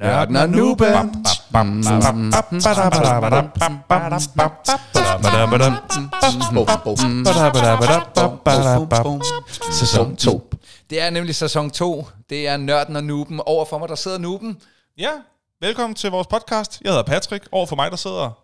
[0.00, 1.26] Nørden og Nuben.
[9.72, 10.50] Sæson 2.
[10.90, 12.06] Det er nemlig sæson 2.
[12.30, 13.40] Det er Nørden og Nuben.
[13.46, 14.56] Over for mig, der sidder Nuben.
[14.98, 15.10] Ja,
[15.60, 16.80] velkommen til vores podcast.
[16.84, 17.48] Jeg hedder Patrick.
[17.52, 18.42] Over for mig, der sidder...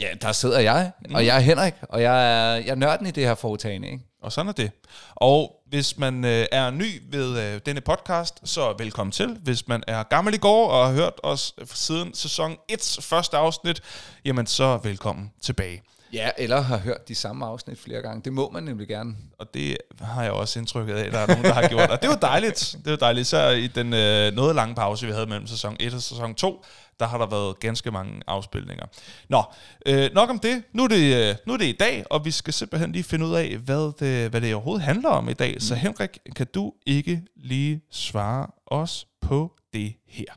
[0.00, 3.10] Ja, der sidder jeg, og jeg er Henrik, og jeg er, jeg er nørden i
[3.10, 4.04] det her foretagende, ikke?
[4.26, 4.70] Og sådan er det.
[5.14, 9.38] Og hvis man øh, er ny ved øh, denne podcast, så velkommen til.
[9.42, 13.82] Hvis man er gammel i går og har hørt os siden sæson 1's første afsnit,
[14.24, 15.82] jamen så velkommen tilbage.
[16.16, 18.22] Ja, eller har hørt de samme afsnit flere gange.
[18.22, 19.16] Det må man nemlig gerne.
[19.38, 21.90] Og det har jeg også indtrykket af, at der er nogen, der har gjort.
[21.90, 22.76] Og det var dejligt.
[22.84, 23.26] Det var dejligt.
[23.26, 26.64] Så i den øh, noget lange pause, vi havde mellem sæson 1 og sæson 2,
[27.00, 28.86] der har der været ganske mange afspilninger.
[29.28, 29.42] Nå,
[29.86, 30.62] øh, nok om det.
[30.72, 33.26] Nu er det, øh, nu er det i dag, og vi skal simpelthen lige finde
[33.26, 35.54] ud af, hvad det, hvad det overhovedet handler om i dag.
[35.54, 35.60] Mm.
[35.60, 40.32] Så Henrik, kan du ikke lige svare os på det her?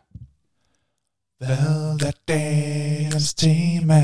[1.38, 4.04] Hvad er dagens tema?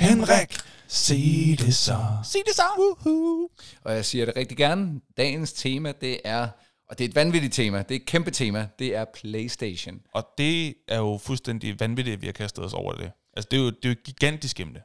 [0.00, 0.56] Henrik,
[0.88, 1.98] sig det så.
[2.24, 2.62] Sig det så!
[2.78, 3.48] Woohoo.
[3.82, 5.00] Og jeg siger det rigtig gerne.
[5.16, 6.48] Dagens tema, det er,
[6.88, 10.00] og det er et vanvittigt tema, det er et kæmpe tema, det er Playstation.
[10.12, 13.12] Og det er jo fuldstændig vanvittigt, at vi har kastet os over det.
[13.36, 14.82] Altså, det er jo, det er jo et gigantisk emne.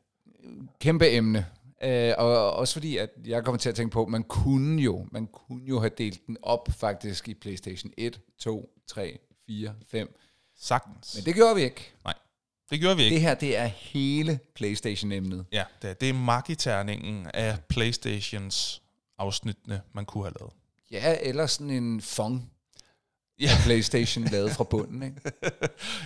[0.80, 1.46] Kæmpe emne.
[1.84, 5.08] Øh, og også fordi, at jeg kommer til at tænke på, at man kunne jo,
[5.12, 10.16] man kunne jo have delt den op faktisk i Playstation 1, 2, 3, 4, 5.
[10.60, 11.16] Sagtens.
[11.16, 11.94] Men det gjorde vi ikke.
[12.04, 12.14] Nej,
[12.70, 13.14] det gjorde vi ikke.
[13.14, 15.46] Det her, det er hele Playstation-emnet.
[15.52, 18.82] Ja, det er, det er magiterningen af Playstations
[19.18, 20.54] afsnittene, man kunne have lavet.
[20.92, 22.52] Ja, eller sådan en fong
[23.40, 23.50] Ja.
[23.52, 25.16] af Playstation lavet fra bunden, ikke?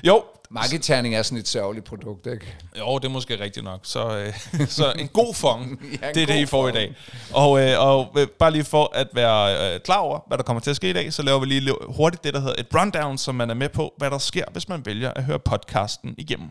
[0.04, 2.56] Jo, Marketerning er sådan et sørgeligt produkt, ikke?
[2.80, 3.80] jo, det er måske rigtigt nok.
[3.84, 6.76] Så, øh, så en god fong, Ja, en det er det, I får i fong.
[6.76, 6.96] dag.
[7.34, 10.62] Og, øh, og øh, bare lige for at være øh, klar over, hvad der kommer
[10.62, 13.18] til at ske i dag, så laver vi lige hurtigt det, der hedder et rundown,
[13.18, 16.50] så man er med på, hvad der sker, hvis man vælger at høre podcasten igennem.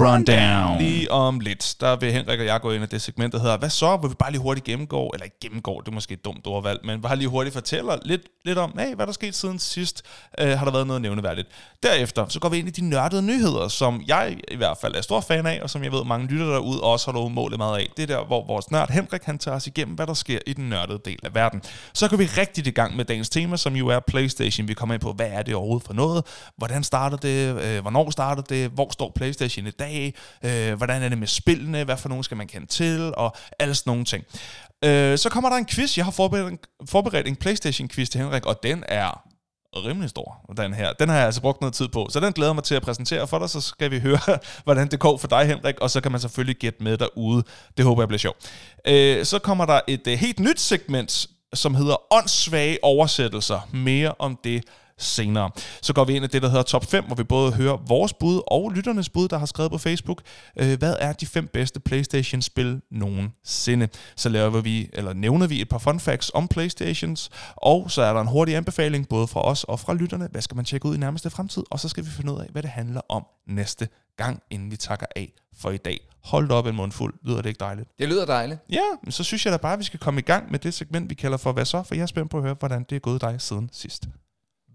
[0.00, 0.78] Rundown.
[0.78, 3.56] Lige om lidt, der vil Henrik og jeg gå ind i det segment, der hedder,
[3.56, 6.24] hvad så, hvor vi bare lige hurtigt gennemgår, eller ikke gennemgår, det er måske et
[6.24, 9.58] dumt ordvalg, men bare lige hurtigt fortæller lidt, lidt om, hey, hvad der skete siden
[9.58, 10.02] sidst,
[10.40, 11.48] øh, har der været noget nævneværdigt.
[11.82, 15.00] Derefter, så går vi ind i de nørdede nyheder, som jeg i hvert fald er
[15.00, 17.78] stor fan af, og som jeg ved, mange lytter derude også har noget målet meget
[17.78, 17.88] af.
[17.96, 20.52] Det er der, hvor vores nørd Henrik, han tager os igennem, hvad der sker i
[20.52, 21.62] den nørdede del af verden.
[21.92, 24.68] Så går vi rigtigt i gang med dagens tema, som jo er Playstation.
[24.68, 26.24] Vi kommer ind på, hvad er det overhovedet for noget,
[26.56, 31.08] hvordan starter det, øh, hvornår startede det, hvor står Playstation i dag, øh, hvordan er
[31.08, 34.24] det med spillene, hvad for nogen skal man kende til, og alle sådan nogle ting.
[34.84, 35.96] Øh, så kommer der en quiz.
[35.96, 39.28] Jeg har forberedt en, forberedt en Playstation-quiz til Henrik, og den er
[39.76, 40.92] rimelig stor, den her.
[40.92, 43.28] Den har jeg altså brugt noget tid på, så den glæder mig til at præsentere
[43.28, 44.18] for dig, så skal vi høre,
[44.64, 47.42] hvordan det går for dig, Henrik, og så kan man selvfølgelig gætte med derude.
[47.76, 48.36] Det håber jeg bliver sjovt.
[48.86, 53.68] Øh, så kommer der et øh, helt nyt segment, som hedder åndssvage oversættelser.
[53.72, 54.64] Mere om det
[55.02, 55.50] senere.
[55.82, 58.12] Så går vi ind i det, der hedder top 5, hvor vi både hører vores
[58.12, 60.22] bud og lytternes bud, der har skrevet på Facebook.
[60.58, 63.88] Øh, hvad er de fem bedste Playstation-spil nogensinde?
[64.16, 68.12] Så laver vi, eller nævner vi et par fun facts om Playstations, og så er
[68.12, 70.28] der en hurtig anbefaling, både fra os og fra lytterne.
[70.30, 71.62] Hvad skal man tjekke ud i nærmeste fremtid?
[71.70, 74.76] Og så skal vi finde ud af, hvad det handler om næste gang, inden vi
[74.76, 76.00] takker af for i dag.
[76.24, 77.14] Hold op en mundfuld.
[77.22, 77.88] Lyder det ikke dejligt?
[77.98, 78.60] Det lyder dejligt.
[78.70, 80.74] Ja, men så synes jeg da bare, at vi skal komme i gang med det
[80.74, 81.82] segment, vi kalder for Hvad så?
[81.82, 84.08] For jeg er spændt på at høre, hvordan det er gået dig siden sidst.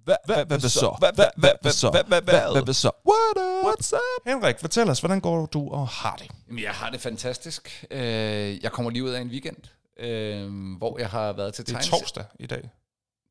[0.07, 0.95] Hvad så?
[0.99, 1.89] Hvad hvad hvad så?
[1.91, 2.21] Hvad
[2.63, 2.91] hvad så?
[3.09, 3.65] What up?
[3.73, 4.27] What's up?
[4.33, 6.31] Henrik, fortæl os, hvordan går du og har det?
[6.47, 7.85] Jamen, jeg har det fantastisk.
[7.91, 9.57] Øh, Jeg kommer lige ud af en weekend,
[9.99, 12.69] øh, hvor jeg har været til Det er tegnes- torsdag i dag.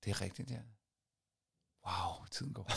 [0.04, 0.56] Det er rigtigt, ja.
[1.86, 2.70] Wow, tiden går.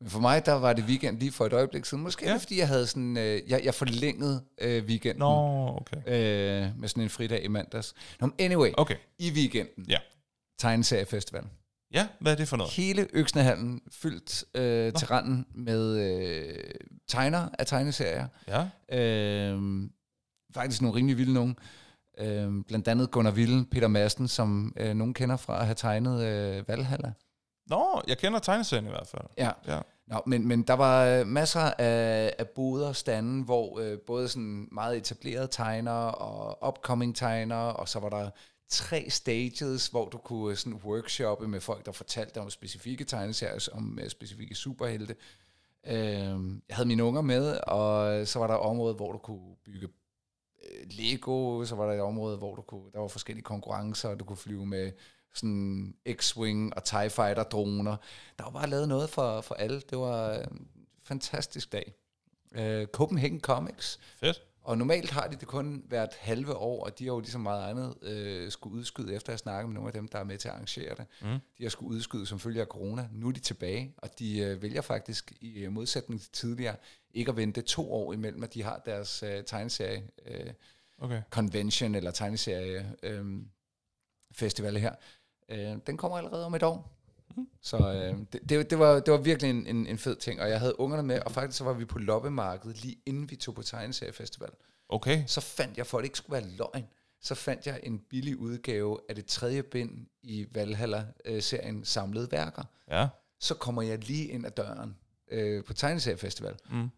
[0.00, 2.02] Men for mig, der var det weekend lige for et øjeblik siden.
[2.02, 2.36] Måske Ja.
[2.36, 5.96] fordi jeg havde sådan, øh, jeg, jeg forlængede øh, weekenden Nå, okay.
[5.96, 7.94] øh, med sådan en fridag i mandags.
[8.20, 9.98] Nå, men anyway, Okay, i weekenden, Ja.
[10.58, 11.44] tegneseriefestival.
[11.94, 12.72] Ja, hvad er det for noget?
[12.72, 16.54] Hele Øksnehallen fyldt øh, til randen med øh,
[17.08, 18.26] tegner af tegneserier.
[18.48, 19.88] Ja, Øh,
[20.54, 21.56] faktisk nogle rimelig vilde nogen.
[22.18, 26.24] Øh, blandt andet Gunnar Ville, Peter Madsen, som øh, nogen kender fra at have tegnet
[26.24, 27.12] øh, Valhalla.
[27.66, 29.24] Nå, jeg kender tegneserien i hvert fald.
[29.38, 29.50] Ja.
[29.66, 29.80] Ja.
[30.06, 34.28] Nå, men, men der var øh, masser af, af boder og stande, hvor øh, både
[34.28, 38.30] sådan meget etablerede tegnere og upcoming tegnere, og så var der
[38.74, 43.68] tre stages, hvor du kunne øh, sådan workshoppe med folk, der fortalte om specifikke tegneserier,
[43.72, 45.16] om øh, specifikke superhelte.
[45.86, 45.94] Øh,
[46.68, 49.88] jeg havde mine unger med, og så var der et område, hvor du kunne bygge
[50.64, 54.20] øh, Lego, så var der et område, hvor du kunne, der var forskellige konkurrencer, og
[54.20, 54.92] du kunne flyve med
[55.34, 57.96] sådan X-Wing og TIE Fighter droner.
[58.38, 59.80] Der var bare lavet noget for, for alle.
[59.80, 60.68] Det var en
[61.04, 61.94] fantastisk dag.
[62.54, 64.42] Øh, Copenhagen Comics Fedt.
[64.64, 67.70] Og normalt har de det kun hvert halve år, og de har jo ligesom meget
[67.70, 70.48] andet øh, skulle udskyde, efter at snakke med nogle af dem, der er med til
[70.48, 71.06] at arrangere det.
[71.22, 71.38] Mm.
[71.58, 73.08] De har skulle udskyde som følge af corona.
[73.12, 76.76] Nu er de tilbage, og de øh, vælger faktisk i øh, modsætning til tidligere
[77.14, 80.50] ikke at vente to år imellem, at de har deres øh, tegneserie øh,
[80.98, 81.22] Okay.
[81.30, 83.24] convention eller tegneserie øh,
[84.32, 84.94] festival her.
[85.48, 86.93] Øh, den kommer allerede om et år.
[87.62, 90.50] Så øh, det, det, det, var, det var virkelig en, en, en fed ting, og
[90.50, 93.54] jeg havde ungerne med, og faktisk så var vi på loppemarkedet lige inden vi tog
[93.54, 94.50] på tegneseriefestival.
[94.88, 95.24] Okay.
[95.26, 96.86] Så fandt jeg, for at det ikke skulle være løgn,
[97.20, 102.62] så fandt jeg en billig udgave af det tredje bind i Valhalla-serien Samlede Værker.
[102.90, 103.08] Ja.
[103.40, 104.96] Så kommer jeg lige ind ad døren
[105.30, 106.88] øh, på tegneseriefestival, mm.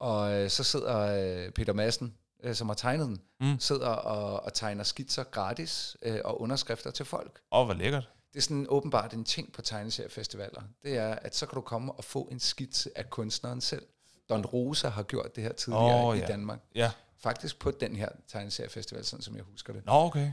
[0.00, 0.98] og øh, så sidder
[1.44, 2.14] øh, Peter Madsen,
[2.44, 3.58] øh, som har tegnet den, mm.
[3.58, 7.40] sidder og, og tegner skitser gratis øh, og underskrifter til folk.
[7.52, 8.10] Åh, hvor lækkert.
[8.36, 10.62] Det er sådan åbenbart en ting på tegneseriefestivaler.
[10.82, 13.86] Det er, at så kan du komme og få en skitse af kunstneren selv.
[14.28, 16.26] Don Rosa har gjort det her tidligere oh, i ja.
[16.26, 16.58] Danmark.
[16.74, 16.90] Ja.
[17.18, 19.86] Faktisk på den her tegneseriefestival, sådan som jeg husker det.
[19.86, 20.32] Nå, okay.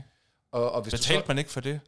[0.52, 1.80] Og, og hvis Betalte du så, man ikke for det?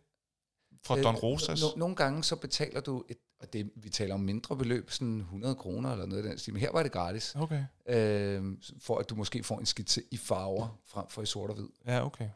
[0.82, 1.62] Fra Øh, Don Rosas?
[1.62, 5.18] No, nogle gange så betaler du, et, og det, vi taler om mindre beløb, sådan
[5.18, 7.64] 100 kroner eller noget af den stil, men her var det gratis, Okay.
[7.88, 8.44] øh,
[8.82, 11.68] for at du måske får en skitse i farver frem for i sort og hvid.
[11.86, 12.28] Ja, okay.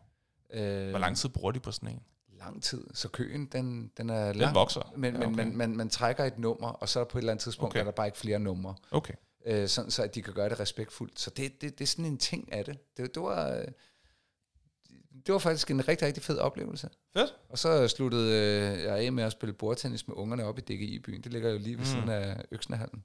[0.52, 2.02] Øh, Hvor lang tid bruger de på sådan en?
[2.40, 4.54] Lang tid, så køen den, den er lang.
[4.54, 4.92] vokser.
[4.96, 5.36] Men, Ja, men okay.
[5.44, 7.70] man, man, man trækker et nummer, og så er der på et eller andet tidspunkt,
[7.72, 7.78] Okay.
[7.80, 7.80] okay.
[7.80, 9.14] er der bare ikke flere numre, Okay.
[9.46, 11.20] øh, sådan så at de kan gøre det respektfuldt.
[11.20, 12.78] Så det, det, det er sådan en ting af det.
[12.96, 13.48] Det, det var...
[13.50, 13.64] øh,
[15.26, 16.88] Det var faktisk en rigtig, rigtig fed oplevelse.
[17.12, 17.34] Fedt.
[17.48, 21.20] Og så sluttede øh, jeg af med at spille bordtennis med ungerne op i DGI-byen.
[21.22, 21.90] Det ligger jo lige ved mm.
[21.90, 23.04] siden af Øksnehallen.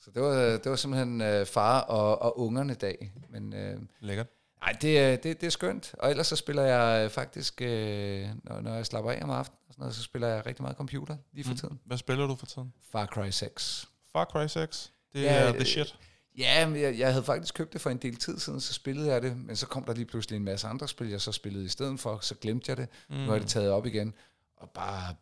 [0.00, 3.12] Så det var, det var simpelthen øh, far og, og ungerne dag.
[3.28, 4.26] Men øh, Lækkert.
[4.60, 5.94] Nej, det, er- det, det er skønt.
[5.98, 9.58] Og ellers så spiller jeg øh, faktisk, øh, når, når jeg slapper af om aftenen,
[9.68, 11.58] og sådan noget, så spiller jeg rigtig meget computer lige for mm.
[11.58, 11.80] tiden.
[11.84, 12.72] Hvad spiller du for tiden?
[12.92, 13.88] Far Cry 6.
[14.12, 14.92] Far Cry 6?
[15.12, 15.96] Det Ja, er øh, the shit.
[16.38, 19.12] Ja, men jeg, jeg havde faktisk købt det for en del tid siden, så spillede
[19.12, 21.64] jeg det, men så kom der lige pludselig en masse andre spil, jeg så spillede
[21.64, 22.88] i stedet for, så glemte jeg det.
[23.08, 23.16] Mm.
[23.16, 24.14] Nu har jeg det taget op igen,
[24.56, 25.14] og bare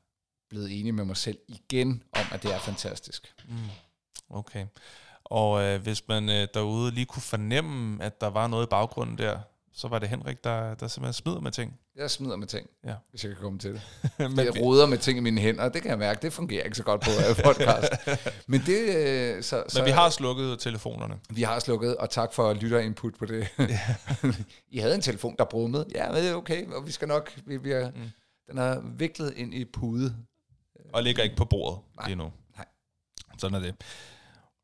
[0.50, 3.34] blevet enig med mig selv igen om, at det er fantastisk.
[4.31, 4.66] Okay.
[5.24, 9.18] Og øh, hvis man øh, derude lige kunne fornemme, at der var noget i baggrunden
[9.18, 9.38] der,
[9.76, 11.78] så var det Henrik, der, der simpelthen smider med ting.
[11.96, 12.94] Jeg smider med ting, Ja.
[13.10, 13.82] hvis jeg kan komme til det.
[14.30, 16.64] Men jeg roder med ting i mine hænder, og det kan jeg mærke, det fungerer
[16.64, 17.92] ikke så godt på øh, podcast.
[18.46, 21.14] men det, øh, så, så, Men vi har slukket telefonerne.
[21.30, 23.48] vi har slukket, og tak for lytterinput på det.
[24.70, 25.86] I havde en telefon, der brummede.
[25.94, 28.10] Ja, men det er okay, og vi skal nok, vi, vi er, mm.
[28.50, 30.16] den er viklet ind i pude.
[30.92, 32.06] Og ligger ikke på bordet Nej.
[32.06, 32.32] lige nu.
[32.56, 32.66] Nej.
[33.38, 33.74] Sådan er det.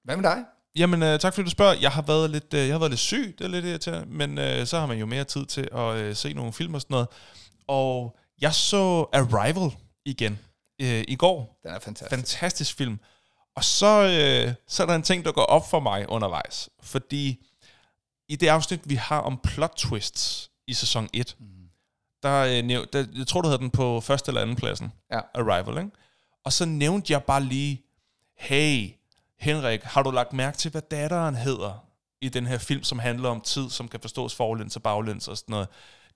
[0.05, 0.45] Hvad med dig?
[0.77, 1.75] Jamen, øh, tak fordi du spørger.
[1.81, 4.39] Jeg har været lidt, øh, jeg har været lidt syg, det er lidt irriterende, men
[4.39, 6.95] øh, så har man jo mere tid til at øh, se nogle film og sådan
[6.95, 7.09] noget.
[7.69, 10.39] Og jeg så Arrival igen
[10.81, 11.61] øh, i går.
[11.63, 12.11] Den er fantastisk.
[12.11, 12.99] Fantastisk film.
[13.57, 16.69] Og så, øh, så er der en ting, der går op for mig undervejs.
[16.83, 17.47] Fordi
[18.29, 21.47] i det afsnit, vi har om plot twists i sæson 1, mm.
[22.23, 24.93] der, øh, der, jeg tror, du havde den på første eller anden pladsen.
[25.13, 25.21] Ja.
[25.35, 25.97] Arrival, ikke?
[26.45, 27.83] Og så nævnte jeg bare lige,
[28.39, 29.00] hey,
[29.41, 31.85] Henrik, har du lagt mærke til, hvad datteren hedder
[32.21, 35.37] i den her film, som handler om tid, som kan forstås forlæns og baglæns og
[35.37, 35.69] sådan noget?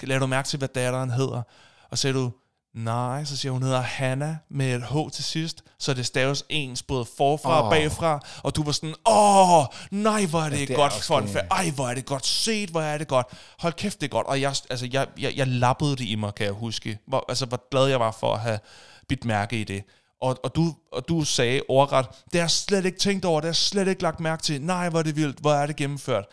[0.02, 1.42] Lad du mærke til, hvad datteren hedder?
[1.90, 2.32] Og så sagde du,
[2.74, 6.82] nej, så siger hun, hedder Hanna med et H til sidst, så det staves ens
[6.82, 7.70] både forfra og Åh.
[7.70, 11.28] bagfra, og du var sådan, åh, nej, hvor er det, Ja, det er godt fun
[11.28, 11.46] fact.
[11.50, 13.26] Ej, hvor er det godt set, hvor er det godt.
[13.58, 14.26] Hold kæft, det er godt.
[14.26, 16.98] Og jeg, altså, jeg, jeg, jeg lappede det i mig, kan jeg huske.
[17.06, 18.58] Hvor, altså, hvor glad jeg var for at have
[19.08, 19.84] bidt mærke i det.
[20.24, 23.44] Og, og, du, og du sagde overret, det har jeg slet ikke tænkt over, det
[23.44, 24.62] har jeg slet ikke lagt mærke til.
[24.62, 26.24] Nej, hvor er det vildt, hvor er det gennemført.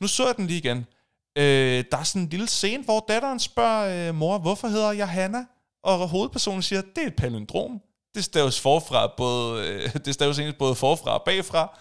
[0.00, 0.86] Nu så jeg den lige igen.
[1.38, 5.08] Øh, der er sådan en lille scene, hvor datteren spørger, øh, mor, hvorfor hedder jeg
[5.08, 5.44] Hanna?
[5.82, 7.80] Og hovedpersonen siger, det er et palindrom.
[8.14, 11.78] Det staves forfra, både, øh, det staves egentlig både forfra og bagfra.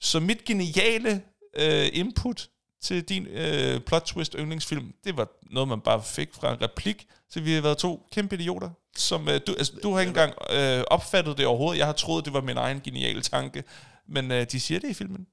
[0.00, 1.22] Så mit geniale
[1.56, 2.48] øh, input
[2.82, 7.06] til din øh, plot twist yndlingsfilm, det var noget, man bare fik fra en replik.
[7.30, 8.70] Så vi har været to kæmpe idioter.
[8.98, 11.78] Som, øh, du, altså, du har ikke engang øh, opfattet det overhovedet.
[11.78, 13.64] Jeg har troet, det var min egen geniale tanke.
[14.08, 15.26] Men øh, de siger det i filmen.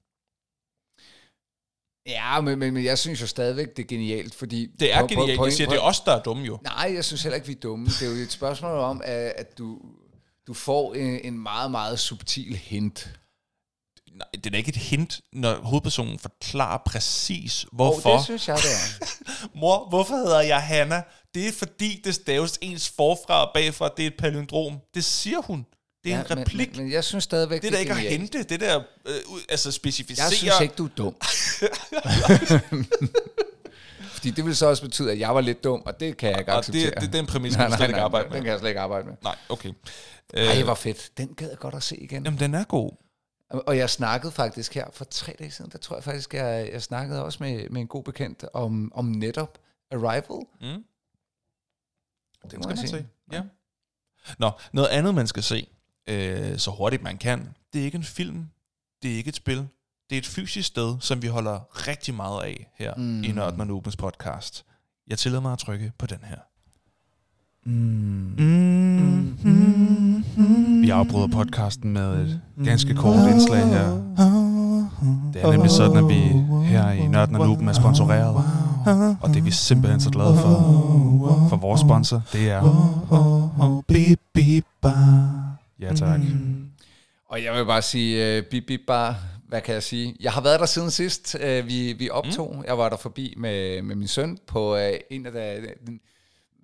[2.07, 4.67] Ja, men, men, men jeg synes jo stadigvæk, det er genialt, fordi...
[4.79, 5.37] Det er på- genialt.
[5.37, 6.59] på Jeg siger, det er os, der er dumme jo.
[6.63, 7.85] Nej, jeg synes heller ikke, vi er dumme.
[7.85, 9.79] Det er jo et spørgsmål om, at, at du,
[10.47, 13.09] du får en, en meget, meget subtil hint.
[14.11, 18.15] Nej, det er da ikke et hint, når hovedpersonen forklarer præcis, hvorfor.
[18.15, 19.05] det synes jeg, det er.
[19.59, 21.03] Mor, hvorfor hedder jeg Hanna?
[21.35, 23.89] Det er fordi, det staves ens forfra og bagfra.
[23.97, 24.77] Det er et palindrom.
[24.93, 25.65] Det siger hun.
[26.03, 26.69] Det er ja, en replik.
[26.69, 28.43] Men, men, men jeg synes stadigvæk, det er da ikke at hente.
[28.43, 29.13] Det der øh,
[29.49, 30.25] altså specificere.
[30.25, 31.15] Jeg synes ikke, du er dum.
[34.13, 36.39] Fordi det vil så også betyde, at jeg var lidt dum, og det kan jeg
[36.39, 36.85] ikke og acceptere.
[36.85, 38.41] det, det, det er en præmis, man slet ikke arbejde Den med.
[38.41, 39.15] kan jeg slet ikke arbejde med.
[39.23, 39.73] Nej, okay.
[40.33, 41.11] Ej, Øh, hvor fedt.
[41.17, 42.23] Den gad jeg godt at se igen.
[42.23, 42.91] jamen, den er god.
[43.49, 46.81] Og jeg snakkede faktisk her for tre dage siden, der tror jeg faktisk, jeg, jeg
[46.81, 49.57] snakkede også med, med en god bekendt om, om netop
[49.91, 50.45] Arrival.
[50.61, 50.83] Mm.
[52.51, 53.05] Det skal man se.
[53.31, 53.41] Ja.
[54.39, 55.67] Nå, noget andet, man skal se,
[56.07, 58.45] øh, så hurtigt man kan, det er ikke en film,
[59.03, 59.67] det er ikke et spil,
[60.09, 63.23] det er et fysisk sted, som vi holder rigtig meget af her mm.
[63.23, 64.65] i Nørden og Nubens podcast.
[65.07, 66.37] Jeg tillader mig at trykke på den her.
[67.65, 67.71] Mm.
[68.37, 69.37] Mm.
[69.43, 70.81] Mm.
[70.81, 74.54] Vi afbryder podcasten med et ganske kort indslag her.
[75.33, 76.19] Det er nemlig sådan, at vi
[76.65, 78.35] her i Nørden og Nuben er sponsoreret.
[79.21, 81.47] Og det er vi simpelthen så glade for.
[81.49, 82.61] For vores sponsor, det er...
[85.79, 86.19] Ja, tak.
[87.29, 89.15] Og jeg vil bare sige, uh, bip, bip, bare,
[89.47, 90.15] hvad kan jeg sige?
[90.19, 92.55] Jeg har været der siden sidst, uh, vi, vi optog.
[92.57, 92.63] Mm.
[92.67, 95.39] Jeg var der forbi med, med min søn på uh, en af de,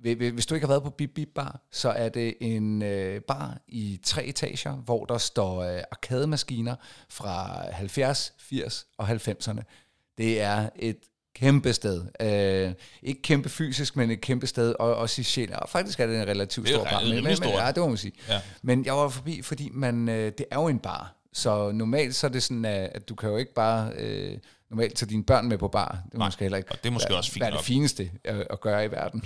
[0.01, 3.57] hvis du ikke har været på Bip Bip Bar, så er det en øh, bar
[3.67, 6.75] i tre etager, hvor der står øh, arkademaskiner
[7.09, 9.61] fra 70, 80 og 90'erne.
[10.17, 10.97] Det er et
[11.35, 12.05] kæmpe sted.
[12.21, 15.53] Øh, ikke kæmpe fysisk, men et kæmpe sted, og også i sjæl.
[15.53, 17.01] Og faktisk er det en relativt stor bar.
[17.01, 18.13] Men, men, ja, det må man sige.
[18.29, 18.41] Ja.
[18.61, 21.15] Men jeg var forbi, fordi man, øh, det er jo en bar.
[21.33, 23.91] Så normalt så er det sådan, at du kan jo ikke bare...
[23.97, 24.37] Øh,
[24.71, 26.01] normalt tage dine børn med på bar.
[26.05, 27.61] Det er Nej, måske heller ikke og det er måske være, også fint være det
[27.61, 29.23] fineste at, at gøre i verden.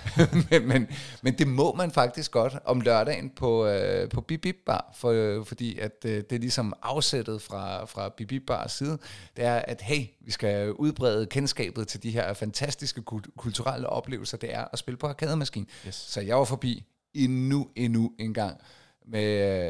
[0.50, 0.88] men, men,
[1.22, 5.44] men det må man faktisk godt om lørdagen på, øh, på Bip Bar, for, øh,
[5.44, 8.98] fordi at øh, det er ligesom afsættet fra, fra Bip Bars side,
[9.36, 13.02] det er, at hey, vi skal udbrede kendskabet til de her fantastiske
[13.36, 15.66] kulturelle oplevelser, det er at spille på arkademaskine.
[15.86, 15.94] Yes.
[15.94, 16.84] Så jeg var forbi
[17.14, 18.60] endnu, endnu en gang
[19.06, 19.24] med,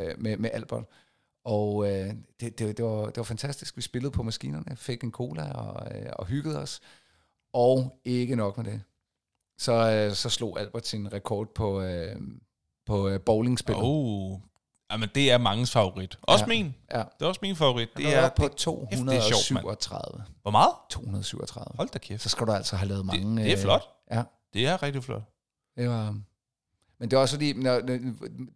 [0.09, 0.85] øh, med, med Albert.
[1.45, 3.77] Og øh, det, det, det, var, det var fantastisk.
[3.77, 6.81] Vi spillede på maskinerne, fik en cola og, øh, og hyggede os.
[7.53, 8.83] Og ikke nok med det.
[9.59, 12.17] Så, øh, så slog Albert sin rekord på, øh,
[12.87, 13.83] på øh, bowlingspillet.
[13.85, 14.41] Oh,
[14.93, 16.19] Jamen, det er mangens favorit.
[16.23, 16.49] Også ja.
[16.49, 16.75] min.
[16.93, 16.99] Ja.
[16.99, 17.89] Det er også min favorit.
[17.97, 20.25] Det er på 237.
[20.43, 20.73] Hvor meget?
[20.91, 21.77] 237.
[21.77, 22.23] Hold da kæft.
[22.23, 23.37] Så skal du altså have lavet mange...
[23.37, 23.83] Det, det er flot.
[24.13, 24.23] Øh, ja.
[24.53, 25.23] Det er rigtig flot.
[25.77, 26.21] Det var...
[26.99, 27.81] Men det er også fordi, når,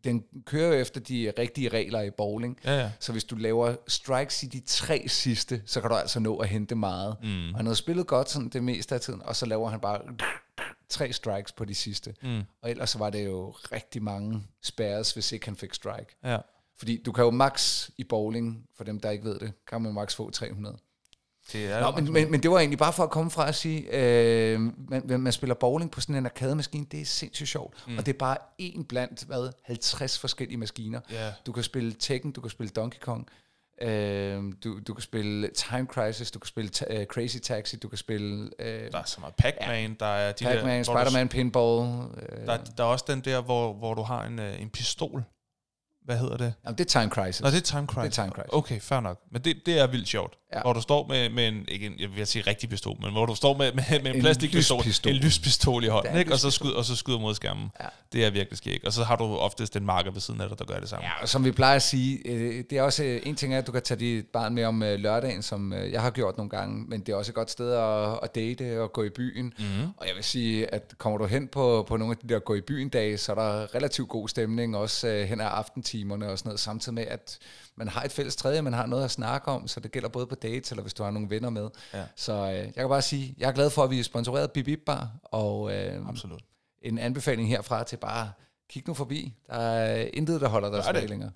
[0.04, 2.58] den kører efter de rigtige regler i bowling.
[2.64, 2.90] Ja, ja.
[3.00, 6.48] Så hvis du laver strikes i de tre sidste, så kan du altså nå at
[6.48, 7.16] hente meget.
[7.22, 7.48] Mm.
[7.48, 10.00] Og han havde spillet godt sådan det meste af tiden, og så laver han bare
[10.88, 12.14] tre strikes på de sidste.
[12.22, 12.42] Mm.
[12.62, 16.16] Og ellers så var det jo rigtig mange spærres, hvis ikke han fik strike.
[16.24, 16.38] Ja.
[16.78, 19.94] Fordi du kan jo max i bowling, for dem der ikke ved det, kan man
[19.94, 20.78] max få 300.
[21.52, 23.54] Det er Nå, men, men, men det var egentlig bare for at komme fra at
[23.54, 27.84] sige, øh, man, man spiller bowling på sådan en arkademaskine, det er sindssygt sjovt.
[27.86, 27.98] Mm.
[27.98, 31.00] Og det er bare en blandt, hvad, 50 forskellige maskiner.
[31.12, 31.32] Yeah.
[31.46, 33.28] Du kan spille Tekken, du kan spille Donkey Kong,
[33.82, 37.98] øh, du, du kan spille Time Crisis, du kan spille uh, Crazy Taxi, du kan
[37.98, 38.50] spille...
[38.58, 42.08] Øh, der er så meget Pac-Man, ja, der er de Pac-Man, Spider-Man, Pinball.
[42.22, 42.46] Øh.
[42.46, 45.24] Der, der er også den der, hvor, hvor du har en, øh, en pistol
[46.08, 46.54] hvad hedder det?
[46.64, 47.40] Jamen, det er Time Crisis.
[47.42, 48.16] Nå, det er Time Crisis.
[48.16, 48.52] Det er Time Crisis.
[48.52, 49.18] Okay, fair nok.
[49.32, 50.34] Men det, det er vildt sjovt.
[50.54, 50.60] Ja.
[50.60, 53.26] Hvor du står med, med en, ikke en, jeg vil sige rigtig pistol, men hvor
[53.26, 55.12] du står med, med, med en, en plastikpistol, lyspistol.
[55.12, 56.32] en lyspistol i hånden, ikke?
[56.32, 57.70] Og, så skyder, og så skyder mod skærmen.
[57.80, 57.86] Ja.
[58.12, 58.84] Det er virkelig skægt.
[58.84, 61.06] Og så har du oftest en marker ved siden af dig, der gør det samme.
[61.06, 63.66] Ja, og som vi plejer at sige, øh, det er også øh, en ting, at
[63.66, 66.84] du kan tage dit barn med om øh, lørdagen, som jeg har gjort nogle gange,
[66.88, 69.44] men det er også et godt sted at, at date og gå i byen.
[69.58, 69.88] Mm-hmm.
[69.96, 72.54] Og jeg vil sige, at kommer du hen på, på nogle af de der gå
[72.54, 75.46] i byen dage, så er der relativt god stemning, også hen ad
[75.98, 77.38] aftentimerne og sådan noget, samtidig med, at
[77.76, 80.26] man har et fælles tredje, man har noget at snakke om, så det gælder både
[80.26, 81.68] på dates, eller hvis du har nogle venner med.
[81.94, 82.02] Ja.
[82.16, 84.78] Så øh, jeg kan bare sige, jeg er glad for, at vi er sponsoreret Bip
[84.86, 86.42] Bar, og øh, Absolut.
[86.82, 88.30] en anbefaling herfra til bare
[88.70, 89.34] kig nu forbi.
[89.46, 91.30] Der er intet, der holder dig tilbage længere.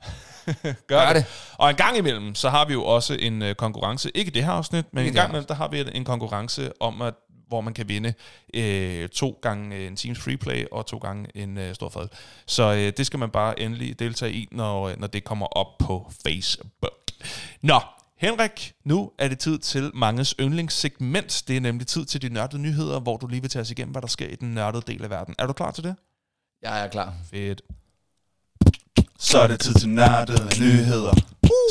[0.62, 1.16] Gør, Gør det.
[1.16, 1.26] det.
[1.58, 4.52] Og en gang imellem, så har vi jo også en uh, konkurrence, ikke det her
[4.52, 7.14] afsnit, men en gang imellem, der har vi en konkurrence om at
[7.52, 8.14] hvor man kan vinde
[8.54, 12.08] øh, to gange en Teams Freeplay og to gange en øh, stor fad.
[12.46, 15.78] Så øh, det skal man bare endelig deltage i, når, øh, når det kommer op
[15.78, 16.72] på Facebook.
[17.62, 17.80] Nå,
[18.16, 21.44] Henrik, nu er det tid til manges yndlingssegment.
[21.48, 23.92] Det er nemlig tid til de nørdede nyheder, hvor du lige vil tage os igennem,
[23.92, 25.34] hvad der sker i den nørdede del af verden.
[25.38, 25.96] Er du klar til det?
[26.62, 27.14] Jeg er klar.
[27.30, 27.62] Fedt.
[29.22, 31.14] Så er det tid til nørdede nyheder.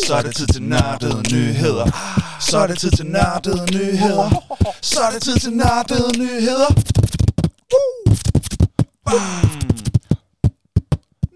[0.05, 1.85] Så er det tid til nørdede nyheder.
[2.41, 4.29] Så er det tid til nørdede nyheder.
[4.81, 6.69] Så er det tid til nørdede nyheder.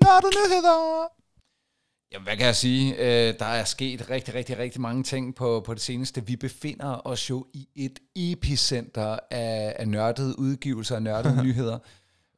[0.04, 1.08] Nørdede nyheder.
[2.12, 2.96] Jamen, hvad kan jeg sige?
[2.96, 6.26] Øh, der er sket rigtig, rigtig, rigtig mange ting på, på det seneste.
[6.26, 11.80] Vi befinder os jo i et epicenter af, af nørdede udgivelser og nørdede nyheder.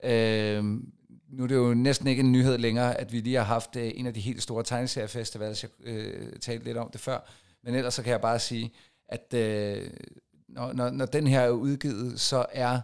[0.04, 0.64] Øh,
[1.30, 3.92] nu er det jo næsten ikke en nyhed længere, at vi lige har haft øh,
[3.96, 7.20] en af de helt store tegneseriefestivaler, jeg øh, talte lidt om det før.
[7.64, 8.72] Men ellers så kan jeg bare sige,
[9.10, 9.90] at øh,
[10.50, 12.80] når, når, når den her er udgivet, så er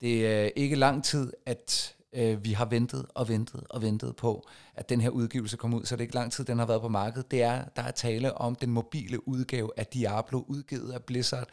[0.00, 4.48] det øh, ikke lang tid, at Øh, vi har ventet og ventet og ventet på,
[4.74, 6.80] at den her udgivelse kommer ud, så det er ikke lang tid, den har været
[6.80, 7.30] på markedet.
[7.30, 11.48] Det er, der er tale om den mobile udgave af Diablo, udgivet af Blizzard.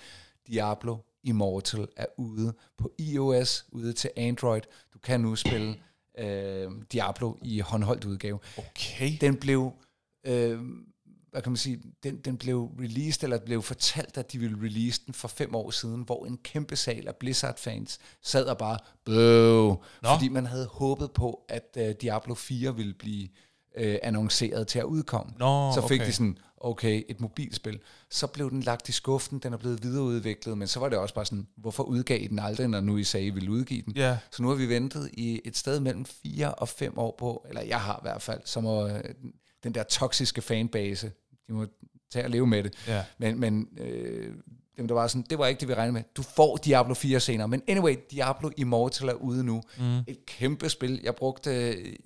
[0.47, 4.61] Diablo Immortal er ude på iOS, ude til Android.
[4.93, 5.75] Du kan nu spille
[6.17, 8.39] øh, Diablo i håndholdt udgave.
[8.57, 9.17] Okay.
[9.21, 9.71] Den blev...
[10.27, 10.59] Øh,
[11.31, 15.01] hvad kan man sige, den, den blev released, eller blev fortalt, at de ville release
[15.05, 19.73] den for fem år siden, hvor en kæmpe sal af Blizzard-fans sad og bare, bøh,
[20.13, 23.27] fordi man havde håbet på, at uh, Diablo 4 ville blive
[23.77, 25.33] uh, annonceret til at udkomme.
[25.39, 26.07] Nå, så fik okay.
[26.07, 27.79] de sådan, okay, et mobilspil.
[28.09, 31.13] Så blev den lagt i skuffen, den er blevet videreudviklet, men så var det også
[31.15, 33.93] bare sådan, hvorfor udgav I den aldrig, når nu I sagde, I ville udgive den?
[33.95, 34.17] Ja.
[34.31, 37.61] Så nu har vi ventet i et sted mellem 4 og 5 år på, eller
[37.61, 39.03] jeg har i hvert fald, som øh,
[39.63, 41.11] den der toksiske fanbase,
[41.47, 41.65] de må
[42.11, 42.73] tage og leve med det.
[42.87, 43.05] Ja.
[43.17, 44.35] Men, men øh,
[44.77, 46.03] dem, der var sådan, det var ikke det, vi regnede med.
[46.17, 47.47] Du får Diablo 4 senere.
[47.47, 49.61] Men anyway, Diablo Immortal er ude nu.
[49.77, 49.97] Mm.
[49.97, 50.99] Et kæmpe spil.
[51.03, 51.49] Jeg brugte,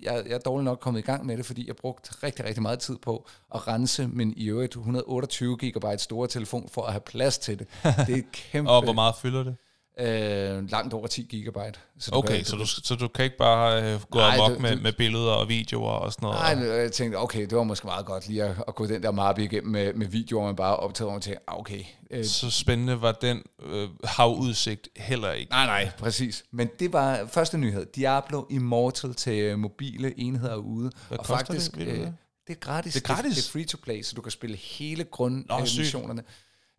[0.02, 2.62] jeg, jeg er dårligt nok kommet i gang med det, fordi jeg brugte rigtig, rigtig
[2.62, 7.00] meget tid på at rense min i øvrigt 128 GB store telefon for at have
[7.00, 7.66] plads til det.
[7.82, 8.70] Det er et kæmpe...
[8.70, 9.56] Og hvor meget fylder det?
[10.00, 11.78] Øh, langt over 10 gigabyte.
[11.98, 14.62] Så Okay, kan, så du, så du kan ikke bare øh, gå Nej, amok du-
[14.62, 16.58] med, med billeder og videoer og sådan noget?
[16.58, 19.10] Nej, jeg tænkte, okay, det var måske meget godt lige at, at gå den der
[19.10, 21.84] mappe igennem med, med videoer, man bare optaget, og tænkte, ah, okay.
[22.10, 25.50] Øh, Så spændende var den øh, havudsigt heller ikke.
[25.52, 26.44] nej, nej, præcis.
[26.50, 27.86] Men det var første nyhed.
[27.96, 30.90] Diablo Immortal til øh, mobile enheder ude.
[31.08, 31.86] Hvad og faktisk, det?
[31.88, 32.14] Øh, det?
[32.46, 32.94] det er gratis.
[32.94, 33.36] Det er gratis?
[33.36, 35.04] Det er free to play, så du kan spille hele
[35.48, 35.96] Nå, sygt.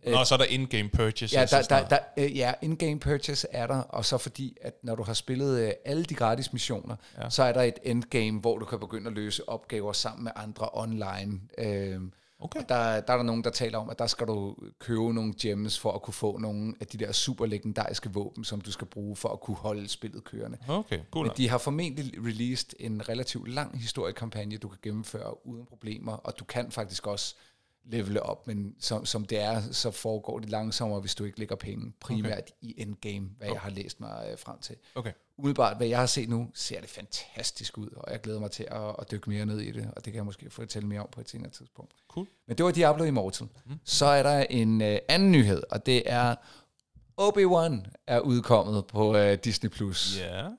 [0.05, 1.39] Nå, så er der in-game purchase.
[1.39, 4.96] Ja, der, der, der, øh, ja, in-game purchase er der, og så fordi, at når
[4.96, 7.29] du har spillet øh, alle de gratis missioner, ja.
[7.29, 10.70] så er der et endgame, hvor du kan begynde at løse opgaver sammen med andre
[10.74, 11.39] online.
[11.58, 12.01] Øh,
[12.41, 12.60] Okay.
[12.60, 15.34] og der, der er der nogen, der taler om, at der skal du købe nogle
[15.41, 18.88] gems for at kunne få nogle af de der super legendariske våben, som du skal
[18.88, 20.58] bruge for at kunne holde spillet kørende.
[20.67, 21.25] Okay, cool.
[21.25, 26.39] Men de har formentlig released en relativt lang historiekampagne, du kan gennemføre uden problemer, og
[26.39, 27.36] du kan faktisk også
[27.83, 31.55] levele op, men som, som det er, så foregår det langsommere, hvis du ikke lægger
[31.55, 32.51] penge primært okay.
[32.61, 34.75] i endgame, hvad jeg har læst mig øh, frem til.
[34.95, 35.11] Okay.
[35.38, 38.67] Umiddelbart, hvad jeg har set nu, ser det fantastisk ud, og jeg glæder mig til
[38.71, 41.09] at, at dykke mere ned i det, og det kan jeg måske fortælle mere om
[41.11, 41.91] på et senere tidspunkt.
[42.07, 42.27] Cool.
[42.48, 43.48] Men det var Diablo Immortal.
[43.65, 43.79] Mm.
[43.83, 46.35] Så er der en øh, anden nyhed, og det er
[47.22, 49.70] Obi-Wan er udkommet på øh, Disney+.
[49.70, 50.20] Plus.
[50.20, 50.50] Ja.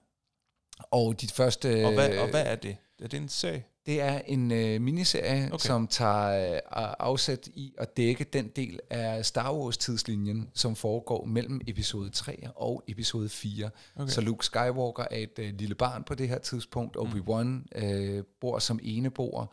[0.90, 1.86] Og dit første...
[1.86, 2.76] Og hvad, og hvad er det?
[3.02, 3.66] Er det en sag?
[3.86, 5.66] Det er en øh, miniserie, okay.
[5.66, 6.60] Som tager øh,
[6.98, 12.84] afsæt i at dække den del af Star Wars-tidslinjen, som foregår mellem episode 3 og
[12.88, 13.70] episode 4.
[13.96, 14.08] Okay.
[14.08, 16.96] Så Luke Skywalker er et øh, lille barn på det her tidspunkt.
[16.96, 19.46] Obi-Wan øh, bor som eneboer,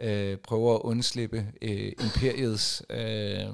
[0.00, 3.46] øh, prøver at undslippe øh, imperiets øh,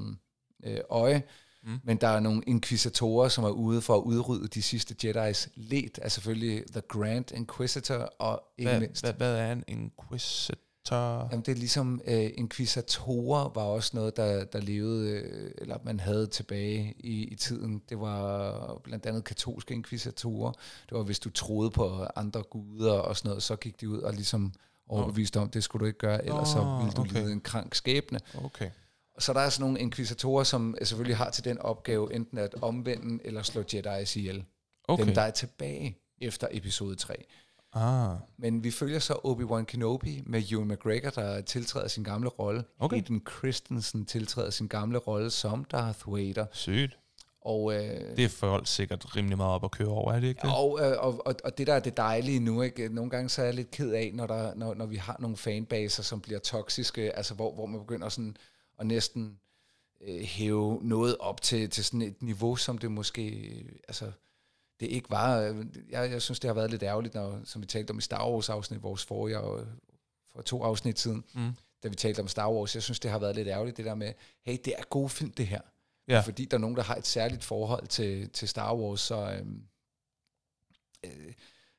[0.65, 1.23] øh, øje,
[1.67, 1.79] mm.
[1.85, 5.99] men der er nogle inquisitorer, som er ude for at udrydde de sidste Jedi's led,
[6.03, 9.05] er selvfølgelig The Grand Inquisitor, og ikke Hvad, mindst...
[9.05, 11.29] hvad, hvad er en inquisitor?
[11.31, 16.01] Jamen det er ligesom, øh, inquisitorer var også noget, der, der levede, øh, eller man
[16.01, 17.83] havde tilbage i, i tiden.
[17.89, 20.53] Det var blandt andet katolske inquisitorer.
[20.89, 23.99] Det var, hvis du troede på andre guder og sådan noget, så gik de ud
[23.99, 24.53] og ligesom
[24.89, 27.13] overbeviste om, det skulle du ikke gøre, ellers så Nå, ville du okay.
[27.13, 28.19] lide en krank skæbne.
[28.45, 28.71] Okay.
[29.19, 33.27] Så der er sådan nogle inquisitorer, som selvfølgelig har til den opgave enten at omvende
[33.27, 34.45] eller slå Jedi's ihjel.
[34.89, 35.05] Okay.
[35.05, 37.25] Dem, der er tilbage efter episode 3.
[37.73, 38.17] Ah.
[38.39, 42.65] Men vi følger så Obi-Wan Kenobi med Ewan McGregor, der tiltræder sin gamle rolle.
[42.79, 42.97] Okay.
[42.97, 46.47] Hayden Christensen tiltræder sin gamle rolle som Darth Vader.
[46.53, 46.99] Sygt.
[47.41, 50.41] Og, øh, Det er folk sikkert rimelig meget op at køre over, er det ikke
[50.43, 50.51] det?
[50.57, 52.89] og, øh, og, og, og det der er det dejlige nu, ikke?
[52.89, 55.37] nogle gange så er jeg lidt ked af, når, der, når, når vi har nogle
[55.37, 58.37] fanbaser, som bliver toksiske, altså hvor, hvor man begynder sådan
[58.79, 59.41] at næsten
[60.01, 64.13] øh, hæve noget op til, til sådan et niveau, som det måske, øh, altså
[64.81, 65.41] det ikke var.
[65.41, 68.03] Øh, Jeg, jeg synes, det har været lidt ærgerligt, når, som vi talte om i
[68.03, 69.67] Star Wars-afsnit, vores forrige, øh,
[70.33, 71.53] for to afsnit siden, mm.
[71.83, 73.95] da vi talte om Star Wars, jeg synes, det har været lidt ærgerligt, det der
[73.95, 74.13] med,
[74.43, 75.61] hey, det er gode film, det her.
[76.09, 76.21] Ja.
[76.21, 79.63] Fordi der er nogen, der har et særligt forhold til, til Star Wars, så, øhm,
[81.05, 81.33] øh,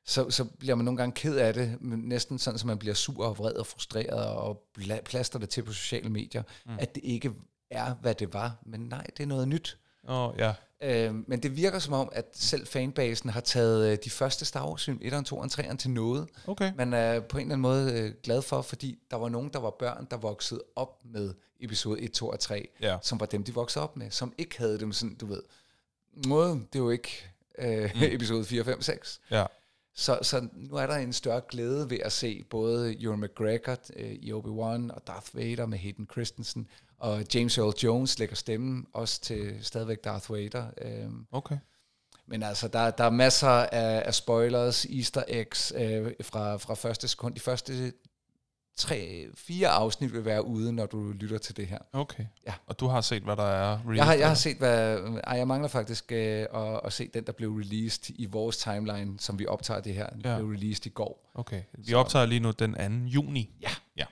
[0.08, 2.94] så, så bliver man nogle gange ked af det, men næsten sådan, at man bliver
[2.94, 4.62] sur og vred og frustreret og
[5.04, 6.72] plaster det til på sociale medier, mm.
[6.78, 7.32] at det ikke
[7.70, 8.56] er, hvad det var.
[8.66, 9.78] Men nej, det er noget nyt.
[10.08, 10.54] Åh, oh, ja.
[10.82, 14.68] Øh, men det virker som om, at selv fanbasen har taget øh, de første Star
[14.68, 16.28] Wars film, 1'eren, 2'eren, 3'eren til noget.
[16.46, 16.72] Okay.
[16.76, 19.58] Man er på en eller anden måde øh, glad for, fordi der var nogen, der
[19.58, 22.98] var børn, der voksede op med episode 1, 2 og 3, Ja.
[23.02, 25.42] som var dem, de voksede op med, som ikke havde dem sådan, du ved,
[26.26, 28.02] måde, det er jo ikke øh, mm.
[28.16, 29.20] episode 4, 5, 6.
[29.30, 29.44] Ja.
[29.98, 34.12] Så, så nu er der en større glæde ved at se både Ewan McGregor øh,
[34.12, 39.20] i Obi-Wan og Darth Vader med Hayden Christensen, og James Earl Jones lægger stemmen også
[39.20, 40.66] til stadigvæk Darth Vader.
[40.80, 41.58] Øh, Okay.
[42.26, 47.08] Men altså, der, der er masser af, af spoilers, easter eggs øh, fra, fra første
[47.08, 47.34] sekund.
[47.34, 47.92] De første
[48.78, 51.78] tre, fire afsnit vil være ude, når du lytter til det her.
[51.92, 52.24] Okay.
[52.46, 52.52] Ja.
[52.66, 53.94] Og du har set, hvad der er released?
[53.96, 54.98] Jeg har, jeg har set, hvad...
[55.24, 59.20] Ej, jeg mangler faktisk øh, at, at se den, der blev released i vores timeline,
[59.20, 60.06] som vi optager det her.
[60.10, 60.36] Den Ja.
[60.36, 61.30] blev released i går.
[61.34, 61.62] Okay.
[61.78, 63.06] Vi Så- optager lige nu den 2.
[63.08, 63.50] juni.
[63.62, 63.70] Ja.
[63.96, 64.04] Ja.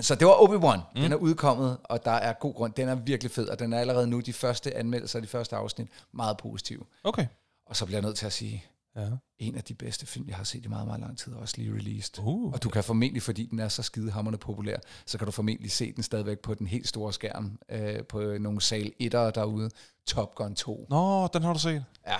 [0.00, 0.80] Så det var Obi-Wan.
[0.94, 1.02] Mm.
[1.02, 2.72] Den er udkommet, og der er god grund.
[2.72, 5.88] Den er virkelig fed, og den er allerede nu de første anmeldelser, de første afsnit,
[6.12, 6.82] meget positive.
[7.04, 7.26] Okay.
[7.66, 8.64] Og så bliver jeg nødt til at sige,
[8.96, 9.08] Ja.
[9.38, 11.72] en af de bedste film, jeg har set i meget, meget lang tid, også lige
[11.74, 12.18] released.
[12.18, 12.52] Uh.
[12.52, 14.76] Og du kan formentlig, fordi den er så skidehammerende populær,
[15.06, 18.60] så kan du formentlig se den stadigvæk på den helt store skærm, øh, på nogle
[18.60, 19.70] sal 1'ere derude.
[20.06, 20.86] Top Gun 2.
[20.90, 21.84] Nå, den har du set.
[22.06, 22.16] Ja.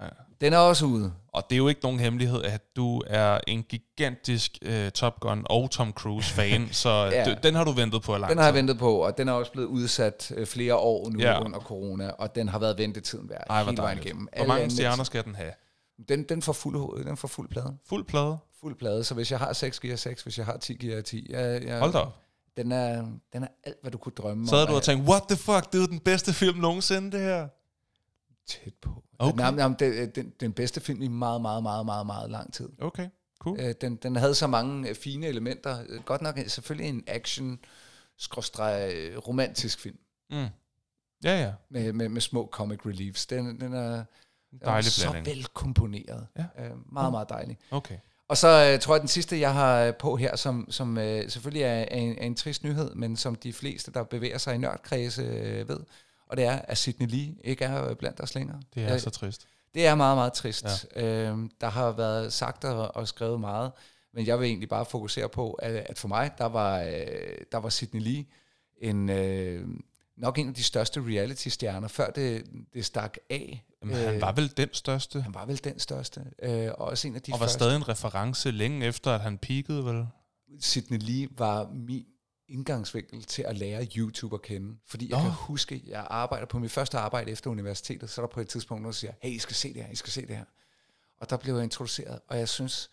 [0.00, 0.08] Ja.
[0.40, 1.12] Den er også ude.
[1.28, 5.42] Og det er jo ikke nogen hemmelighed, at du er en gigantisk uh, Top Gun
[5.46, 7.34] og Tom Cruise-fan, så Ja.
[7.42, 9.52] den har du ventet på lang Den har jeg ventet på, og den er også
[9.52, 11.44] blevet udsat øh, flere år nu Ja.
[11.44, 14.28] under corona, og den har været ventetiden værd Ej, hele vejen igennem.
[14.36, 15.52] Hvor mange stjerner skal den have?
[16.08, 17.76] Den, den får fuld hoved, den får fuld plade.
[17.86, 18.38] Fuld plade?
[18.60, 20.94] Fuld plade, så hvis jeg har 6, giver jeg 6, hvis jeg har 10, giver
[20.94, 21.26] jeg 10.
[21.30, 22.16] Jeg, jeg, Hold da op.
[22.56, 24.70] Den er, den er alt, hvad du kunne drømme Så havde om.
[24.70, 27.48] du og tænkt, what the fuck, det er den bedste film nogensinde, det her.
[28.46, 29.04] Tæt på.
[29.18, 29.36] Okay.
[29.36, 32.68] Nej, nej, det, den, den bedste film i meget, meget, meget, meget, meget lang tid.
[32.80, 33.08] Okay,
[33.38, 33.60] cool.
[33.60, 35.78] Øh, Den, den havde så mange øh, fine elementer.
[35.88, 37.58] Øh, Godt nok øh, selvfølgelig en action
[38.18, 39.96] skråstreg øh, romantisk film
[40.30, 40.46] Mm.
[41.24, 41.52] Ja, ja.
[41.70, 43.26] med, med, med små comic reliefs.
[43.26, 44.04] Den, den er,
[44.50, 45.36] den er Dejlig så blanding.
[45.36, 46.26] vel komponeret.
[46.38, 46.64] Ja.
[46.64, 47.58] Øh, meget, meget dejlig.
[47.70, 47.96] Okay.
[48.28, 51.30] Og så øh, tror jeg, den sidste, jeg har øh, på her, som, som øh,
[51.30, 54.54] selvfølgelig er, er, en, er en trist nyhed, men som de fleste, der bevæger sig
[54.54, 55.80] i nørdkredse, øh, ved,
[56.28, 58.60] og det er, at Sidney Lee ikke er øh, blandt os længere.
[58.74, 59.46] Det er Øh, så trist.
[59.74, 60.86] det er meget, meget trist.
[60.96, 61.02] Ja.
[61.28, 63.72] Øhm, der har været sagt og, og skrevet meget,
[64.14, 66.86] men jeg vil egentlig bare fokusere på, at, at for mig, der var, øh,
[67.52, 68.24] der var Sidney Lee
[68.78, 69.66] en, øh,
[70.20, 73.64] nok en af de største reality-stjerner, før det, det stak af.
[73.82, 77.14] Jamen, han var vel den største, han var vel den største, øh, og også en
[77.16, 77.58] af de og var første.
[77.58, 80.06] stadig en reference længe efter, at han peakede, vel?
[80.60, 82.06] Sidney Lee var min
[82.48, 84.76] indgangsvinkel til at lære YouTube at kende.
[84.86, 85.22] Fordi jeg Nå.
[85.22, 88.48] kan huske, jeg arbejder på mit første arbejde efter universitetet, så er der på et
[88.48, 90.44] tidspunkt nogen, der siger, hey, I skal se det her, I skal se det her.
[91.20, 92.90] Og der blev jeg introduceret, og jeg synes,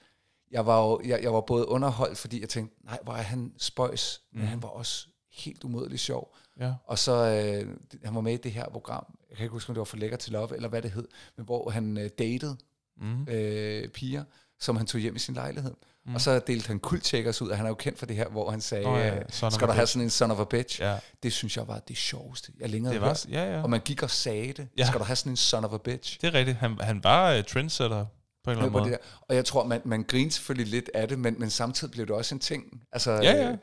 [0.52, 3.54] jeg var, jo, jeg, jeg var både underholdt, fordi jeg tænkte, nej, hvor er han
[3.58, 4.48] spøjs, men Mhm.
[4.50, 6.36] han var også helt umådelig sjov.
[6.60, 6.74] Ja.
[6.88, 9.74] Og så, øh, han var med i det her program, jeg kan ikke huske, om
[9.76, 12.58] det var for lækker til love, eller hvad det hed, men hvor han øh, datede
[13.02, 13.24] Mm.
[13.30, 14.24] øh, piger,
[14.60, 15.74] som han tog hjem i sin lejlighed.
[16.06, 16.15] Mm.
[16.15, 18.52] Og så delte han kultcheckers ud, og han er jo kendt for det her, hvor
[18.52, 20.43] han sagde, Nå ja, øh, son skal du have bitch." sådan en son of a
[20.43, 20.82] bitch?
[20.82, 20.98] Ja.
[21.24, 23.26] Det synes jeg var det sjoveste, jeg længere Det var, hørt.
[23.30, 23.63] ja, ja.
[23.63, 24.67] Og man gik og sagde det.
[24.78, 24.86] Ja.
[24.88, 26.22] Skal du have sådan en son of a bitch?
[26.22, 26.58] Det er rigtigt.
[26.58, 28.06] Han, han var uh, trendsetter
[28.43, 28.98] på en eller anden måde.
[29.22, 32.15] Og jeg tror, man, man griner selvfølgelig lidt af det, men, men samtidig blev det
[32.15, 32.82] også en ting.
[32.91, 33.56] Altså, Ja, ja.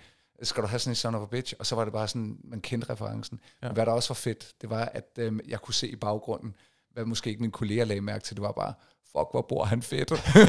[0.43, 1.55] Skal du have sådan en son of a bitch?
[1.59, 3.41] Og så var det bare sådan, man kendte referencen.
[3.43, 3.67] Ja.
[3.67, 3.69] Ja.
[3.69, 6.55] Men hvad der også var fedt, det var, at øh, jeg kunne se i baggrunden,
[6.93, 9.83] hvad måske ikke mine kolleger lagde mærke til, det var bare, fuck, hvor bor han
[9.83, 10.11] fedt.
[10.19, 10.49] han,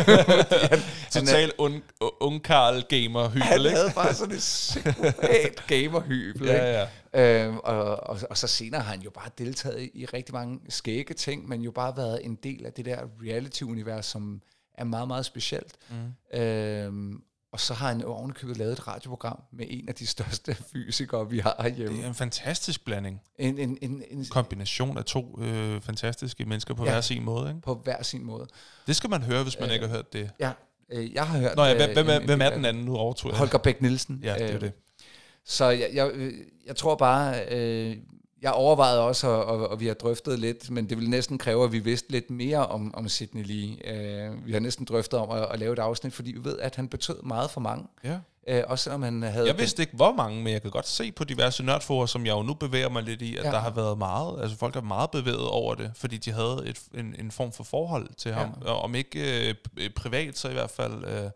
[0.69, 0.79] han,
[1.11, 1.83] Total un,
[2.21, 3.77] ungkarl gamer han hybel, ikke?
[3.77, 6.47] havde bare sådan et psykopat gamerhybel.
[6.47, 7.45] Ja, ikke?
[7.45, 10.59] Øhm, og, og, og så senere har han jo bare deltaget i, i rigtig mange
[10.69, 14.41] skægge ting, men jo bare været en del af det der reality-univers, som
[14.73, 15.75] er meget, meget specielt.
[15.89, 16.39] Mm.
[16.39, 17.23] Øhm,
[17.55, 21.39] og så har han ovenikøbet lavet et radioprogram med en af de største fysikere, vi
[21.39, 21.97] har herhjemme.
[21.97, 23.21] Det er en fantastisk blanding.
[23.39, 26.91] En, en, en, en, Kombination af to øh, fantastiske mennesker på Ja.
[26.91, 27.61] hver sin måde, ikke?
[27.61, 28.47] på hver sin måde.
[28.87, 30.29] Det skal man høre, hvis man Øh, ikke har hørt det.
[30.39, 30.51] Ja,
[30.91, 31.55] øh, jeg har hørt...
[31.55, 32.85] Nå ja, øh, hvem, hvem, er, en- hvem er en- den anden?
[32.85, 33.37] Nu overtog jeg.
[33.37, 34.19] Holger Bæk Nielsen.
[34.23, 34.71] Ja, det er Øh, det.
[35.45, 36.33] Så jeg, jeg, øh,
[36.65, 37.95] jeg tror bare, øh,
[38.45, 41.63] jeg overvejede også, og, og, og vi har drøftet lidt, men det vil næsten kræve,
[41.63, 43.93] at vi vidste lidt mere om, om Sidney Lee.
[43.93, 46.75] Øh, vi har næsten drøftet om at, at lave et afsnit, fordi vi ved, at
[46.75, 47.87] han betød meget for mange.
[48.03, 48.17] Ja.
[48.47, 49.47] Øh, også selvom han havde...
[49.47, 52.33] Jeg vidste ikke, hvor mange, men jeg kan godt se på diverse nørdforer, som jeg
[52.33, 53.47] jo nu bevæger mig lidt i, at ja.
[53.47, 53.55] Ja.
[53.55, 56.81] der har været meget, altså folk er meget bevæget over det, fordi de havde et,
[56.93, 58.49] en, en form for forhold til ham.
[58.65, 61.29] Og Om ikke øh, privat, så i hvert fald øh,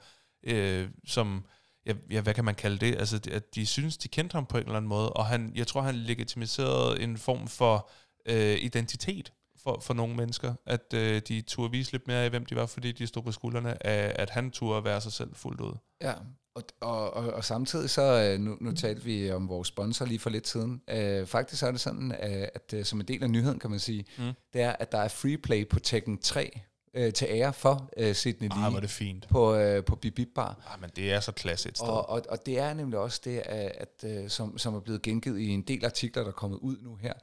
[0.44, 1.44] øh, som,
[1.90, 2.96] ja, ja, hvad kan man kalde det?
[3.00, 5.68] Altså, at de synes, de kendte ham på en eller anden måde, og han, jeg
[5.68, 7.90] tror, han legitimiserede en form for
[8.26, 12.46] øh, identitet for, for nogle mennesker, at øh, de turde vise lidt mere af, hvem
[12.46, 15.62] de var, fordi de stod på skuldrene af, at han turde være sig selv fuldt
[15.62, 15.74] ud.
[16.02, 16.14] Ja,
[16.56, 20.20] og, og, og, og samtidig så, øh, nu, nu talte vi om vores sponsor lige
[20.20, 20.82] for lidt siden.
[20.90, 23.70] Øh, faktisk så er det sådan, øh, at øh, som en del af nyheden, kan
[23.70, 24.32] man sige, mm.
[24.54, 26.62] det er, at der er free play på Tekken 3
[27.00, 29.28] øh, til ære for øh, Sidney Ej, Lee hvor er det fint.
[29.30, 30.72] på, øh, på Bip Bar.
[30.74, 31.32] Ah, men det er så
[31.76, 31.88] sted.
[31.88, 35.02] Og, og, og det er nemlig også det, at, at, øh, som, som er blevet
[35.02, 37.14] gengivet i en del artikler, der er kommet ud nu her,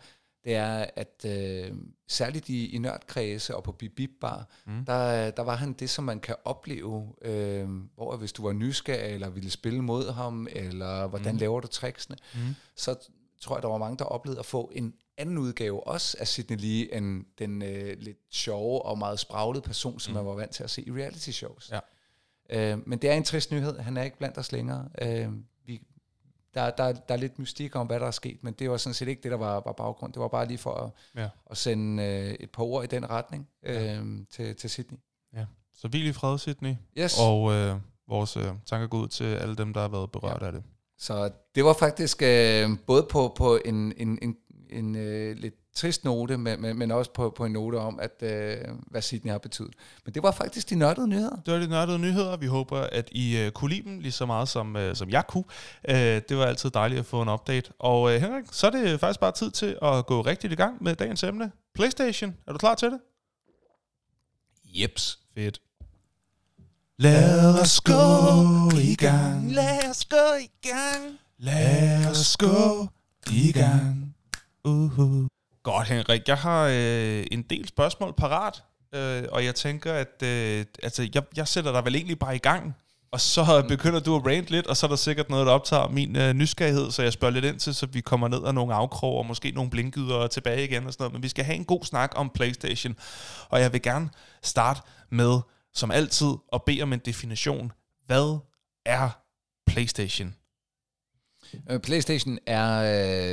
[0.44, 1.72] det er, at øh,
[2.08, 4.84] særligt i, i nørdkredse og på Bip Bar, mm.
[4.84, 9.14] der, der var han det, som man kan opleve, øh, hvor hvis du var nysgerrig,
[9.14, 11.38] eller ville spille mod ham, eller hvordan mm.
[11.38, 12.54] laver du tricksene, mm.
[12.76, 12.94] så
[13.40, 16.56] tror jeg, der var mange, der oplevede at få en anden udgave også af Sidney
[16.60, 20.16] Lee, end den øh, lidt sjove og meget spraglede person, som mm.
[20.16, 21.72] man var vant til at se i reality shows.
[21.72, 21.80] Ja.
[22.50, 23.78] Øh, men det er en trist nyhed.
[23.78, 24.88] Han er ikke blandt os længere.
[25.02, 25.28] Øh,
[25.66, 25.82] vi,
[26.54, 28.94] der, der, der er lidt mystik om, hvad der er sket, men det var sådan
[28.94, 30.12] set ikke det, der var, var baggrund.
[30.12, 30.90] Det var bare lige for at,
[31.22, 31.28] Ja.
[31.50, 34.98] at sende øh, et par ord i den retning øh, til, til Sydney.
[35.34, 35.46] Ja.
[35.74, 36.74] Så hvil i fred, Sydney.
[36.98, 37.20] Yes.
[37.20, 37.76] Og øh,
[38.08, 40.46] vores øh, tanker går ud til alle dem, der har været berørt ja.
[40.46, 40.62] af det.
[40.98, 44.36] Så det var faktisk øh, både på, på en, en, en,
[44.76, 48.22] en øh, lidt trist note, men, men, men også på, på en note om, at
[48.22, 49.74] øh, hvad Sydney har betydet.
[50.04, 51.36] Men det var faktisk de nørdede nyheder.
[51.46, 52.36] Det var de nørdede nyheder.
[52.36, 55.26] Vi håber, at I øh, kunne lide dem lige så meget, som, øh, som jeg
[55.28, 55.44] kunne.
[55.88, 57.72] Øh, det var altid dejligt at få en update.
[57.78, 60.82] Og øh, Henrik, så er det faktisk bare tid til at gå rigtigt i gang
[60.82, 61.52] med dagens emne.
[61.74, 62.36] PlayStation.
[62.46, 63.00] Er du klar til det?
[64.64, 65.18] Jeps.
[65.34, 65.60] Fedt.
[66.98, 67.92] Lad os gå
[68.78, 69.52] i gang.
[69.52, 71.18] Lad os gå i gang.
[71.38, 72.88] Lad os gå
[73.30, 74.15] i gang.
[74.66, 75.26] Uh-huh.
[75.62, 76.28] Godt, Henrik.
[76.28, 78.62] Jeg har øh, en del spørgsmål parat,
[78.94, 82.38] øh, og jeg tænker, at øh, altså, jeg, jeg sætter dig vel egentlig bare i
[82.38, 82.74] gang,
[83.12, 85.88] og så begynder du at rant lidt, og så er der sikkert noget, der optager
[85.88, 88.74] min øh, nysgerrighed, så jeg spørger lidt ind til, så vi kommer ned af nogle
[88.74, 91.12] afkrog, og måske nogle blinkgyder og tilbage igen og sådan noget.
[91.12, 92.96] Men vi skal have en god snak om PlayStation,
[93.48, 94.10] og jeg vil gerne
[94.42, 95.40] starte med,
[95.74, 97.72] som altid, at bede om en definition.
[98.06, 98.38] Hvad
[98.86, 99.10] er
[99.66, 100.34] PlayStation?
[101.70, 102.70] Øh, PlayStation er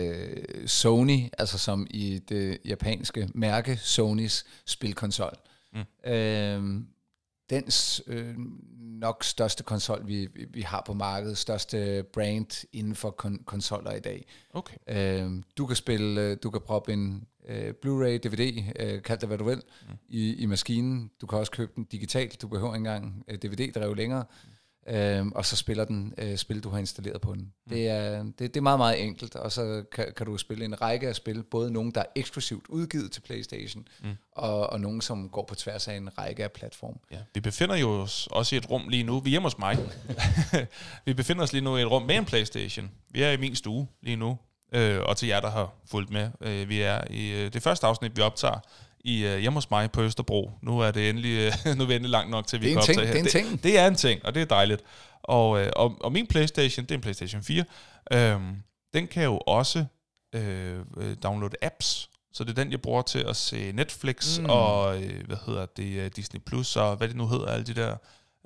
[0.04, 5.34] øh, Sony, altså som i det japanske mærke, Sonys spilkonsol.
[5.74, 6.12] Mm.
[6.12, 6.82] Øh,
[7.50, 8.36] dens øh,
[8.80, 14.00] nok største konsol, vi, vi- har på markedet, største brand inden for kon- konsoller i
[14.00, 14.26] dag.
[14.54, 14.76] Okay.
[14.90, 19.30] Øh, du kan spille, øh, du kan proppe en øh, Blu-ray, DVD, øh, kald det
[19.30, 19.96] hvad du vil, mm.
[20.10, 21.12] i, i maskinen.
[21.22, 24.26] Du kan også købe den digitalt, du behøver ikke engang øh, DVD-drev længere.
[24.88, 27.42] Øh, og så spiller den øh, spil, du har installeret på den.
[27.42, 27.70] Mm.
[27.70, 30.82] Det, er, det, det er meget, meget enkelt, og så kan, kan du spille en
[30.82, 34.10] række af spil, både nogle, der er eksklusivt udgivet til PlayStation, mm.
[34.32, 36.98] og, og nogle, som går på tværs af en række af platforme.
[37.12, 39.20] Ja, vi befinder jo os også i et rum lige nu.
[39.20, 39.78] Vi er hjemme hos mig.
[41.06, 42.92] vi befinder os lige nu i et rum med en Playstation.
[43.10, 44.38] Vi er i min stue lige nu.
[44.74, 46.30] Øh, og til jer, der har fulgt med.
[46.42, 48.60] Øh, vi er i øh, det første afsnit, vi optager
[49.04, 50.52] i øh, hjemme hos mig på Østerbro.
[50.62, 52.82] Nu er det endelig, øh, nu er vi endelig langt nok til, at vi kan
[52.82, 53.24] ting, optage her.
[53.24, 53.52] det er en ting.
[53.52, 54.82] Det, det er en ting, og det er dejligt.
[55.24, 57.66] Og, øh, og, og min Playstation, det er en Playstation 4,
[58.14, 58.42] øh,
[58.94, 59.86] den kan jo også
[60.36, 62.10] øh, øh, downloade apps.
[62.34, 64.46] Så det er den, jeg bruger til at se Netflix mm.
[64.50, 67.74] og, øh, hvad hedder det, øh, Disney Plus og hvad det nu hedder, alle de
[67.74, 67.96] der,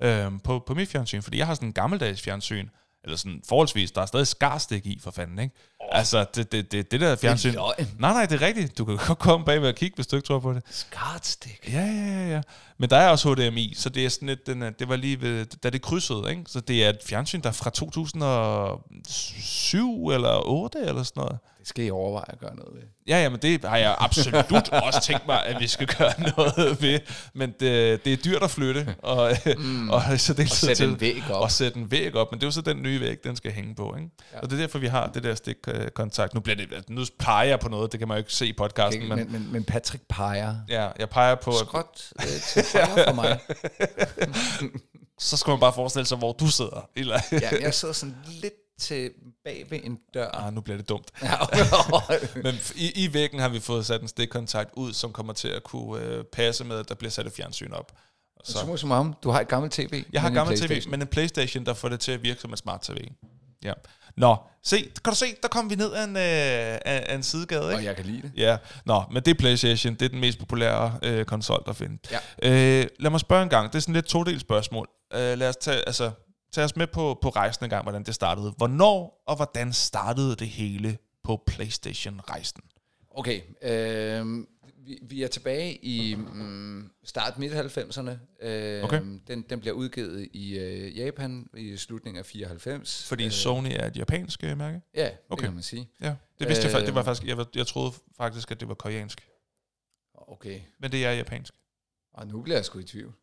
[0.02, 1.22] øh, på, på mit fjernsyn.
[1.22, 2.68] Fordi jeg har sådan en gammeldags fjernsyn,
[3.04, 5.54] eller sådan forholdsvis, der er stadig skarstik i for fanden, ikke?
[5.80, 5.98] Oh.
[5.98, 7.52] Altså, det, det, det, det der fjernsyn...
[7.52, 7.88] løgn.
[7.98, 8.78] Nej, nej, det er rigtigt.
[8.78, 10.62] Du kan godt komme bagved og kigge, hvis du ikke tror på det.
[10.70, 11.60] Skartstik.
[11.72, 12.40] Ja, ja, ja, ja.
[12.78, 15.20] Men der er også HDMI, så det er sådan lidt, den, er- det var lige
[15.20, 16.42] ved, da det krydsede, ikke?
[16.46, 21.38] Så det er et fjernsyn, der er fra 2007 eller 8 eller sådan noget.
[21.68, 22.82] Skal I overveje at gøre noget ved.
[23.08, 26.82] Ja, ja, men det har jeg absolut også tænkt mig, at vi skal gøre noget
[26.82, 27.00] ved.
[27.34, 29.90] Men det, det er dyrt at flytte, og, mm.
[29.90, 31.42] og så det Og sætte en væg op.
[31.42, 33.52] Og sætte en væg op, men det er jo så den nye væg, den skal
[33.52, 34.10] hænge på, ikke?
[34.32, 34.40] Ja.
[34.40, 36.34] Og det er derfor, vi har det der stikkontakt.
[36.34, 38.52] Nu, bliver det, nu peger jeg på noget, det kan man jo ikke se i
[38.52, 42.26] podcasten, Okay, men, men, men, men Patrick peger ja, jeg peger på, at skråt øh,
[42.26, 43.38] til for mig.
[45.28, 46.88] så skal man bare forestille sig, hvor du sidder.
[46.96, 49.10] Eller, Ja, jeg sidder sådan lidt til
[49.44, 50.30] bag ved en dør.
[50.34, 51.10] ah, nu bliver det dumt.
[52.44, 55.62] Men i, i væggen har vi fået sat en stikkontakt ud, som kommer til at
[55.62, 57.92] kunne øh, passe med, at der bliver sat et fjernsyn op.
[58.44, 60.04] så må som om, du har et gammelt tv.
[60.12, 62.40] Jeg har men en gammel tv, men en Playstation, der får det til at virke
[62.40, 62.96] som en smart tv.
[63.64, 63.72] Ja.
[64.16, 67.64] Nå, se, kan du se, der kom vi ned af en, øh, af en sidegade,
[67.64, 67.74] ikke?
[67.76, 68.32] Og jeg kan lide det.
[68.36, 72.00] Ja, nå, men det er PlayStation, det er den mest populære øh, konsol, der findes.
[72.42, 72.80] Ja.
[72.80, 74.88] Øh, lad mig spørge en gang, det er sådan lidt todelt spørgsmål.
[75.14, 76.10] Øh, lad os tage, altså,
[76.52, 78.50] tage os med på, på rejsen en gang, hvordan det startede.
[78.56, 82.62] Hvornår og hvordan startede det hele på PlayStation-rejsen?
[83.10, 84.44] Okay, øh,
[84.86, 88.10] vi, vi er tilbage i mm, start midt 90'erne.
[88.46, 89.00] Øh, Okay.
[89.26, 93.04] den, den bliver udgivet i øh, Japan i slutningen af 94.
[93.08, 94.80] Fordi øh, Sony er et japansk øh, mærke?
[94.94, 95.44] Ja, det Okay.
[95.44, 95.88] kan man sige.
[96.00, 96.86] Ja, det vidste øh, jeg faktisk.
[96.86, 97.04] Det var Øh.
[97.04, 99.28] faktisk, jeg, jeg troede faktisk, at det var koreansk.
[100.14, 101.54] Okay, Men det er japansk.
[102.14, 103.14] og nu bliver jeg sgu i tvivl.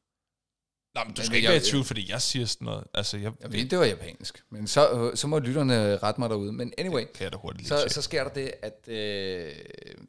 [0.96, 2.84] Nej, men du Men skal ikke jeg- være i tvivl, fordi jeg siger sådan noget.
[2.94, 6.30] Altså, jeg, Jeg ved, det var japansk, men så, øh, så må lytterne rette mig
[6.30, 6.54] derude.
[6.54, 9.52] Men anyway, kan jeg da hurtigt så, så sker der det, at øh,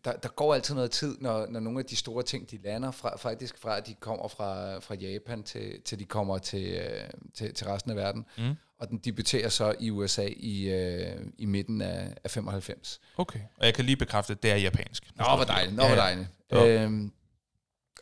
[0.04, 2.90] der, der går altid noget tid, når, når nogle af de store ting, de lander
[2.90, 7.00] fra, faktisk fra, at de kommer fra, fra Japan, til, til de kommer til, øh,
[7.34, 8.24] til, til resten af verden.
[8.38, 8.54] Mm.
[8.80, 13.00] Og den debuterer så i USA i, øh, i midten af, af 95.
[13.16, 15.02] Okay, og jeg kan lige bekræfte, at det er japansk.
[15.16, 15.76] Nå, hvor dejligt.
[15.76, 16.02] Nå, Ja, hvor ja.
[16.02, 16.28] dejligt.
[16.52, 16.82] Ja.
[16.84, 17.12] Øhm,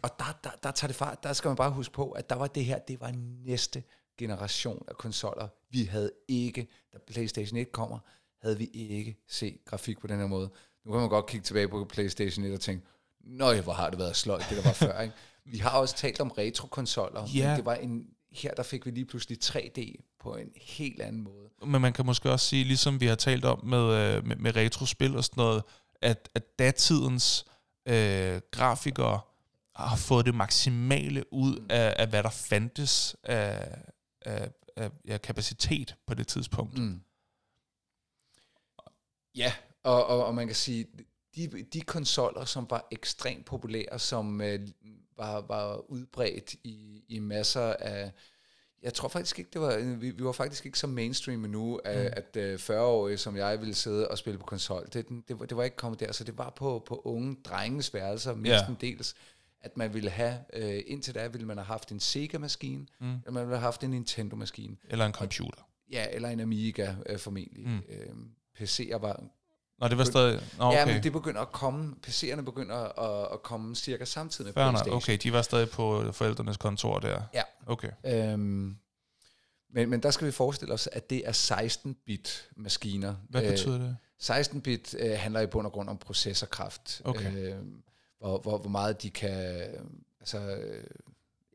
[0.04, 1.22] og der, der, der tager det fart.
[1.22, 3.12] Der skal man bare huske på, at der var det her, det var
[3.44, 3.82] næste
[4.18, 5.48] generation af konsoller.
[5.70, 7.98] Vi havde ikke, da PlayStation 1 kommer,
[8.42, 10.50] havde vi ikke set grafik på den her måde.
[10.84, 12.86] Nu kan man godt kigge tilbage på PlayStation 1 og tænke,
[13.24, 15.00] nøj, hvor har det været sløjt, det der var før.
[15.00, 15.14] Ikke?
[15.52, 17.48] Vi har også talt om retro-konsoller, Ja.
[17.48, 21.22] men det var en, her der fik vi lige pludselig 3D på en helt anden
[21.22, 21.48] måde.
[21.66, 23.78] Men man kan måske også sige, ligesom vi har talt om med,
[24.16, 25.62] øh, med, med retrospil og sådan noget,
[26.02, 27.44] at, at datidens
[27.88, 29.20] øh, grafikere
[29.76, 33.78] har fået det maksimale ud af, af hvad der fandtes af,
[34.20, 36.78] af, af ja, kapacitet på det tidspunkt.
[36.78, 37.00] Mm.
[39.34, 40.86] Ja, og, og, og man kan sige,
[41.36, 44.60] de, de konsoller, som var ekstremt populære, som øh,
[45.16, 48.12] var, var udbredt i, i masser af...
[48.82, 49.96] Jeg tror faktisk ikke, det var...
[49.96, 51.80] Vi, vi var faktisk ikke så mainstream endnu, mm.
[51.84, 54.88] at, at øh, 40-årige som jeg ville sidde og spille på konsol.
[54.92, 57.94] Det, det, var, det var ikke kommet der, så det var på, på unge drenges
[57.94, 59.04] værelser, mest Ja.
[59.64, 60.38] At man ville have...
[60.52, 63.06] Øh, indtil da ville man have haft en Sega-maskine, mm.
[63.06, 64.76] eller man ville have haft en Nintendo-maskine.
[64.88, 65.62] Eller en computer.
[65.92, 67.66] Ja, eller en Amiga øh, formentlig.
[67.66, 67.82] Mm.
[67.88, 68.08] Øh,
[68.60, 69.22] PC'er var...
[69.78, 70.40] Nå, det var stadig...
[70.58, 70.78] Nå, Okay.
[70.78, 71.94] Ja, men det begynder at komme...
[72.06, 74.72] PC'erne begynder at, at komme cirka samtidig med nok.
[74.72, 74.96] PlayStation.
[74.96, 77.22] Okay, de var stadig på forældrenes kontor der.
[77.34, 77.42] Ja.
[77.66, 77.90] Okay.
[78.06, 78.76] Øhm,
[79.74, 83.14] men, men der skal vi forestille os, at det er 16-bit maskiner.
[83.28, 83.96] Hvad betyder det?
[84.22, 87.02] 16-bit øh, handler i bund og grund om processorkraft.
[87.04, 87.36] Okay.
[87.36, 87.56] Øh,
[88.18, 89.84] hvor, hvor, hvor meget de kan øh,
[90.20, 90.84] altså, øh,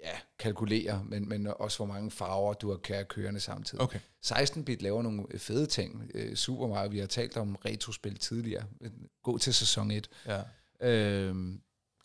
[0.03, 3.81] ja, kalkulere, men, men også hvor mange farver du kan have kørende samtidig.
[3.81, 3.99] Okay.
[4.25, 6.11] 16-bit laver nogle fede ting.
[6.13, 8.65] Øh, Super Mario, vi har talt om retrospil tidligere.
[9.23, 10.09] Gå til sæson 1.
[10.25, 10.41] Ja.
[10.81, 11.35] Øh,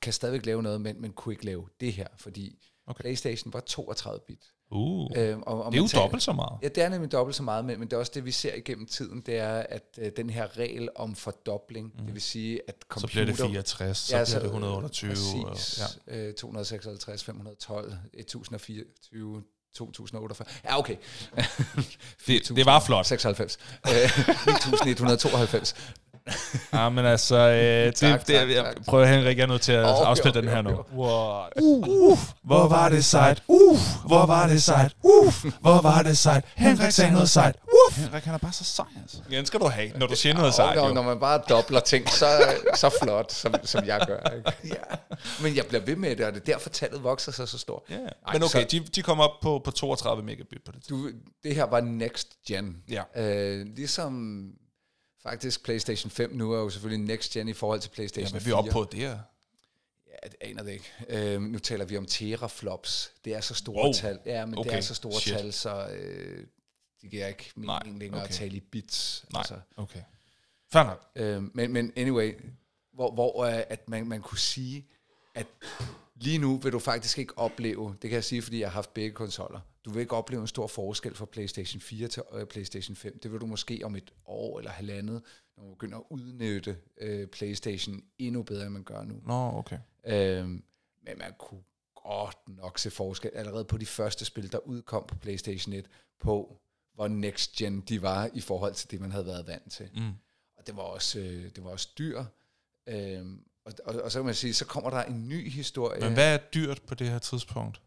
[0.02, 3.00] kan stadigvæk lave noget, men, men kunne ikke lave det her, fordi okay.
[3.00, 4.53] PlayStation var 32-bit.
[4.70, 6.58] Uh, Øhm, og, og det er jo taler- dobbelt så meget.
[6.62, 8.54] Ja, det er nemlig dobbelt så meget, men, men det er også det, vi ser
[8.54, 12.04] igennem tiden, det er, at øh, den her regel om fordobling, mm.
[12.04, 13.08] det vil sige, at Så computer...
[13.12, 15.12] bliver det 64, så bliver det 128.
[15.46, 16.16] Og, Præcis, ja.
[16.16, 19.42] øh, 256, 512, 1024,
[19.74, 20.48] 2048.
[20.64, 20.96] Ja, okay.
[22.26, 23.06] Det, det var flot.
[23.16, 23.58] 96.
[23.86, 23.92] Øh,
[24.86, 25.74] 9192.
[26.72, 28.84] Ja, men altså, øh, det, Tak, det, tak, jeg tak.
[28.86, 30.70] prøver Henrik, jeg er nødt til at Okay, afspille den her nu.
[30.70, 31.52] What?
[31.62, 33.42] Uh, hvor var det sejt.
[33.48, 34.96] Uh, hvor var det sejt.
[35.02, 36.44] Uh, hvor var det sejt.
[36.54, 37.56] Henrik sagde noget sejt.
[37.62, 37.96] Uh.
[37.96, 39.18] Henrik, han er bare så sej, altså.
[39.30, 40.92] Den skal du have, når du siger noget sejt, jo.
[40.94, 42.26] når, man bare dobler ting, så,
[42.74, 44.18] så flot, som, som jeg gør.
[44.36, 44.52] Ikke?
[44.64, 44.96] Ja.
[45.42, 47.82] Men jeg bliver ved med det, og det er derfor tallet vokser sig så stort.
[47.90, 47.94] Ja.
[47.94, 50.88] Ej, Men okay, så- de, de kom op på, på 32 megabit på det.
[50.90, 51.08] Du,
[51.44, 52.76] det her var next gen.
[52.90, 53.02] Ja.
[53.22, 54.44] Øh, ligesom
[55.28, 58.40] faktisk PlayStation 5 nu er jo selvfølgelig next gen i forhold til Ja, PlayStation men
[58.40, 58.52] vi 4.
[58.54, 59.10] er oppe på det her.
[60.06, 60.92] Ja, jeg aner det ikke.
[61.08, 63.12] Øh, nu taler vi om teraflops.
[63.24, 63.92] Det er så store Wow.
[63.92, 64.18] tal.
[64.26, 64.70] Ja, men okay.
[64.70, 65.34] det er så store shit.
[65.36, 66.46] tal, så øh,
[67.02, 68.28] det giver ikke Nej, mening længere okay.
[68.28, 69.24] at tale i bits.
[69.32, 70.00] Nej, Altså, okay.
[70.72, 71.04] Fair nok.
[71.16, 72.34] øh, men, men anyway,
[72.92, 74.86] hvor, hvor øh, at man, man kunne sige,
[75.34, 75.46] at
[76.14, 78.94] lige nu vil du faktisk ikke opleve, det kan jeg sige, fordi jeg har haft
[78.94, 82.96] begge konsoller, du vil ikke opleve en stor forskel fra PlayStation 4 til øh, PlayStation
[82.96, 83.18] 5.
[83.18, 85.22] Det vil du måske om et år eller halvandet,
[85.56, 89.20] når man begynder at udnytte øh, PlayStation endnu bedre, end man gør nu.
[89.26, 89.78] Nå, okay.
[90.06, 90.64] Øhm,
[91.02, 91.62] men man kunne
[91.94, 95.86] godt nok se forskel allerede på de første spil, der udkom på PlayStation 1,
[96.20, 96.60] på
[96.94, 99.90] hvor next gen de var i forhold til det, man havde været vant til.
[99.94, 100.12] Mm.
[100.56, 102.24] Og det var også, øh, det var også dyr.
[102.86, 106.00] Øhm, og, og, og så kan man sige, så kommer der en ny historie.
[106.00, 107.80] Men hvad er dyrt på det her tidspunkt?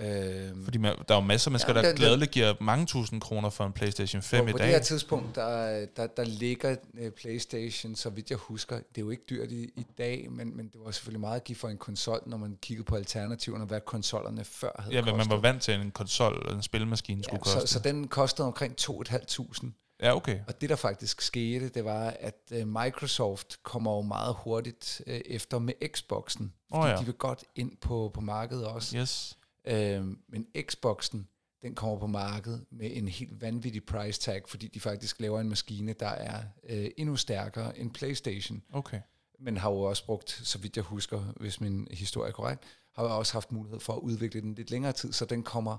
[0.00, 2.86] Øhm, Fordi man, der er jo masser af mennesker, Ja, der den- gladeligt giver mange
[2.86, 4.66] tusind kroner for en PlayStation 5 på, i på dag.
[4.66, 9.00] det her tidspunkt, der, der, der ligger øh, PlayStation, så vidt jeg husker, det er
[9.02, 11.68] jo ikke dyrt i, i dag, men, men det var selvfølgelig meget at give for
[11.68, 15.36] en konsol, når man kiggede på alternativerne, hvad konsollerne før havde Ja, men man var
[15.36, 17.66] vant til, at en konsol eller en spilmaskine skulle ja, koste.
[17.66, 19.85] så, så den kostede omkring 2.500.
[20.00, 20.40] ja, okay.
[20.48, 25.20] Og det, der faktisk skete, det var, at øh, Microsoft kommer jo meget hurtigt øh,
[25.24, 26.52] efter med Xboxen.
[26.70, 26.96] Fordi ja.
[26.96, 28.96] de vil godt ind på, på markedet også.
[28.96, 29.38] Yes.
[29.64, 31.28] Øhm, men Xboxen,
[31.62, 35.48] den kommer på markedet med en helt vanvittig price tag, fordi de faktisk laver en
[35.48, 38.62] maskine, der er øh, endnu stærkere end PlayStation.
[38.72, 39.00] Okay.
[39.38, 42.62] Men har jo også brugt, så vidt jeg husker, hvis min historie er korrekt,
[42.94, 45.76] har jo også haft mulighed for at udvikle den lidt længere tid, så den kommer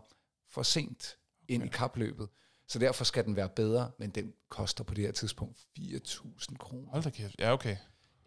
[0.50, 2.30] for sent ind i kapløbet.
[2.68, 6.90] Så derfor skal den være bedre, men den koster på det her tidspunkt 4.000 kroner.
[6.92, 7.36] Hold da kæft.
[7.40, 7.76] Ja, okay.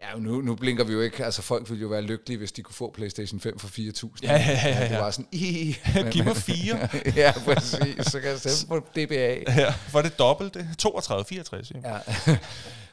[0.03, 1.25] Ja, nu, nu blinker vi jo ikke.
[1.25, 4.19] Altså, folk ville jo være lykkelige, hvis de kunne få PlayStation 5 for 4.000.
[4.23, 4.89] Ja, ja, ja, ja.
[4.89, 5.77] Det var sådan, i.
[6.13, 6.89] Giv mig fire.
[7.23, 8.07] ja, præcis.
[8.07, 9.53] Så kan jeg stemme på DBA.
[9.61, 10.69] ja, var det dobbelt det?
[10.79, 11.71] 32, 64.
[11.71, 11.95] Ja.
[11.95, 12.01] Ja.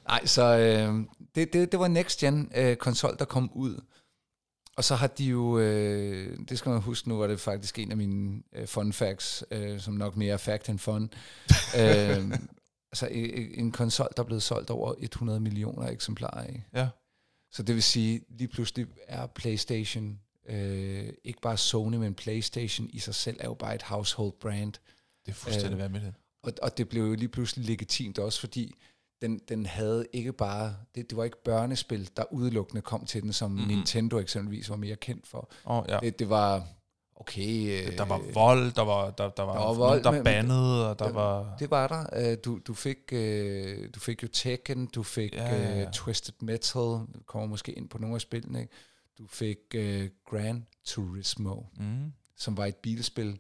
[0.08, 0.96] Nej, så øh,
[1.36, 3.82] det, det, det var Next Gen øh, konsol, der kom ud.
[4.78, 7.92] Og så har de jo, øh, det skal man huske nu, var det faktisk en
[7.92, 11.04] af mine øh, fun facts, øh, som nok mere er fact end fun.
[11.80, 12.32] øh,
[12.92, 16.64] altså en, en konsol, der er blevet solgt over 100 millioner eksemplarer af.
[16.74, 16.90] ja.
[17.52, 20.20] Så det vil sige, lige pludselig er PlayStation,
[20.50, 24.74] øh, ikke bare Sony, men PlayStation i sig selv er jo bare et household brand.
[25.26, 26.16] Det er fuldstændig Øh, øh, vanvittigt.
[26.44, 28.76] Og, og det blev jo lige pludselig legitimt også, fordi
[29.22, 33.34] den, den havde ikke bare, det, det var ikke børnespil, der udelukkende kom til den,
[33.34, 33.68] som mm-hmm.
[33.68, 35.50] Nintendo eksempelvis var mere kendt for.
[35.66, 36.00] Oh, ja.
[36.00, 36.68] Det, det var,
[37.16, 37.98] okay...
[37.98, 40.90] Der var vold, der var, der, der var, der var nogen, vold, der men- bandede,
[40.90, 41.56] og der det, var...
[41.60, 42.32] Det var der.
[42.32, 45.82] Øh, Du, du, fik, øh, du fik jo Tekken, du fik Ja, ja, ja.
[45.86, 48.74] øh, Twisted Metal, kommer måske ind på nogle af spillene, ikke?
[49.18, 52.14] Du fik øh, Gran Turismo, Mm.
[52.38, 53.40] som var et bilspil.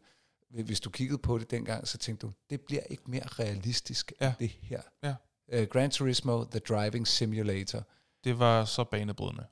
[0.49, 4.25] Hvis du kiggede på det dengang, så tænkte du, det bliver ikke mere realistisk Ja.
[4.27, 4.81] end det her.
[5.03, 5.13] Ja.
[5.53, 7.83] Uh, Gran Turismo, The Driving Simulator,
[8.23, 9.45] Det var så banebrydende.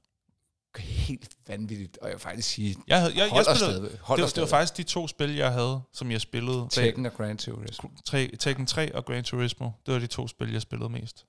[0.77, 3.91] helt vanvittigt, og jeg vil faktisk sige, Jeg, havde, jeg, jeg spillede, stadig.
[3.91, 6.67] det, Holder var, det var faktisk de to spil, jeg havde, som jeg spillede.
[6.71, 7.89] Tekken og Gran Turismo.
[8.05, 9.71] Tre, Tekken 3 og Gran Turismo.
[9.85, 11.25] Det var de to spil, jeg spillede mest.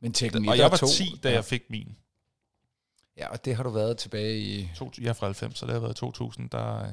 [0.00, 1.34] Men Tekken Og 1 jeg var 2, 10, da ja.
[1.34, 1.96] jeg fik min.
[3.16, 4.70] Ja, og det har du været tilbage i...
[4.76, 6.92] To, jeg er fra 90, så det har været 2000, der...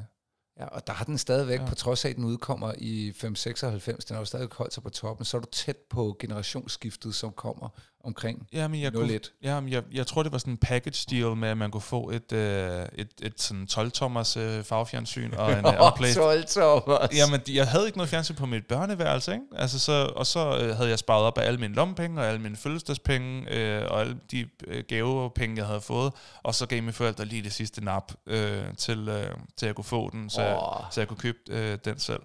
[0.60, 1.66] Ja, og der har den stadigvæk, ja.
[1.66, 4.89] på trods af, at den udkommer i 596, den har jo stadig holdt sig på
[4.89, 7.70] toppen, så er du tæt på generationsskiftet, som kommer
[8.06, 9.32] omkring Jamen, jeg, kunne, 01.
[9.43, 12.10] jamen, jeg, jeg tror, det var sådan en package deal med, at man kunne få
[12.10, 16.43] et, øh, et, et sådan 12-tommers øh, farvefjernsyn og en, øh, og en Playstation.
[16.43, 17.10] 12 Thomas.
[17.18, 19.43] Jamen, de- jeg havde ikke noget fjernsyn på mit børneværelse, ikke?
[19.56, 22.41] Altså, så, og så øh, havde jeg sparet op af alle mine lommepenge og alle
[22.41, 26.14] mine fødselsdagspenge øh, og alle de øh, gavepenge, jeg havde fået.
[26.43, 29.86] Og så gav mine forældre lige det sidste nap øh, til, øh, til at kunne
[29.86, 30.86] få den, så, Åh.
[30.91, 32.22] så jeg kunne købe øh, den selv.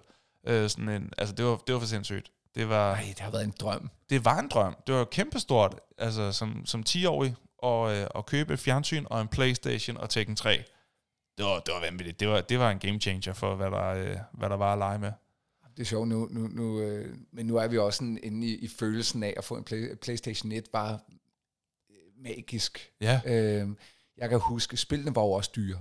[0.47, 2.31] Øh, sådan en, altså, det var, det var for sindssygt.
[2.55, 3.89] Det var, Ej, det har været en drøm.
[4.09, 4.75] det var en drøm.
[4.87, 9.27] Det var kæmpestort, altså som, som 10-årig, og, øh, at købe et fjernsyn og en
[9.27, 10.63] Playstation og Tekken 3.
[11.37, 12.19] Det var, det var vanvittigt.
[12.19, 14.77] Det var, det var en game changer for, hvad der, øh, hvad der var at
[14.77, 15.11] lege med.
[15.77, 18.55] Det er sjovt nu, nu, nu øh, men nu er vi også sådan inde i,
[18.55, 20.91] i følelsen af at få en play, PlayStation 1 var
[21.89, 22.91] øh, magisk.
[23.01, 23.67] Ja, Øh,
[24.17, 25.77] jeg kan huske, spillene var jo også dyre.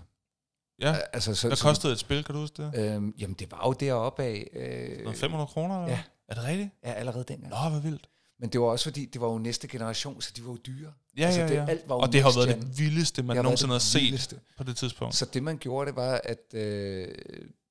[0.81, 0.97] ja.
[1.12, 2.95] Altså, så, Hvad kostede et spil, kan du huske det?
[2.95, 4.51] Øhm, jamen, det var jo deroppe af.
[4.53, 5.83] Øh, Noget 500 kroner?
[5.85, 5.97] Eller?
[5.97, 6.03] ja.
[6.31, 6.70] Er det rigtigt?
[6.85, 7.51] ja, allerede dengang.
[7.64, 8.09] Nå, hvad vildt.
[8.41, 10.93] Men det var også fordi, det var jo næste generation, så de var jo dyre.
[11.16, 11.66] Ja, Altså, ja, det- ja.
[11.68, 14.37] alt var og det har været det vildeste, man Det nogensinde har set vildeste.
[14.59, 15.14] på det tidspunkt.
[15.14, 17.09] Så det man gjorde, det var, at øh,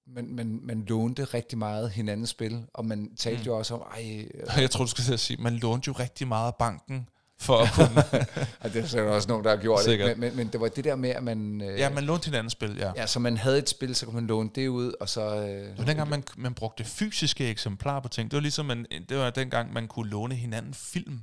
[0.07, 3.45] man, man, man lånte rigtig meget hinandens spil, og man talte Mm.
[3.45, 6.47] jo også om, ej, øh, Jeg tror, du skal sige, man lånte jo rigtig meget
[6.47, 7.09] af banken
[7.41, 8.03] for at kunne...
[8.61, 10.09] og det er så også nogen, der har gjort Sikkert.
[10.09, 12.25] det, men, men, men det var det der med, at man, øh, ja, man lånte
[12.25, 12.91] hinandens spil, ja.
[12.95, 15.35] ja, så man havde et spil, så kunne man låne det ud, og så...
[15.35, 18.31] Øh, Det var dengang, man, man brugte fysiske eksemplarer på ting.
[18.31, 21.21] Det var ligesom, man, det var dengang, man kunne låne hinanden film.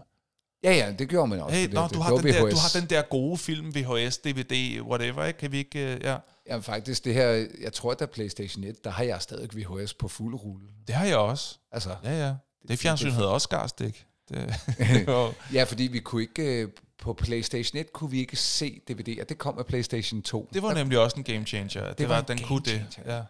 [0.65, 1.57] ja, ja, det gjorde man også.
[1.57, 2.73] Hey, det, nå, det, du, det har den der, du VHS.
[2.75, 5.39] har den der gode film, VHS, DVD, whatever, ikke?
[5.39, 5.95] Kan vi ikke...
[5.95, 6.17] øh, Ja,
[6.49, 10.09] Ja, faktisk, det her, jeg tror, der PlayStation 1, der har jeg stadig VHS på
[10.09, 10.67] fuld rulle.
[10.87, 11.59] det har jeg også.
[11.73, 12.35] Altså, Ja, ja.
[12.69, 14.07] Det fjernsyn det- hedder også Skarstik.
[14.29, 16.69] Det, det var, ja, fordi vi kunne ikke, øh,
[16.99, 19.25] på PlayStation 1 kunne vi ikke se DVD'er.
[19.25, 20.49] Det kom med PlayStation 2.
[20.53, 21.89] det var nemlig også en game changer.
[21.89, 22.87] Det, det var var, en den kunne det.
[23.07, 23.23] Ja.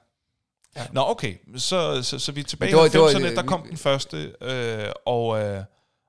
[0.76, 0.86] Ja.
[0.92, 1.34] Nå, okay.
[1.56, 4.34] Så, så, så vi er tilbage i det var- 90'erne, der vi- kom den første,
[4.40, 5.64] øh, og, øh,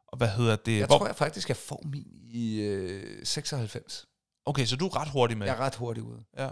[0.07, 0.77] og hvad hedder det?
[0.79, 4.05] Jeg Hvor, tror jeg faktisk, jeg får min i øh, 96.
[4.45, 5.47] okay, så du er ret hurtig med.
[5.47, 6.23] Jeg er ret hurtigt ude.
[6.37, 6.49] Ja.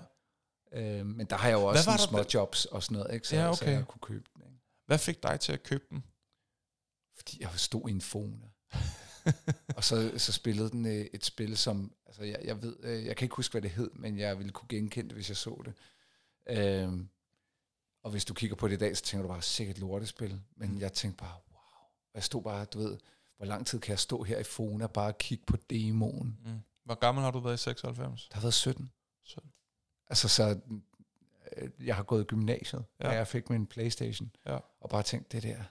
[0.74, 3.28] Øh, men der har jeg jo også små jobs og sådan noget, ikke?
[3.28, 3.72] Så, Ja, så okay.
[3.74, 4.42] jeg kunne købe den.
[4.46, 4.58] Ikke?
[4.88, 6.04] Hvad fik dig til at købe den?
[7.30, 8.50] Fordi jeg stod i en fone.
[9.76, 11.94] og så, så spillede den øh, et spil, som...
[12.06, 12.76] Altså, jeg, jeg ved...
[12.84, 15.30] Øh, jeg kan ikke huske, hvad det hed, men jeg ville kunne genkende det, hvis
[15.30, 15.74] jeg så det.
[16.58, 17.00] Øh,
[18.04, 20.42] og hvis du kigger på det i dag, så tænker du bare, sikkert lortespil.
[20.56, 20.80] Men Mm.
[20.80, 21.60] jeg tænkte bare, wow.
[21.84, 22.98] Og Jeg stod bare, du ved,
[23.38, 26.38] hvor lang tid kan jeg stå her i Fona og bare kigge på demoen?
[26.46, 26.60] Mm.
[26.86, 28.28] Hvor gammel har du været i 96?
[28.30, 28.92] Der har været 17.
[29.24, 29.52] 17.
[30.08, 30.60] Altså, så
[31.58, 33.08] øh, jeg har gået i gymnasiet, ja.
[33.08, 34.58] Da jeg fik min Playstation, Ja.
[34.80, 35.64] og bare tænkt, det der,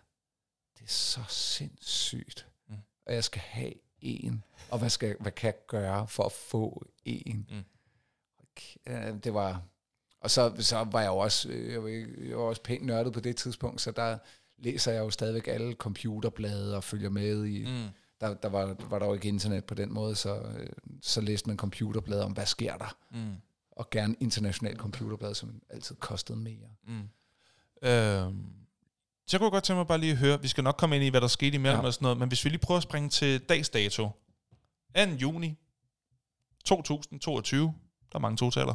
[0.79, 2.75] det er så sindssygt, Mm.
[3.07, 6.87] og jeg skal have en, og hvad, skal, hvad kan jeg gøre for at få
[7.05, 7.49] en?
[7.51, 7.65] Mm.
[8.39, 9.63] Okay, det var,
[10.21, 11.89] og så, så var jeg jo også, øh, jeg var,
[12.29, 14.19] jeg var også pænt nørdet på det tidspunkt, så der
[14.59, 17.89] læser jeg jo stadigvæk alle computerblade og følger med i, mm.
[18.21, 20.67] Der, der var, var der jo ikke internet på den måde, så, øh,
[21.03, 22.97] så læste man computerblade om, hvad sker der?
[23.11, 23.35] Mm.
[23.71, 26.69] og gerne internationalt computerblad, som altid kostede mere.
[26.87, 27.09] Mm.
[27.89, 28.47] Øhm,
[29.27, 31.05] så kunne jeg godt tænke mig bare lige at høre, vi skal nok komme ind
[31.05, 31.87] i, hvad der skete imellem ja.
[31.87, 34.09] Og sådan noget, men hvis vi lige prøver at springe til dags dato.
[34.97, 35.01] 2.
[35.21, 35.55] juni
[36.65, 37.75] 2022,
[38.13, 38.75] der er mange totaler.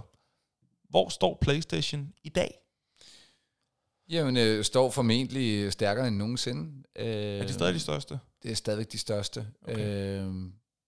[0.90, 2.56] Hvor står PlayStation i dag?
[4.10, 6.84] Jamen, øh, står formentlig stærkere end nogensinde.
[6.96, 8.20] Øh, Er de stadig de største?
[8.44, 9.48] Det er stadigvæk de største.
[9.68, 10.20] Okay.
[10.22, 10.34] Øh,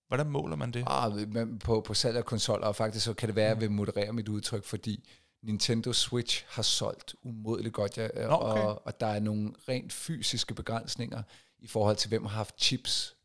[0.07, 0.83] Hvordan måler man det?
[0.87, 1.11] ah,
[1.59, 4.13] på, på salg af konsoller, og faktisk så kan det være, at jeg vil moderere
[4.13, 5.09] mit udtryk, fordi
[5.43, 8.61] Nintendo Switch har solgt umådeligt godt, ja, okay.
[8.61, 11.23] og, og der er nogle rent fysiske begrænsninger
[11.59, 13.15] i forhold til, hvem har haft chips.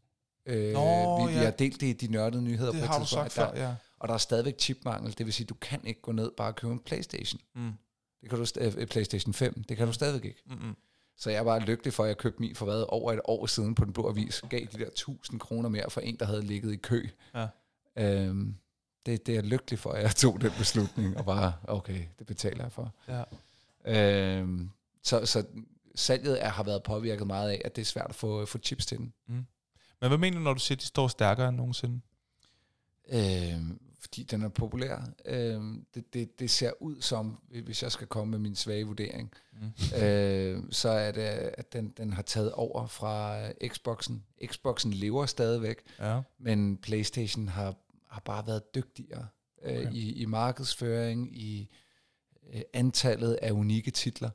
[0.46, 1.44] Øh, Nå, vi, vi ja.
[1.44, 3.54] har delt det i de nørdede nyheder Det på et har du tidspunkt, sagt at
[3.54, 3.74] før, der, ja.
[3.98, 6.56] og der er stadigvæk chipmangel, det vil sige, du kan ikke gå ned bare og
[6.56, 7.40] købe en Playstation.
[7.54, 7.72] Mm.
[8.20, 10.42] Det kan du st- øh, PlayStation 5, det kan du stadigvæk ikke.
[10.46, 10.76] Mm-mm.
[11.18, 13.74] Så jeg var lykkelig for, at jeg købte min for hvad, over et år siden
[13.74, 14.42] på Den Blå Avis.
[14.50, 17.08] Gav de der 1000 kroner mere for en, der havde ligget i kø.
[17.34, 17.46] Ja.
[17.98, 18.54] Øhm,
[19.06, 22.26] det, det er jeg lykkelig for, at jeg tog den beslutning, og bare, okay, det
[22.26, 22.94] betaler jeg for.
[23.08, 23.22] Ja.
[24.38, 24.70] Øhm,
[25.02, 25.44] så, så
[25.94, 28.86] salget er, har været påvirket meget af, at det er svært at få, få chips
[28.86, 29.12] til den.
[30.00, 32.00] Men hvad mener du, når du siger, at de står stærkere end nogensinde?
[33.08, 35.08] Øhm, fordi den er populær.
[35.24, 39.32] Øhm, det, det, det ser ud som, hvis jeg skal komme med min svage vurdering,
[39.60, 39.98] Mm.
[40.02, 43.38] øh, så er det, at den, den har taget over fra
[43.68, 44.24] Xboxen.
[44.46, 46.20] Xboxen lever stadigvæk, Ja.
[46.38, 47.74] men PlayStation har,
[48.16, 49.26] har bare været dygtigere
[49.62, 49.92] øh, Okay.
[49.92, 51.68] i, i markedsføring, i
[52.54, 54.30] øh, antallet af unikke titler.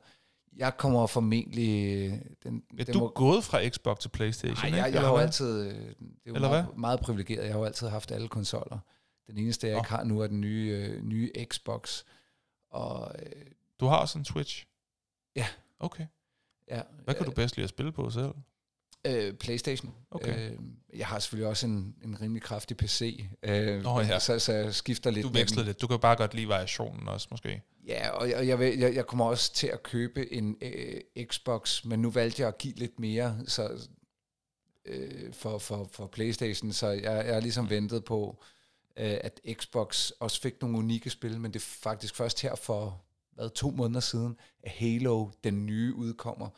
[0.56, 1.96] Jeg kommer formentlig...
[2.12, 4.76] øh, Den, Ja, den du er gået fra Xbox til Playstation, Nej, ikke?
[4.76, 5.24] jeg, jeg Eller har jo hvad?
[5.24, 5.60] altid...
[5.66, 5.94] øh, Det er
[6.26, 6.74] jo Eller meget, hvad?
[6.76, 7.44] meget privilegeret.
[7.44, 8.78] Jeg har jo altid haft alle konsoller.
[9.26, 9.80] Den eneste, jeg Nå.
[9.80, 12.04] ikke har nu, er den nye, øh, nye Xbox.
[12.70, 13.32] Og øh,
[13.80, 14.66] Du har også en Switch?
[15.36, 15.46] Ja.
[15.80, 16.06] Okay.
[16.70, 18.32] ja, Hvad kan du bedst lide at spille på selv?
[19.06, 19.94] Øh, Playstation.
[20.10, 20.50] Okay.
[20.50, 20.58] Øh,
[20.96, 24.18] jeg har selvfølgelig også en, en rimelig kraftig PC, øh, Nå, ja.
[24.18, 25.24] så, så jeg skifter lidt.
[25.26, 25.80] Du vekslede lidt.
[25.80, 27.62] Du kan bare godt lide variationen også, måske.
[27.86, 31.84] Ja, og jeg, jeg, vil- jeg, jeg kommer også til at købe en øh, Xbox,
[31.84, 33.88] men nu valgte jeg at give lidt mere så,
[34.84, 38.42] øh, for, for, for Playstation, så jeg, jeg har ligesom ventet på,
[38.96, 43.02] øh, at Xbox også fik nogle unikke spil, men det er faktisk først her for
[43.34, 46.48] hvad, to måneder siden, at Halo, den nye, udkommer.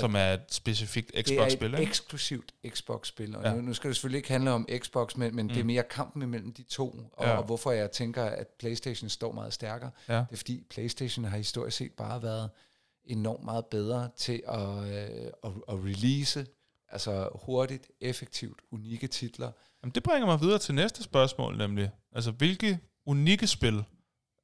[0.00, 1.90] Som er et specifikt det er Xbox-spil, et ikke?
[1.90, 3.54] eksklusivt Xbox-spil, og Ja.
[3.54, 5.48] nu, nu skal det selvfølgelig ikke handle om Xbox, men, men mm.
[5.48, 5.66] det er Mm.
[5.66, 7.36] mere kampen imellem de to, og, ja.
[7.36, 9.90] og hvorfor jeg tænker, at PlayStation står meget stærkere.
[10.08, 10.14] Ja.
[10.14, 12.50] Det er fordi PlayStation har historisk set bare været
[13.04, 16.46] enormt meget bedre til at, øh, at, at release,
[16.88, 19.50] altså hurtigt, effektivt, unikke titler.
[19.82, 21.90] Jamen, det bringer mig videre til næste spørgsmål, nemlig.
[22.12, 23.84] Altså, hvilke unikke spil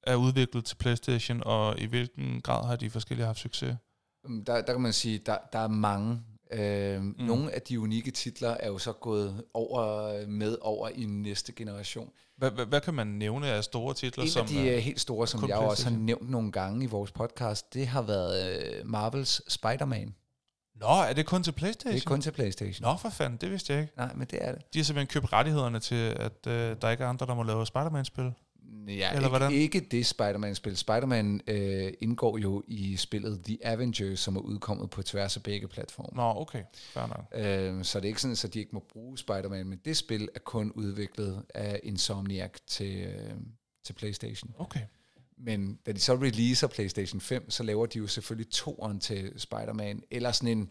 [0.02, 3.76] er udviklet til Playstation, og i hvilken grad har de forskellige haft succes?
[4.24, 6.20] Um, Der, der kan man sige, der, der er mange.
[6.52, 7.14] Øh, mm.
[7.18, 12.10] Nogle af de unikke titler er jo så gået over med over i næste generation.
[12.36, 14.24] Hvad, hvad, hvad kan man nævne af store titler?
[14.24, 16.84] En som af de er- øh, helt store, som jeg også har nævnt nogle gange
[16.84, 20.14] i vores podcast, det har været øh, Marvels Spider-Man.
[20.74, 21.94] Nå, er det kun til Playstation?
[21.94, 22.82] Det er kun til PlayStation.
[22.92, 23.92] Nå, for fanden, det vidste jeg ikke.
[23.96, 24.62] Nej, men det er det.
[24.74, 27.66] De har simpelthen købt rettighederne til, at øh, der ikke er andre, der må lave
[27.66, 28.32] Spider-Man-spil.
[28.86, 29.52] Ja, Eller ikke, hvordan?
[29.52, 30.76] ikke det Spider-Man-spil.
[30.76, 35.68] Spider-Man øh, indgår jo i spillet The Avengers, som er udkommet på tværs af begge
[35.68, 36.16] platforme.
[36.16, 36.62] Nå, okay.
[36.74, 37.24] Fair nok.
[37.34, 40.28] Øh, så det er ikke sådan, at de ikke må bruge Spider-Man, men det spil
[40.34, 43.34] er kun udviklet af Insomniac til, øh,
[43.84, 44.54] til PlayStation.
[44.58, 44.80] Okay.
[45.38, 50.02] Men da de så releaser PlayStation 5, så laver de jo selvfølgelig toeren til Spider-Man,
[50.10, 50.70] eller sådan en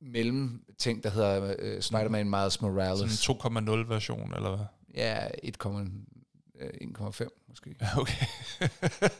[0.00, 3.12] mellem ting, der hedder øh, Spider-Man Miles Morales.
[3.12, 4.66] Sådan en 2.0 version, eller hvad?
[4.94, 5.26] Ja,
[6.62, 7.74] 1,5 måske.
[7.80, 8.26] Ja, okay.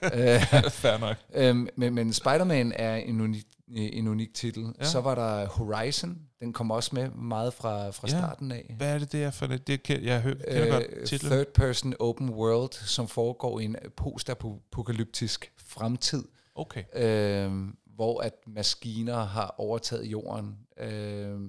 [0.02, 1.16] Øh, Fair nok.
[1.34, 4.74] Øhm, men, men Spider-Man er en unik, en unik titel.
[4.78, 4.84] Ja.
[4.84, 6.18] Så var der Horizon.
[6.40, 8.18] Den kom også med meget fra, fra Ja.
[8.18, 8.74] starten af.
[8.76, 9.66] Hvad er det, det er for det?
[9.66, 11.32] det kan, jeg hø- kender godt Øh, titlen.
[11.32, 16.24] third person open world, som foregår i en postapokalyptisk fremtid,
[16.54, 16.84] Okay.
[16.94, 17.52] øh,
[17.86, 21.40] hvor at maskiner har overtaget jorden, øh,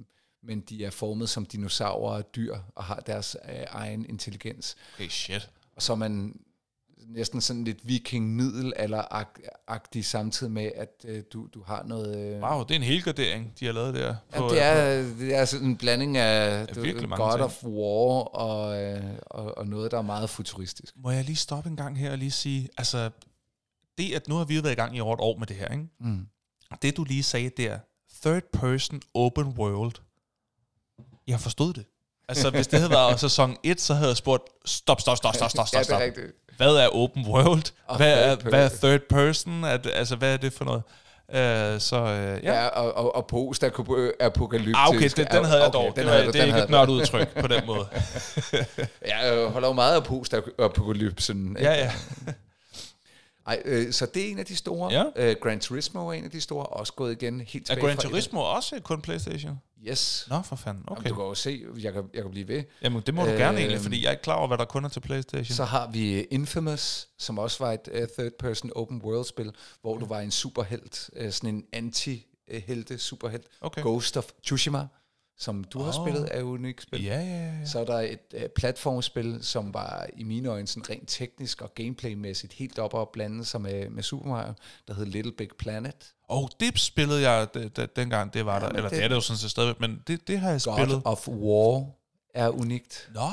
[0.44, 4.76] men de er formet som dinosaurer og dyr og har deres øh, egen intelligens.
[4.96, 5.50] Okay, shit.
[5.76, 6.40] Og så er man
[7.08, 12.18] næsten sådan lidt viking-middelalder-agtig samtidig med, at øh, du, du har noget...
[12.18, 14.16] Øh, Wow, det er en helgardering, de har lavet der.
[14.34, 16.82] Ja, det, er, det er sådan en blanding af du,
[17.16, 17.44] God ting.
[17.44, 20.94] of War og, øh, og, og noget, der er meget futuristisk.
[20.98, 23.10] Må jeg lige stoppe en gang her og lige sige, altså,
[23.98, 25.68] det at nu har vi været i gang i over et år med det her,
[25.68, 25.88] ikke?
[26.00, 26.28] Mm.
[26.82, 27.80] Det du lige sagde der,
[28.22, 29.94] third person open world,
[31.28, 31.86] jeg forstod det.
[32.30, 35.50] Altså, hvis det havde været sæson 1, så havde jeg spurgt, stop, stop, stop, stop,
[35.52, 36.02] stop, stop, stop.
[36.02, 36.26] rigtigt.
[36.58, 37.72] Hvad er open world?
[37.88, 38.90] Og Hvad er, third hvad er person.
[38.90, 39.64] third person?
[39.64, 40.82] Er det, altså, hvad er det for noget?
[41.30, 42.54] Uh, så uh, ja.
[42.54, 44.78] Ja, og, og, og post-apokalyptisk.
[44.78, 45.94] Ah, okay, det, den havde jeg dog.
[45.96, 47.86] den det, havde du, det er ikke et nørdet udtryk på den måde.
[49.08, 51.58] Ja, jeg holder jo meget af post-apokalypsen.
[51.60, 51.92] ja, ja.
[53.48, 54.94] Ej, øh, så det er en af de store.
[54.94, 55.04] Ja.
[55.16, 57.96] Øh, Gran Turismo er en af de store, også gået igen helt Er tilbage Gran
[57.96, 59.60] fra- Turismo også kun Playstation?
[59.88, 60.28] Yes.
[60.30, 60.84] Nå, for fanden.
[60.88, 61.00] Okay.
[61.02, 61.10] Okay.
[61.10, 62.64] Du kan jo se, jeg kan, jeg kan blive ved.
[62.82, 64.66] Jamen, det må du gerne egentlig, Øhm, fordi jeg er ikke klar over, hvad der
[64.66, 65.56] kun er til Playstation.
[65.56, 70.20] Så har vi Infamous, som også var et uh, third-person open world-spil, hvor du var
[70.20, 73.46] en superhelt, uh, sådan en anti-helte superhelt.
[73.62, 73.82] Okay.
[73.82, 74.88] Ghost of Tsushima,
[75.38, 76.06] som du har Åh.
[76.06, 77.04] spillet, er jo unikt spil.
[77.04, 77.66] Ja, ja, ja.
[77.66, 81.74] Så er der et uh, platformspil, som var i mine øjne sådan rent teknisk og
[81.76, 84.54] gameplaymæssigt helt op og blande sig med, med Super Mario,
[84.88, 85.96] der hed Little Big Planet.
[86.30, 88.68] Og det spillede jeg d- d- dengang, det var der.
[88.68, 90.62] men Eller det, det- er det jo sådan set stadigvæk, men det, det har jeg
[90.66, 91.02] God spillet.
[91.06, 91.86] of War
[92.34, 93.10] er unikt.
[93.14, 93.30] Nå,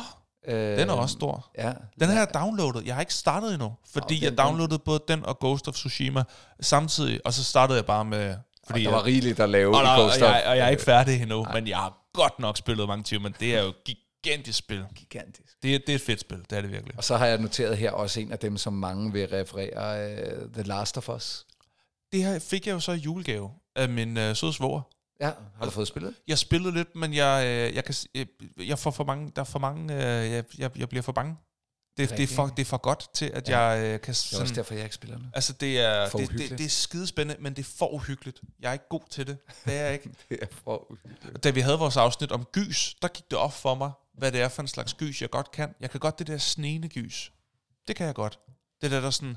[0.49, 1.51] Øh, den er også stor.
[1.59, 2.87] Ja, Den har jeg downloadet.
[2.87, 5.75] Jeg har ikke startet endnu, fordi Nå, jeg den- downloadede både den og Ghost of
[5.75, 6.25] Tsushima
[6.61, 8.37] samtidig, og så startede jeg bare med
[8.67, 10.67] Fordi, og der var rigeligt at lave og, i og, Ghost og, jeg, og jeg
[10.67, 11.55] er ikke færdig endnu, Nej.
[11.55, 14.85] men jeg har godt nok spillet mange timer, men det er jo gigantisk spil.
[14.95, 15.63] Gigantisk.
[15.63, 16.95] Det, det er et fedt spil, det er det virkelig.
[16.97, 20.53] Og så har jeg noteret her også en af dem, som mange vil referere, uh,
[20.53, 21.47] The Last of Us.
[22.13, 24.83] Det her fik jeg jo så i julegave af min uh, søde svoger.
[25.21, 26.15] Ja, har du fået spillet?
[26.29, 28.27] Jeg spillede lidt, men jeg, øh, jeg kan, jeg,
[28.67, 31.37] jeg får for mange, der er for mange, jeg, jeg, jeg bliver for bange.
[31.97, 33.61] Det, det, er for, det er for godt til, at ja.
[33.61, 34.15] jeg kan...
[34.15, 35.25] Sådan, det er også derfor, jeg ikke spiller nu.
[35.35, 38.41] Altså, det er, det, det, det er skidespændende, men det er for uhyggeligt.
[38.61, 39.39] Jeg er ikke god til det.
[39.65, 40.11] Det er jeg ikke.
[40.29, 41.45] det er for uhyggeligt.
[41.45, 44.41] Da vi havde vores afsnit om gys, der gik det op for mig, hvad det
[44.41, 45.75] er for en slags gys, jeg godt kan.
[45.81, 47.33] Jeg kan godt det der snene gys.
[47.89, 48.39] Det kan jeg godt.
[48.83, 49.37] Det der, der sådan...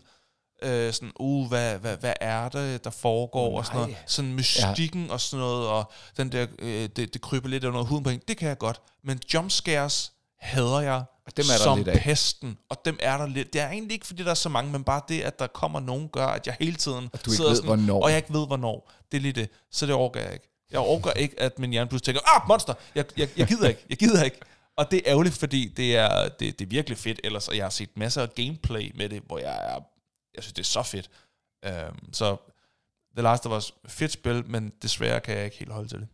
[0.63, 3.97] Øh, sådan, uh, hvad, hvad, hvad er det, der foregår, oh, og sådan noget.
[4.05, 5.13] Sådan mystikken ja.
[5.13, 8.21] og sådan noget, og den der, øh, det, det kryber lidt under huden på en.
[8.27, 8.81] Det kan jeg godt.
[9.03, 12.01] Men jumpscares hader jeg og dem er der som lidt af.
[12.01, 13.53] pesten, og dem er der lidt.
[13.53, 15.79] Det er egentlig ikke, fordi der er så mange, men bare det, at der kommer
[15.79, 18.03] nogen, gør, at jeg hele tiden og du sidder ved, sådan, hvornår.
[18.03, 18.91] og jeg ikke ved, hvornår.
[19.11, 19.49] Det er lige det.
[19.71, 20.49] Så det overgår jeg ikke.
[20.71, 23.85] Jeg overgår ikke, at min hjerne pludselig tænker, ah, monster, jeg, jeg, jeg gider ikke,
[23.89, 24.39] jeg gider ikke.
[24.77, 27.65] Og det er ærgerligt, fordi det er, det, det er virkelig fedt ellers, og jeg
[27.65, 29.79] har set masser af gameplay med det, hvor jeg er,
[30.35, 31.09] jeg synes, det er så fedt.
[31.67, 32.37] Um, så
[33.17, 36.07] The Last of Us, fedt spil, men desværre kan jeg ikke helt holde til det.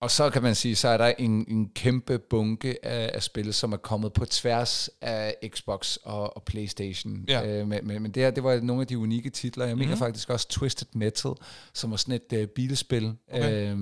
[0.00, 3.54] Og så kan man sige, så er der en, en kæmpe bunke af, af spil,
[3.54, 7.24] som er kommet på tværs af Xbox og, og Playstation.
[7.28, 7.60] Ja.
[7.60, 9.64] Øh, men, men det her, det var nogle af de unikke titler.
[9.64, 9.78] Jeg mm-hmm.
[9.78, 10.04] mener mhm.
[10.04, 11.32] faktisk også Twisted Metal,
[11.72, 13.72] som var sådan et uh, bilspil, okay.
[13.72, 13.78] øh,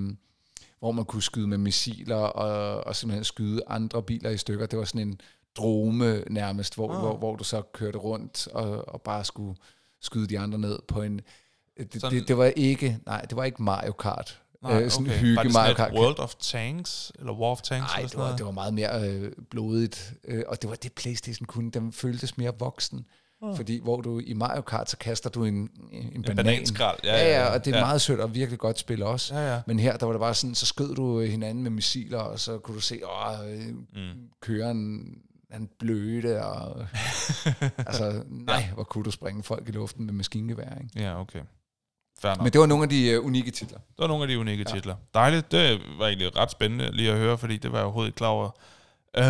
[0.79, 4.65] hvor man kunne skyde med missiler og, og simpelthen skyde andre biler i stykker.
[4.65, 5.21] Det var sådan en
[5.55, 6.99] drome nærmest, hvor, oh.
[6.99, 9.57] hvor, hvor du så kørte rundt og, og bare skulle
[10.01, 11.21] skyde de andre ned på en...
[11.77, 14.41] Det, det, det var ikke, nej, det var ikke Mario Kart.
[14.63, 15.19] Nej, øh, sådan okay.
[15.19, 17.11] hygge Var det sådan Mario World of Tanks?
[17.19, 17.93] Eller War of Tanks?
[17.93, 20.13] Nej, det var, det var meget mere øh, blodigt.
[20.23, 21.71] Øh, og det var det, Playstation kunne.
[21.71, 23.05] Den føltes mere voksen.
[23.41, 23.55] Oh.
[23.55, 26.35] Fordi hvor du i Mario Kart, så kaster du en, en, en banan.
[26.35, 26.97] bananskrald.
[27.03, 27.85] Ja, ja, ja, og det er ja.
[27.85, 29.35] meget sødt og virkelig godt spil også.
[29.35, 29.61] Ja, ja.
[29.67, 32.57] Men her, der var det bare sådan, så skød du hinanden med missiler, og så
[32.57, 34.29] kunne du se, åh, øh, mm.
[34.41, 35.07] køren
[35.51, 36.85] han bløde, og
[37.87, 41.03] altså, nej, hvor kunne du springe folk i luften med maskingevær, ikke?
[41.03, 41.41] Ja, okay.
[42.23, 43.77] Men det var nogle af de uh, unikke titler.
[43.77, 44.75] Det var nogle af de unikke ja.
[44.75, 44.95] titler.
[45.13, 45.51] Dejligt.
[45.51, 48.27] Det var egentlig ret spændende lige at høre, fordi det var jeg overhovedet ikke klar
[48.27, 48.49] over.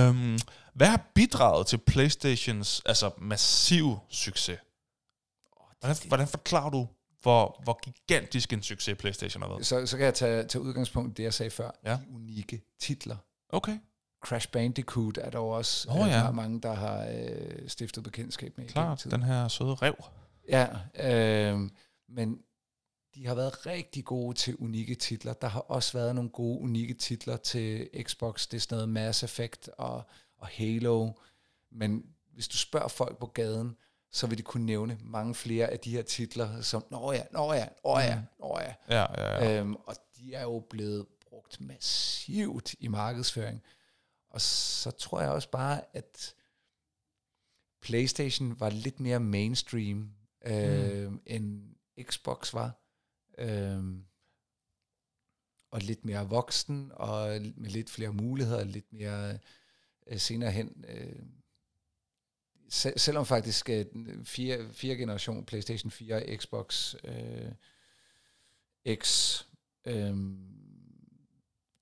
[0.10, 0.38] Um,
[0.74, 4.60] hvad har bidraget til Playstations altså massiv succes?
[5.80, 6.88] Hvordan, hvordan forklarer du,
[7.22, 9.66] hvor, hvor gigantisk en succes Playstation har været?
[9.66, 11.72] Så, så kan jeg tage, tage udgangspunkt i det, jeg sagde før.
[11.86, 11.92] Ja.
[11.92, 13.16] De unikke titler.
[13.50, 13.80] Okay.
[14.26, 16.14] Crash Bandicoot er der også oh, ja.
[16.14, 18.68] der er mange, der har øh, stiftet bekendtskab med.
[18.68, 19.96] Klart, den her søde rev.
[20.50, 20.68] Ja,
[21.00, 21.70] øh,
[22.10, 22.40] men
[23.18, 25.34] de har været rigtig gode til unikke titler.
[25.34, 28.47] Der har også været nogle gode unikke titler til Xbox.
[28.47, 30.03] Det er sådan noget Mass Effect og,
[30.38, 31.11] og Halo.
[31.72, 33.78] Men hvis du spørger folk på gaden,
[34.11, 37.53] så vil de kunne nævne mange flere af de her titler, som, nå ja, nå
[37.53, 38.22] ja, nå ja, mm.
[38.39, 38.74] nå ja.
[38.89, 39.59] ja, ja, ja.
[39.59, 43.61] Øhm, og de er jo blevet brugt massivt i markedsføring.
[44.30, 46.36] Og så tror jeg også bare, at
[47.82, 50.11] PlayStation var lidt mere mainstream,
[50.45, 51.22] øh, mm.
[51.26, 52.87] end Xbox var.
[53.38, 54.04] Øhm,
[55.72, 59.40] og lidt mere voksen, og med lidt flere muligheder, lidt mere
[60.08, 60.86] øh, senere hen.
[60.88, 61.24] Øh,
[62.70, 63.86] sel- selvom faktisk øh,
[64.24, 67.52] fire, fire generation, PlayStation 4, Xbox øh,
[68.96, 69.42] X,
[69.86, 70.18] øh,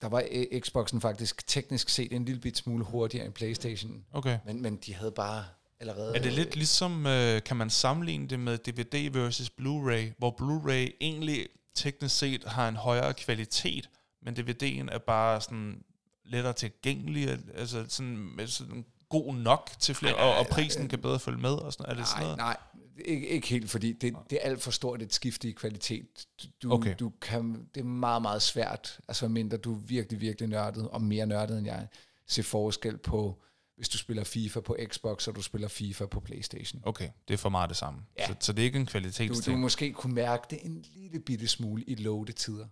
[0.01, 4.05] der var øh, Xboxen faktisk teknisk set en lille bit smule hurtigere end PlayStation.
[4.11, 4.39] Okay.
[4.45, 5.45] Men, men de havde bare
[5.79, 6.15] allerede...
[6.15, 10.97] Er det lidt ligesom, øh, kan man sammenligne det med DVD versus Blu-ray, hvor Blu-ray
[11.01, 13.89] egentlig teknisk set har en højere kvalitet,
[14.21, 15.83] men DVD'en er bare sådan
[16.25, 20.89] lettere tilgængelig, altså sådan, sådan god nok til flere, nej, nej, og, og prisen nej,
[20.89, 22.37] kan bedre følge med og sådan Er det nej, sådan noget?
[22.37, 22.57] Nej,
[23.05, 26.27] ikke, ikke helt, fordi det, det er alt for stort et skift i kvalitet.
[26.63, 26.95] Du, okay.
[26.99, 31.01] du kan, det er meget, meget svært, altså mindre du er virkelig, virkelig nørdet, og
[31.01, 31.87] mere nørdet end jeg,
[32.27, 33.41] se forskel på
[33.75, 36.81] hvis du spiller FIFA på Xbox, og du spiller FIFA på Playstation.
[36.85, 38.01] Okay, det er for meget det samme.
[38.19, 38.27] Ja.
[38.27, 39.45] Så, så det er ikke en kvalitetsting.
[39.45, 42.67] Du, du måske kunne mærke det en lille bitte smule i loadetider.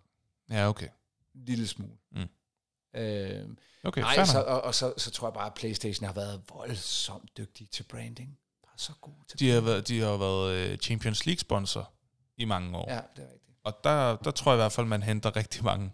[0.49, 0.87] Ja, okay.
[1.35, 1.93] En lille smule.
[2.11, 2.21] Mm.
[2.99, 3.49] Øh,
[3.83, 7.37] okay, nej, så, og, og så, så tror jeg bare, at Playstation har været voldsomt
[7.37, 8.37] dygtig til branding.
[8.63, 11.91] Bare så god til de har været, de har været øh, Champions League-sponsor
[12.37, 12.91] i mange år.
[12.91, 13.57] Ja, det er rigtigt.
[13.63, 15.91] Og der, der tror jeg i hvert fald, man henter rigtig mange.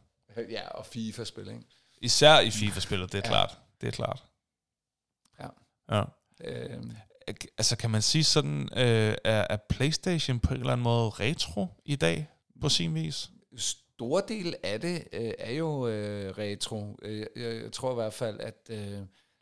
[0.49, 1.61] Ja, og FIFA-spil, ikke?
[2.01, 3.29] Især i FIFA-spillet, det er ja.
[3.29, 3.57] klart.
[3.81, 4.23] Det er klart.
[5.91, 6.03] Ja.
[6.43, 6.83] Øh,
[7.57, 11.67] altså kan man sige sådan, øh, er, er PlayStation på en eller anden måde retro
[11.85, 12.29] i dag
[12.61, 13.29] på sin vis?
[13.55, 16.97] Stor del af det øh, er jo øh, retro.
[17.01, 18.99] Øh, jeg, jeg tror i hvert fald, at øh,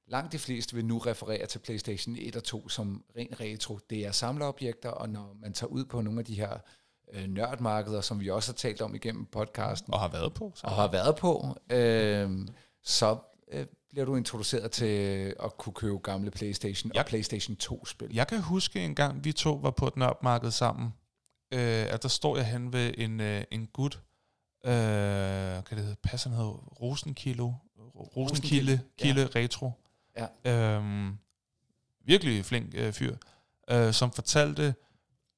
[0.07, 3.79] langt de fleste vil nu referere til PlayStation 1 og 2 som ren retro.
[3.89, 6.57] Det er samleobjekter, og når man tager ud på nogle af de her
[7.13, 10.51] øh, nørdmarkeder, som vi også har talt om igennem podcasten, Og har været på.
[10.55, 10.67] Så.
[10.67, 12.47] og har været på, øh,
[12.83, 13.17] så
[13.51, 13.65] øh,
[13.97, 18.13] bliver du introduceret til at kunne købe gamle PlayStation Jeg- og PlayStation 2-spil.
[18.13, 20.93] Jeg kan huske en gang, vi to var på et nørdmarked sammen,
[21.53, 24.01] øh, at der står jeg hen ved en, øh, en gut,
[24.65, 27.53] øh, kan det hedde, passer han hedder Rosenkilo,
[27.95, 29.39] Rosenkilde, Kilde ja.
[29.39, 29.71] Retro.
[30.45, 30.75] Ja.
[30.75, 31.17] Øhm,
[32.05, 33.15] virkelig flink øh, fyr,
[33.69, 34.75] øh, som fortalte,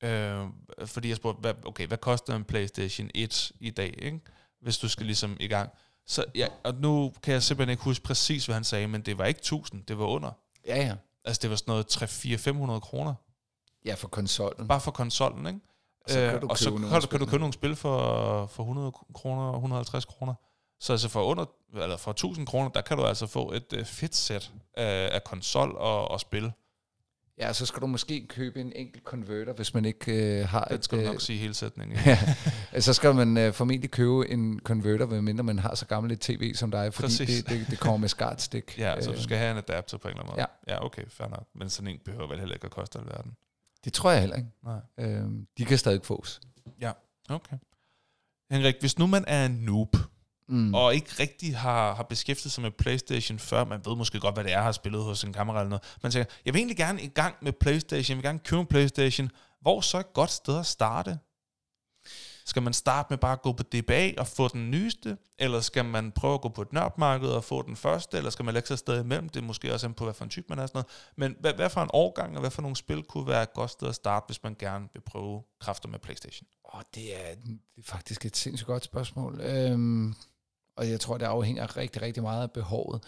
[0.03, 0.45] øh,
[0.86, 4.20] fordi jeg spurgte, hvad, okay, hvad koster en PlayStation 1 i dag, ikke?
[4.62, 5.70] hvis du skal ligesom i gang.
[6.10, 9.18] Så ja, og nu kan jeg simpelthen ikke huske præcis, hvad han sagde, men det
[9.18, 10.32] var ikke 1000, det var under.
[10.66, 10.95] Ja, ja.
[11.26, 13.14] Altså det var sådan noget 3-4-500 kroner.
[13.86, 14.68] Ja, for konsollen.
[14.68, 15.60] Bare for konsollen, ikke?
[16.01, 18.91] Og så kan Øh, du og så kan, du købe nogle spil for, for 100
[19.14, 20.34] kroner, 150 kroner.
[20.80, 23.86] Så altså for under, eller for 1000 kroner, der kan du altså få et øh,
[23.86, 26.51] fedt sæt af, af konsol og, og spil.
[27.39, 30.75] Ja, så skal du måske købe en enkelt converter, hvis man ikke øh, har Det
[30.75, 30.85] et...
[30.85, 31.97] skal du øh, nok sige hele sætningen.
[32.73, 36.19] ja, så skal man øh, formentlig købe en converter, medmindre man har så gammelt et
[36.19, 37.43] tv som dig, fordi Præcis.
[37.43, 38.77] det, det, det kommer med skartstik.
[38.77, 40.47] Ja, så Øh, du skal have en adapter på en eller anden måde.
[40.67, 40.73] Ja.
[40.73, 41.47] ja okay, fair nok.
[41.55, 43.31] Men sådan en behøver vel heller ikke at koste alverden.
[43.85, 44.49] Det tror jeg heller ikke.
[44.63, 44.79] Nej.
[44.99, 45.25] Øh,
[45.57, 46.41] de kan stadig fås.
[47.29, 47.57] Okay.
[48.51, 49.95] Henrik, hvis nu man er en noob,
[50.50, 50.74] Mm.
[50.74, 54.43] og ikke rigtig har, har beskæftiget sig med Playstation før, man ved måske godt, hvad
[54.43, 57.02] det er, har spillet hos en kammerat eller noget, man tænker, jeg vil egentlig gerne
[57.02, 59.30] i gang med Playstation, jeg vil gerne købe en Playstation,
[59.62, 61.20] hvor så et godt sted at starte?
[62.45, 65.86] Skal man starte med bare at gå på DBA og få den nyeste, eller skal
[65.86, 68.68] man prøve at gå på et nørdmarked og få den første, eller skal man lægge
[68.68, 69.30] sig et sted imellem?
[69.30, 70.68] Det er måske også på, hvad for en type man er.
[70.68, 70.88] Sådan noget.
[71.16, 73.72] Men hvad, hvad for en årgang, og hvad for nogle spil kunne være et godt
[73.72, 76.47] sted at starte, hvis man gerne vil prøve kræfter med Playstation?
[76.64, 79.41] Oh, det, er, det er faktisk et sindssygt godt spørgsmål.
[79.41, 80.16] Øhm,
[80.80, 83.03] og jeg tror, det afhænger rigtig, rigtig meget af behovet.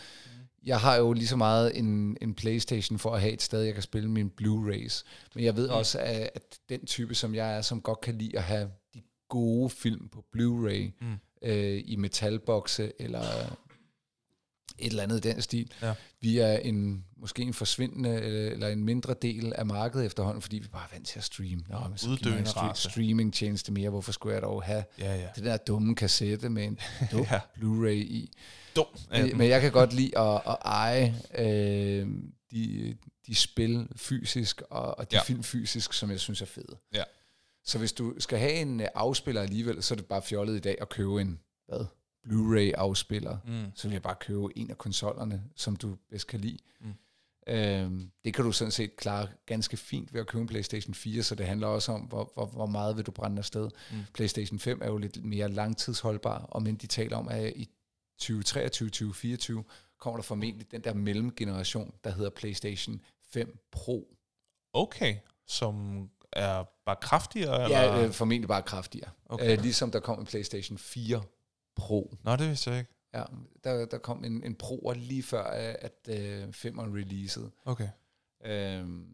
[0.63, 3.73] Jeg har jo lige så meget en, en Playstation for at have et sted, jeg
[3.73, 5.03] kan spille mine Blu-rays.
[5.35, 5.73] Men jeg ved Mm.
[5.73, 9.01] også, at, at den type, som jeg er, som godt kan lide at have de
[9.29, 11.15] gode film på Blu-ray Mm.
[11.41, 13.23] øh, i metalbokse eller
[14.81, 15.71] et eller andet i den stil.
[15.81, 15.93] Ja.
[16.21, 20.59] Vi er en måske en forsvindende øh, eller en mindre del af markedet efterhånden, fordi
[20.59, 21.61] vi bare er vant til at streame.
[21.69, 22.89] Nå, men så en stre- race.
[22.89, 23.89] streaming tjeneste mere.
[23.89, 25.27] Hvorfor skulle jeg dog have Ja, ja.
[25.35, 26.79] det der dumme kassette med en
[27.11, 27.39] dum Ja.
[27.57, 28.31] Blu-ray i?
[28.75, 28.85] Dum.
[29.11, 32.07] Men, men jeg kan godt lide at, at eje øh,
[32.51, 32.95] de,
[33.27, 35.19] de spil fysisk, og, og de Ja.
[35.19, 35.23] ja.
[35.23, 36.77] film fysisk, som jeg synes er fede.
[36.93, 37.03] Ja.
[37.65, 40.59] Så hvis du skal have en øh, afspiller alligevel, så er det bare fjollet i
[40.59, 41.85] dag at købe en hvad?
[42.27, 43.37] Blu-ray afspiller.
[43.45, 43.71] Mm.
[43.75, 46.57] Så vil jeg bare købe en af konsollerne, som du bedst kan lide.
[46.81, 46.93] Mm.
[47.47, 51.23] Øhm, det kan du sådan set klare ganske fint ved at købe en PlayStation 4,
[51.23, 53.69] så det handler også om, hvor, hvor, hvor meget vil du brænde afsted.
[53.91, 53.97] Mm.
[54.13, 57.69] PlayStation 5 er jo lidt mere langtidsholdbar, og men de taler om, at i
[58.21, 59.63] 2023-2024
[59.99, 63.01] kommer der formentlig den der mellemgeneration, der hedder PlayStation
[63.33, 64.17] 5 Pro.
[64.73, 65.15] Okay,
[65.47, 67.61] som er bare kraftigere?
[67.61, 68.05] Ja, eller?
[68.05, 69.09] øh, formentlig bare kraftigere.
[69.25, 69.57] Okay.
[69.57, 71.21] Øh, ligesom der kom en PlayStation 4
[71.81, 72.15] Pro.
[72.23, 72.91] Nå, det vidste jeg ikke.
[73.13, 73.23] Ja,
[73.63, 77.51] der, der kom en, en Pro'er lige før, at øh, 5'eren releasede.
[77.65, 77.87] Okay.
[78.45, 79.05] Øhm,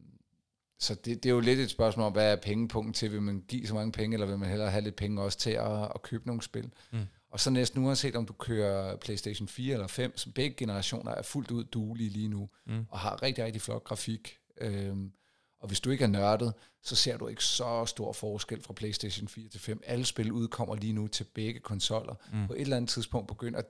[0.80, 3.12] så det, det er jo lidt et spørgsmål om, hvad er pengepunkten til?
[3.12, 5.50] Vil man give så mange penge, eller vil man hellere have lidt penge også til
[5.52, 6.72] at, at købe nogle spil?
[6.92, 7.00] Mm.
[7.32, 11.22] Og så næsten uanset om du kører PlayStation 4 eller 5, som begge generationer er
[11.22, 12.86] fuldt ud duelige lige nu, Mm.
[12.90, 14.38] og har rigtig, rigtig flot grafik.
[14.62, 15.12] Øhm,
[15.60, 16.54] og hvis du ikke er nørdet,
[16.84, 19.82] så ser du ikke så stor forskel fra PlayStation 4 til 5.
[19.86, 22.16] Alle spil udkommer lige nu til begge konsoller.
[22.34, 22.48] Mm.
[22.48, 23.62] På et eller andet tidspunkt begynder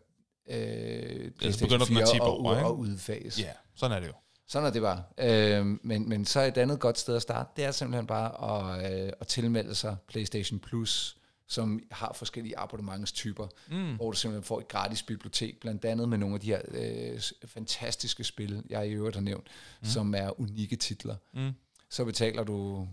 [0.49, 3.41] øh, begynder den at tippe over, at, at udfase.
[3.41, 4.13] Ja, sådan er det jo.
[4.47, 5.03] Sådan er det bare.
[5.17, 9.05] Øh, men, men så et andet godt sted at starte, det er simpelthen bare at,
[9.07, 11.17] øh, at tilmelde sig PlayStation Plus,
[11.47, 13.95] som har forskellige abonnementstyper, Mm.
[13.95, 17.21] hvor du simpelthen får et gratis bibliotek, blandt andet med nogle af de her øh,
[17.45, 19.47] fantastiske spil, jeg i øvrigt har nævnt,
[19.81, 19.87] mm.
[19.87, 21.15] som er unikke titler.
[21.33, 21.51] Mm.
[21.89, 22.87] Så betaler du,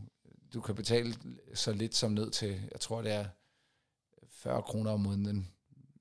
[0.55, 1.15] du kan betale
[1.55, 3.25] så lidt som ned til, jeg tror det er
[4.29, 5.49] 40 kroner om måneden,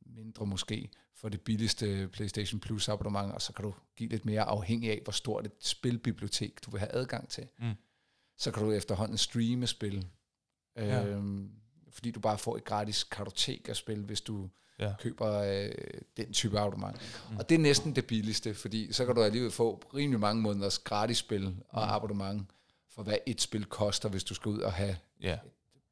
[0.05, 4.41] mindre måske, for det billigste PlayStation Plus abonnement, og så kan du give lidt mere
[4.41, 7.47] afhængig af, hvor stort et spilbibliotek du vil have adgang til.
[7.59, 7.73] Mm.
[8.37, 10.07] Så kan du efterhånden streame spil,
[10.77, 11.05] Ja.
[11.05, 11.51] øhm,
[11.89, 14.93] fordi du bare får et gratis kartotek af spil, hvis du Ja.
[14.99, 15.71] køber øh,
[16.17, 16.97] den type abonnement.
[17.31, 17.37] Mm.
[17.37, 20.79] Og det er næsten det billigste, fordi så kan du alligevel få rimelig mange måneders
[20.79, 21.93] gratis spil og Mm.
[21.93, 22.49] abonnement
[22.95, 25.39] for hvad et spil koster, hvis du skal ud og have Ja.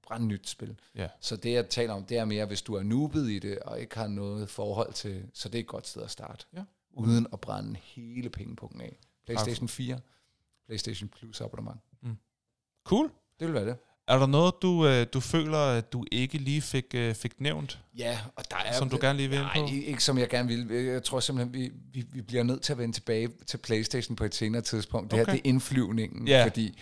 [0.03, 0.79] brandnyt spil.
[0.95, 1.07] Ja.
[1.19, 3.79] Så det, jeg taler om, det er mere, hvis du er noobet i det, og
[3.81, 6.45] ikke har noget forhold til, så det er et godt sted at starte.
[6.53, 6.63] Ja.
[6.93, 8.97] Uden at brænde hele pengepunkten af.
[9.25, 9.99] PlayStation 4,
[10.65, 11.79] PlayStation Plus abonnement.
[12.83, 13.11] Cool.
[13.39, 13.77] Det vil være det.
[14.11, 17.79] Er der noget, du, øh, du føler, at du ikke lige fik, øh, fik nævnt,
[17.97, 18.73] Ja, og der er...
[18.77, 19.65] som du gerne lige vil Nej, på?
[19.65, 20.67] ikke ikke som jeg gerne vil.
[20.85, 24.23] Jeg tror simpelthen, vi, vi, vi bliver nødt til at vende tilbage til Playstation på
[24.23, 25.11] et senere tidspunkt.
[25.11, 25.31] Det Okay.
[25.31, 26.43] her, det er indflyvningen, Ja.
[26.45, 26.79] fordi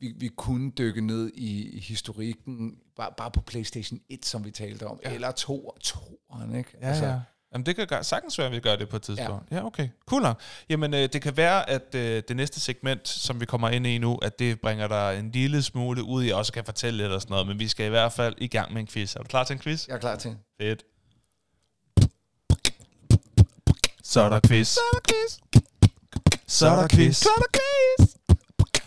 [0.00, 4.50] vi, vi kunne dykke ned i, i historikken, bare, bare på PlayStation 1, som vi
[4.50, 5.12] talte om, ja.
[5.14, 6.70] eller 2 og 2'eren, ikke?
[6.80, 7.20] Ja, altså, ja.
[7.52, 9.50] Jamen, det kan gøre, sagtens være, at vi gør det på et tidspunkt.
[9.50, 9.88] Ja, ja okay.
[10.06, 10.40] Cool nok.
[10.68, 13.98] Jamen, øh, det kan være, at øh, det næste segment, som vi kommer ind i
[13.98, 17.20] nu, at det bringer dig en lille smule ud i, også kan fortælle lidt og
[17.20, 19.14] sådan noget, men vi skal i hvert fald i gang med en quiz.
[19.14, 19.88] Er du klar til en quiz?
[19.88, 20.36] Jeg er klar til.
[20.60, 20.84] Fedt.
[24.04, 24.68] Så er der quiz.
[24.68, 25.38] Så er der quiz.
[26.46, 27.16] Så er der quiz.
[27.16, 28.18] Så er der quiz.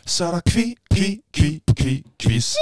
[0.06, 2.56] Så er der quiz, quiz, quiz, quiz, quiz.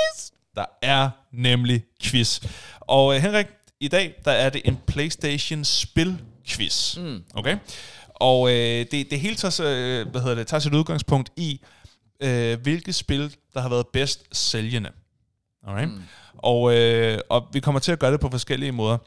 [0.55, 2.41] Der er nemlig quiz.
[2.81, 3.47] Og uh, Henrik,
[3.79, 6.97] i dag der er det en PlayStation spil quiz.
[6.97, 7.23] Mm.
[7.33, 7.57] Okay?
[8.15, 11.61] Og uh, det, det hele tager, uh, hvad hedder det, tager sit udgangspunkt i,
[12.23, 14.89] uh, hvilke spil, der har været bedst sælgende.
[15.67, 15.89] Alright?
[15.89, 16.01] Mm.
[16.37, 18.97] Og, uh, og vi kommer til at gøre det på forskellige måder.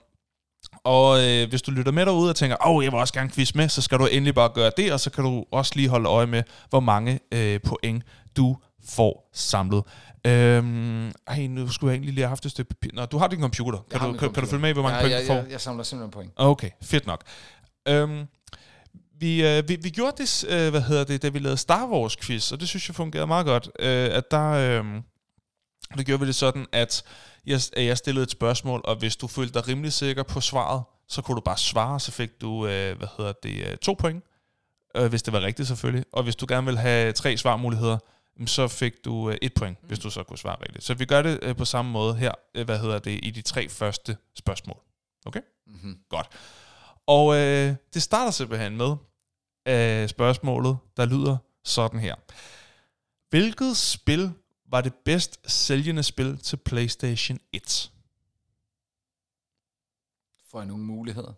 [0.85, 3.31] Og øh, hvis du lytter med derude og tænker, åh, oh, jeg vil også gerne
[3.31, 5.89] quiz med, så skal du endelig bare gøre det, og så kan du også lige
[5.89, 8.05] holde øje med, hvor mange øh, point
[8.37, 8.57] du
[8.89, 9.83] får samlet.
[10.27, 12.91] Øhm, ej, nu skulle jeg egentlig lige have haft et stykke papir.
[12.93, 13.79] Nå, du har din computer.
[13.91, 15.35] Kan, du, kan, kan du følge med i, hvor mange ja, point ja, du får?
[15.35, 16.33] Jeg, jeg samler simpelthen point.
[16.37, 17.23] Okay, fedt nok.
[17.89, 18.27] Øhm,
[19.18, 22.16] vi, øh, vi, vi gjorde det, øh, hvad hedder det, da vi lavede Star Wars
[22.16, 23.70] quiz, og det synes jeg fungerede meget godt.
[23.79, 24.85] Øh, at der, øh,
[25.97, 27.03] der gjorde vi det sådan, at
[27.47, 30.83] jeg, at jeg stillede et spørgsmål, og hvis du følte dig rimelig sikker på svaret,
[31.09, 34.25] så kunne du bare svare, så fik du, øh, hvad hedder det, øh, to point,
[34.97, 36.05] øh, hvis det var rigtigt selvfølgelig.
[36.12, 37.99] Og hvis du gerne vil have tre svarmuligheder,
[38.47, 39.89] så fik du øh, et point, mm.
[39.89, 40.85] hvis du så kunne svare rigtigt.
[40.85, 43.43] Så vi gør det øh, på samme måde her, øh, hvad hedder det, i de
[43.43, 44.80] tre første spørgsmål.
[45.24, 45.41] Okay?
[45.66, 45.99] Mm-hmm.
[46.09, 46.28] Godt.
[47.07, 48.97] Og øh, det starter simpelthen med
[49.68, 52.14] øh, spørgsmålet, der lyder sådan her.
[53.30, 54.33] Hvilket spil
[54.66, 57.93] var det bedst sælgende spil til PlayStation 1?
[60.51, 61.33] Får jeg nogle muligheder?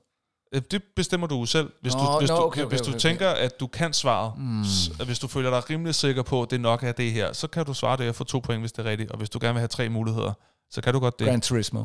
[0.55, 1.73] Øh, Det bestemmer du selv.
[1.83, 3.93] Hvis Nå, du, hvis nå, du, okay, okay, hvis du okay, tænker, at du kan
[3.93, 4.65] svare, mm.
[5.07, 7.65] hvis du føler dig rimelig sikker på, at det nok er det her, så kan
[7.67, 9.11] du svare det og få to point, hvis det er rigtigt.
[9.11, 10.33] Og hvis du gerne vil have tre muligheder,
[10.71, 11.29] så kan du godt det.
[11.29, 11.85] Gran Turismo.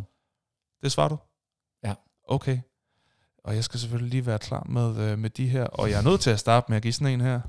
[0.83, 1.17] Det svarer du?
[1.83, 1.93] Ja.
[2.27, 2.59] Okay.
[3.43, 5.63] Og jeg skal selvfølgelig lige være klar med, øh, med de her.
[5.65, 7.41] Og jeg er nødt til at starte med at give sådan en her.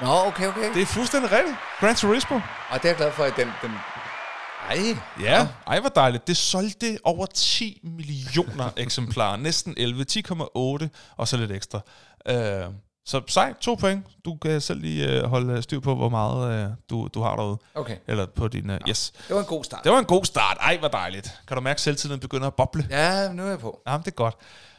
[0.00, 0.74] Nå, okay, okay.
[0.74, 1.56] Det er fuldstændig rigtigt.
[1.80, 2.36] Gran Turismo.
[2.70, 3.48] Og det er jeg glad for, at den...
[3.62, 3.70] den
[4.70, 6.26] ej, Ja, ej hvor dejligt.
[6.26, 9.36] Det solgte over 10 millioner eksemplarer.
[9.36, 11.80] Næsten 11, 10,8 og så lidt ekstra.
[12.28, 12.64] Øh,
[13.04, 14.06] så sej, to point.
[14.24, 17.58] Du kan selv lige øh, holde styr på, hvor meget øh, du, du har derude.
[17.74, 17.96] okay.
[18.06, 18.70] Eller på din...
[18.70, 19.12] Øh, yes.
[19.28, 19.84] Det var en god start.
[19.84, 20.56] Det var en god start.
[20.60, 21.40] Ej, hvor dejligt.
[21.48, 22.86] Kan du mærke, at selvtiden begynder at boble?
[22.90, 23.80] Ja, nu er jeg på.
[23.88, 24.34] Jamen, det er godt.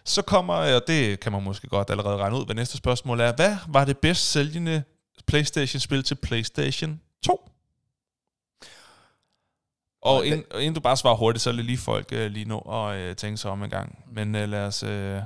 [0.06, 3.34] Så kommer, og det kan man måske godt allerede regne ud, hvad næste spørgsmål er.
[3.36, 4.84] Hvad var det bedst sælgende
[5.28, 7.50] PlayStation-spil til PlayStation 2?
[10.02, 12.58] Og Og inden, inden du bare svarer hurtigt, så lad lige folk øh, lige nå
[12.58, 14.06] og øh, tænke sig om en gang.
[14.12, 14.84] Men øh, lad os...
[14.84, 15.22] Øh,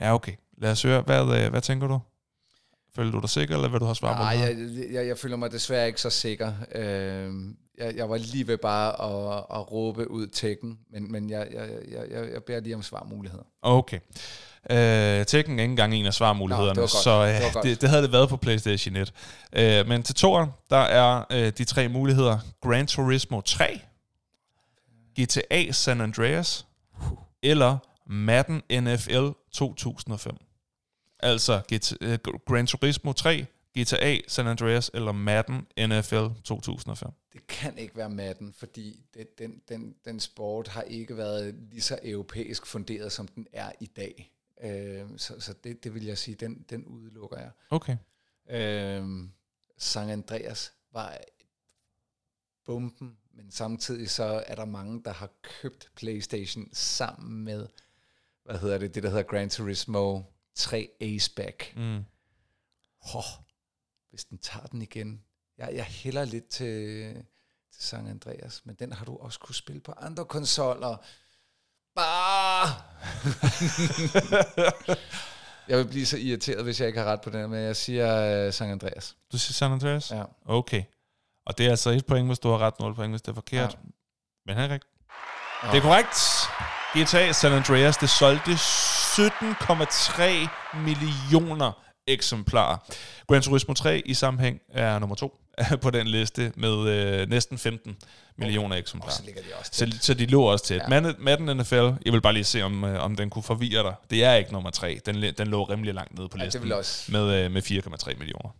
[0.00, 0.32] ja, okay.
[0.58, 1.00] Lad os høre.
[1.00, 2.00] Hvad, øh, hvad tænker du?
[2.96, 4.76] Føler du dig sikker, eller vil du have svar på Nej, det?
[4.76, 6.52] jeg, jeg, jeg føler mig desværre ikke så sikker.
[6.74, 7.32] Øh,
[7.78, 11.70] jeg, jeg var lige ved bare at, at råbe ud tækken, men, men jeg, jeg,
[11.90, 13.44] jeg, jeg, jeg beder lige om svarmuligheder.
[13.62, 13.98] Okay.
[14.70, 17.88] Øh, Tekken er ikke engang en af svarmulighederne, Nå, det så øh, Det det, det
[17.88, 19.12] havde det været på PlayStation 1.
[19.52, 22.38] Øh, men til toeren, der er øh, de tre muligheder.
[22.62, 23.80] Gran Turismo 3,
[25.20, 26.66] GTA San Andreas,
[27.42, 30.36] eller Madden NFL 2005.
[31.20, 33.46] Altså GTA, øh, Gran Turismo 3,
[33.78, 37.08] GTA San Andreas eller Madden NFL 2005.
[37.32, 41.80] Det kan ikke være Madden, fordi det, den, den, den sport har ikke været lige
[41.80, 44.32] så europæisk funderet, som den er i dag.
[44.60, 47.50] Øh, så så det, det vil jeg sige, den, den udelukker jeg.
[47.70, 47.96] Okay.
[48.50, 49.28] Øh,
[49.78, 51.18] San Andreas var
[52.64, 57.68] bomben, men samtidig så er der mange, der har købt PlayStation sammen med,
[58.44, 60.22] hvad hedder det, det der hedder Gran Turismo
[60.54, 61.76] 3 Aceback.
[61.76, 62.04] Mm.
[63.14, 63.22] Oh,
[64.10, 65.24] hvis den tager den igen.
[65.58, 67.12] Jeg, jeg hælder lidt til,
[67.72, 70.96] til San Andreas, men den har du også kunne spille på andre konsoller.
[71.98, 72.74] Bare!
[75.68, 78.46] jeg vil blive så irriteret, hvis jeg ikke har ret på den, men jeg siger
[78.46, 79.16] uh, San Andreas.
[79.32, 80.10] Du siger San Andreas?
[80.10, 80.22] Ja.
[80.46, 80.82] Okay.
[81.46, 83.34] Og det er altså et point, hvis du har ret, 0 point, hvis det er
[83.34, 83.72] forkert.
[83.72, 83.78] Ja.
[84.46, 84.80] Men Henrik?
[85.62, 85.70] Ja.
[85.70, 86.48] Det er korrekt.
[86.96, 91.72] GTA San Andreas, det solgte 17,3 millioner
[92.06, 92.76] eksemplarer.
[93.28, 95.40] Gran Turismo 3 i sammenhæng er nummer to
[95.82, 97.96] på den liste med øh, næsten 15
[98.38, 99.12] millioner Og eksemplarer.
[99.12, 100.80] så ligger de også Så, så de lå også til.
[100.90, 101.00] Ja.
[101.18, 101.74] Madden, NFL,
[102.04, 103.94] jeg vil bare lige se, om, øh, om den kunne forvirre dig.
[104.10, 105.00] Det er ikke nummer 3.
[105.06, 106.62] Den, den lå rimelig langt nede på Ja, listen.
[106.62, 107.12] det også.
[107.12, 108.50] Med, øh, med 4,3 millioner.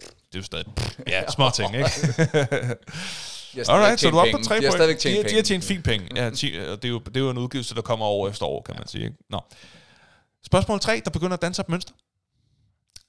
[0.00, 0.66] Det er jo stadig...
[1.06, 1.90] Ja, små ting, ikke?
[3.68, 4.44] Alright, så du er oppe på penge.
[4.48, 4.72] 3 De har point.
[4.74, 5.42] stadigvæk tjent har- de har penge.
[5.42, 6.08] tjent fint penge.
[6.24, 8.62] Ja, ti, det, er jo, det er jo en udgivelse, der kommer år efter år,
[8.62, 9.04] kan man sige.
[9.04, 9.16] Ikke?
[9.30, 9.40] Nå.
[10.46, 11.92] Spørgsmål 3, der begynder at danse op mønster.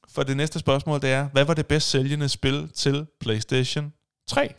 [0.10, 3.94] For det næste spørgsmål, det er, hvad var det bedst sælgende spil til PlayStation
[4.30, 4.54] 3.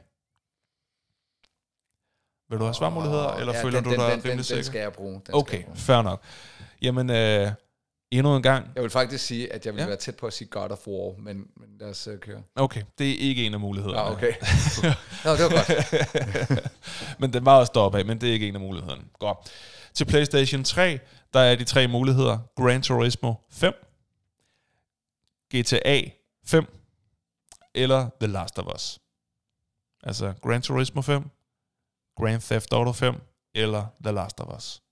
[2.53, 4.36] Vil du have svarmuligheder, Åh, eller ja, føler den, du den, dig den, rimelig den,
[4.36, 4.62] den sikker?
[4.64, 5.20] skal jeg bruge.
[5.26, 5.76] Den Okay, jeg, bruge.
[5.78, 6.22] fair nok.
[6.82, 7.50] Jamen, øh,
[8.11, 8.70] endnu en gang.
[8.74, 9.86] jeg vil faktisk sige, at jeg vil Ja.
[9.86, 12.42] være tæt på at sige God of War, men, men lad os uh, køre.
[12.57, 14.00] Okay, det er ikke en af mulighederne.
[14.00, 14.32] Ja, okay.
[15.24, 16.68] Nå, det var godt.
[17.20, 19.03] men den var også deroppe af, men det er ikke en af mulighederne.
[19.18, 19.38] Godt.
[19.94, 20.98] Til PlayStation 3,
[21.32, 22.38] der er de tre muligheder.
[22.57, 23.72] Gran Turismo 5,
[25.57, 26.00] GTA
[26.44, 26.66] 5,
[27.74, 28.98] eller The Last of Us.
[30.03, 31.30] Altså Gran Turismo 5,
[32.17, 33.15] Grand Theft Auto 5,
[33.55, 34.83] eller The Last of Us.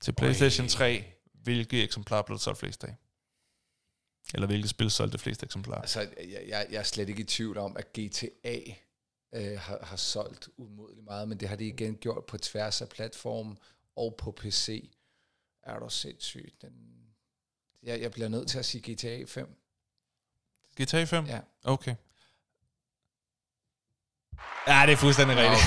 [0.00, 2.96] Til PlayStation 3, hvilke eksemplarer blev solgt flest af?
[4.34, 5.80] Eller hvilke spil solgte flest eksemplarer?
[5.80, 8.58] Altså, jeg, jeg, jeg er slet ikke i tvivl om, at GTA
[9.34, 12.88] øh, har, har solgt umådeligt meget, men det har de igen gjort på tværs af
[12.88, 13.58] platform
[13.96, 14.90] og på PC.
[15.62, 16.62] Er du sindssygt?
[16.62, 16.72] Den,
[17.82, 19.56] jeg, jeg bliver nødt til at sige GTA 5.
[20.82, 21.26] GTA 5?
[21.26, 21.40] Ja.
[21.64, 21.94] Okay.
[24.68, 25.64] Ja, det er fuldstændig rigtigt.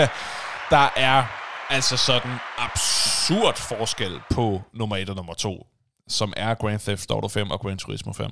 [0.74, 1.24] der er
[1.70, 5.66] altså sådan absurd forskel på nummer 1 og nummer 2,
[6.08, 8.30] som er Grand Theft Auto 5 og Gran Turismo 5.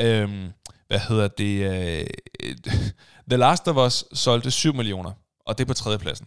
[0.00, 0.52] Øhm,
[0.88, 1.72] hvad hedder det?
[1.72, 2.06] Øh,
[3.30, 5.12] The Last of Us solgte 7 millioner,
[5.46, 6.26] og det er på tredjepladsen.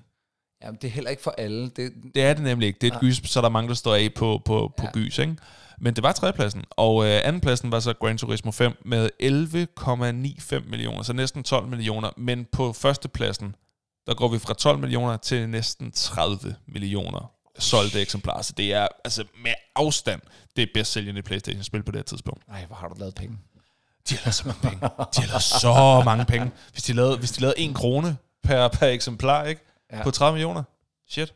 [0.64, 1.70] Jamen, det er heller ikke for alle.
[1.70, 2.78] Det, Det er det nemlig ikke.
[2.82, 4.92] Det er et gys, så er der mange, der står af på, på, på Ja.
[4.94, 5.36] gys, ikke?
[5.80, 6.64] Men det var tredjepladsen.
[6.70, 12.10] Og øh, andenpladsen var så Gran Turismo 5 med 11,95 millioner, så næsten 12 millioner.
[12.18, 13.56] Men på førstepladsen,
[14.08, 18.42] der går vi fra 12 millioner til næsten 30 millioner solgte eksemplarer.
[18.42, 20.22] Så det er altså med afstand
[20.56, 22.48] det bedst sælgende PlayStation-spil på det her tidspunkt.
[22.48, 23.38] nej, hvor har du lavet penge?
[24.10, 24.80] De har lavet så mange penge.
[25.16, 26.52] De har lavet så mange penge.
[26.72, 29.62] Hvis de lavede, hvis de lavede en krone per, per eksemplar, ikke?
[29.94, 30.04] Ja.
[30.04, 30.64] På 30 millioner.
[31.10, 31.34] Shit.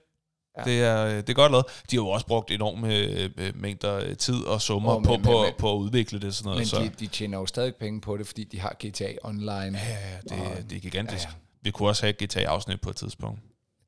[0.57, 0.63] Ja.
[0.63, 1.65] Det, er, øh, det er godt lavet.
[1.91, 5.21] De har jo også brugt enorme øh, øh, mængder tid og summer Åh, på, men-
[5.21, 6.35] på, men- på at udvikle det.
[6.35, 6.59] Sådan noget.
[6.59, 9.53] Men så, de, de tjener jo stadig penge på det, fordi de har GTA Online.
[9.55, 11.23] ja, ja, det, Og- det er gigantisk.
[11.25, 11.29] Ja.
[11.29, 11.35] ja.
[11.61, 13.39] Vi kunne også have et GTA-afsnit på et tidspunkt.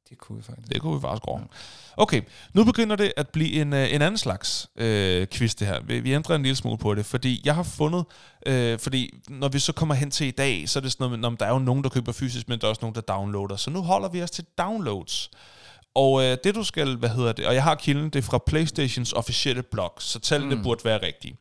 [0.09, 0.69] Det kunne vi faktisk.
[0.69, 1.39] Det kunne vi faktisk gå.
[1.97, 2.21] Okay,
[2.53, 5.81] nu begynder det at blive en, øh, en anden slags øh, quiz det her.
[5.81, 8.05] Vi, vi ændrer en lille smule på det, fordi jeg har fundet,
[8.45, 11.19] øh, fordi når vi så kommer hen til i dag, så er det sådan noget,
[11.19, 13.55] når der er jo nogen, der køber fysisk, men der er også nogen, der downloader.
[13.55, 15.29] Så nu holder vi os til downloads.
[15.95, 18.37] Og øh, det du skal, hvad hedder det, og jeg har kilden, det er fra
[18.37, 20.63] Playstations officielle blog, så tallene mm.
[20.63, 21.37] burde være rigtige.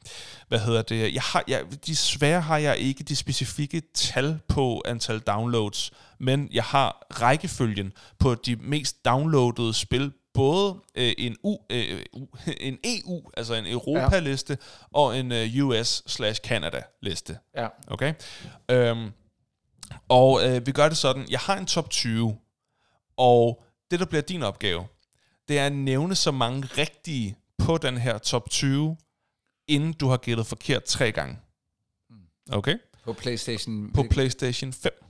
[0.49, 5.19] Hvad hedder det, jeg har, jeg, desværre har jeg ikke de specifikke tal på antal
[5.19, 12.03] downloads, men jeg har rækkefølgen på de mest downloadede spil, både øh, en, U, øh,
[12.13, 12.27] U,
[12.61, 14.59] en EU, altså en Europa-liste,
[14.93, 17.39] og en øh, US slash Canada-liste.
[17.57, 17.69] Ja.
[17.87, 18.15] Okay?
[18.71, 19.11] Øhm,
[20.09, 22.37] og øh, vi gør det sådan, jeg har en top 20,
[23.17, 24.87] og det, der bliver din opgave,
[25.49, 28.97] det er at nævne så mange rigtige på den her top 20,
[29.69, 31.39] inden du har gættet forkert tre gange.
[32.53, 32.79] Okay?
[33.05, 33.93] På PlayStation.
[33.93, 35.08] På PlayStation 5.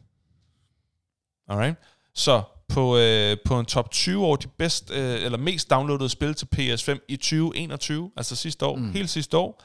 [1.49, 1.77] Alright?
[2.15, 6.35] Så på, øh, på en top 20 over de bedst, øh, eller mest downloadede spil
[6.35, 8.93] til PS5 i 2021, altså sidste år, mm.
[8.93, 9.63] helt sidste år,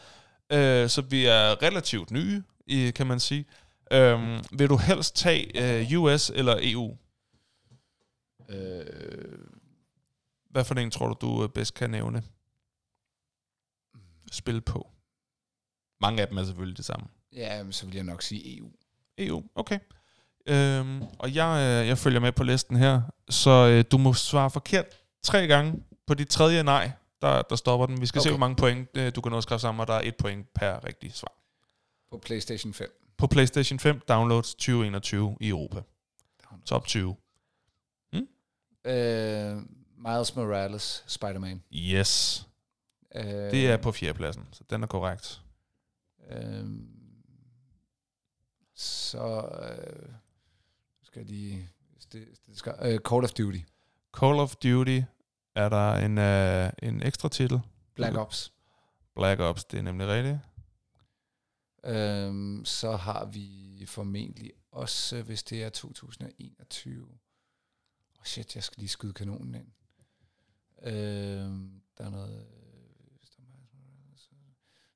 [0.51, 3.45] øh, så vi er relativt nye, i, kan man sige.
[3.91, 6.97] Øhm, vil du helst tage øh, US eller EU?
[8.49, 8.86] Øh,
[10.49, 12.23] Hvad for en tror du, du øh, bedst kan nævne?
[14.31, 14.89] Spil på.
[16.01, 17.07] Mange af dem er selvfølgelig det samme.
[17.34, 18.71] ja, så vil jeg nok sige EU.
[19.17, 19.79] EU, okay.
[20.45, 24.49] Øhm, og jeg, øh, jeg følger med på listen her, så øh, du må svare
[24.49, 24.85] forkert
[25.23, 25.83] tre gange.
[26.07, 26.91] På dit tredje nej,
[27.21, 28.01] der, der stopper den.
[28.01, 28.27] Vi skal okay.
[28.27, 30.15] se, hvor mange point øh, du kan nå at skrive sammen, og der er et
[30.15, 31.33] point per rigtig svar.
[32.11, 32.99] På PlayStation 5.
[33.17, 35.81] På PlayStation 5 downloads 2021 i Europa.
[36.65, 37.15] Top 20.
[38.85, 39.57] Øh,
[39.97, 41.63] Miles Morales, Spider-Man.
[41.75, 42.45] Yes.
[43.15, 45.41] Øh, Det er på fjerdepladsen, så den er korrekt.
[46.31, 46.65] Øh,
[48.75, 50.09] så øh,
[51.14, 51.68] skal det
[52.53, 53.59] skal, øh, Call of Duty.
[54.18, 54.99] Call of Duty
[55.55, 57.59] er der en, øh, en ekstra titel.
[57.95, 58.53] Black Ops.
[59.16, 60.39] Black Ops, det er nemlig rigtigt.
[61.86, 67.07] Øhm, så har vi formentlig også, hvis det er 2021.
[68.20, 69.68] Oh shit, jeg skal lige skyde kanonen ind.
[70.84, 72.38] Øhm, der er noget...
[72.38, 72.45] øh,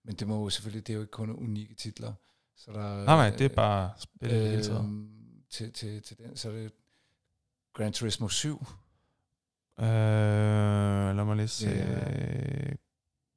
[0.04, 2.14] Men det må jo selvfølgelig, det er jo ikke kun unikke titler.
[2.56, 4.86] Så der, Nej, nej, det er bare spil det hele taget.
[5.50, 6.72] Til, til, til den, så er det
[7.74, 8.66] Gran Turismo 7.
[9.80, 9.86] Øh,
[11.16, 11.70] lad mig lige se.
[11.70, 12.74] Ja.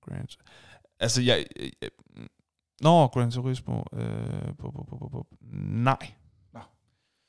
[0.01, 0.29] Grand.
[1.01, 1.47] Altså, jeg...
[1.83, 1.91] jeg
[2.81, 3.83] Nå, Gran Turismo.
[3.93, 5.27] Øh, på, på, på, på.
[5.53, 6.13] Nej.
[6.53, 6.61] Nå.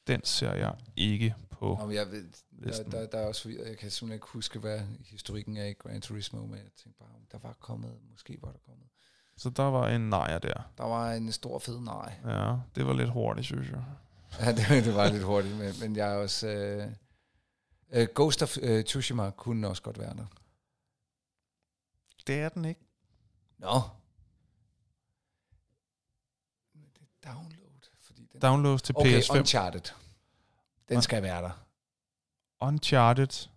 [0.08, 1.76] Den ser jeg ikke på.
[1.76, 2.92] Om jeg ved, der, listen.
[2.92, 6.40] der, der er også, jeg kan simpelthen ikke huske, hvad historikken er i Gran Turismo,
[6.40, 8.88] men jeg tænkte bare, der var kommet, måske var der kommet.
[9.38, 10.72] Så der var en nejer der.
[10.78, 12.14] Der var en stor fed nej.
[12.26, 13.84] Ja, det var lidt hurtigt, synes jeg.
[14.40, 16.48] Ja, det, det var lidt hurtigt, men, men jeg er også...
[16.48, 16.92] Øh,
[17.90, 20.26] øh, Ghost of øh, Tsushima kunne også godt være der.
[22.28, 22.82] Det er den ikke.
[23.58, 23.82] Nå.
[26.74, 28.42] Det er download, fordi den...
[28.42, 29.38] Downloads til Okay, PS5.
[29.38, 29.94] Uncharted.
[30.90, 31.66] Den skal være der.
[32.62, 33.48] Uncharted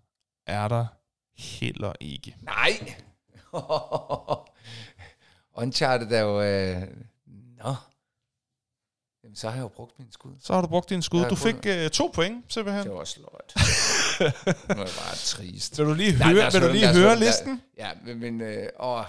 [0.46, 0.86] er der
[1.34, 2.36] heller ikke.
[2.40, 2.94] Nej!
[5.62, 6.42] Uncharted er jo...
[6.42, 6.82] Øh,
[7.56, 7.74] nå.
[9.24, 10.30] Jamen, så har jeg jo brugt min skud.
[10.40, 11.24] Så har du brugt din skud.
[11.30, 12.84] Du fik uh, to point, simpelthen.
[12.84, 13.52] Det var sløjt.
[13.56, 15.78] nu er jeg bare trist.
[15.78, 17.62] Vil du lige Nej, høre, os vil du lige høre listen?
[17.78, 18.40] Ja, men...
[18.40, 19.04] øh, åh,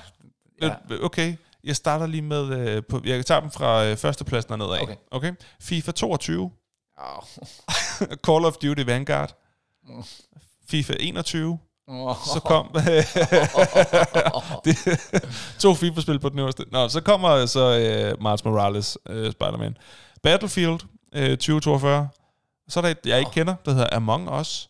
[0.61, 0.75] ja.
[1.01, 2.77] Okay, jeg starter lige med...
[2.77, 4.81] Uh, på, jeg tager dem fra uh, førstepladsen og nedad.
[4.81, 4.95] Okay.
[5.11, 5.33] okay.
[5.59, 6.51] FIFA 22.
[6.97, 7.21] Au.
[8.27, 9.37] Call of Duty Vanguard.
[9.87, 10.03] Mm.
[10.69, 11.59] FIFA 21.
[11.87, 12.67] Så kom...
[14.65, 14.75] det,
[15.59, 16.65] to FIFA-spil på den øverste.
[16.71, 17.69] Nå, så kommer så
[18.15, 19.77] uh, Miles Morales, uh, Spider-Man.
[20.23, 20.83] Battlefield
[21.15, 22.09] uh, 2042.
[22.67, 24.69] Så er der et, jeg ikke kender, der hedder Among Us.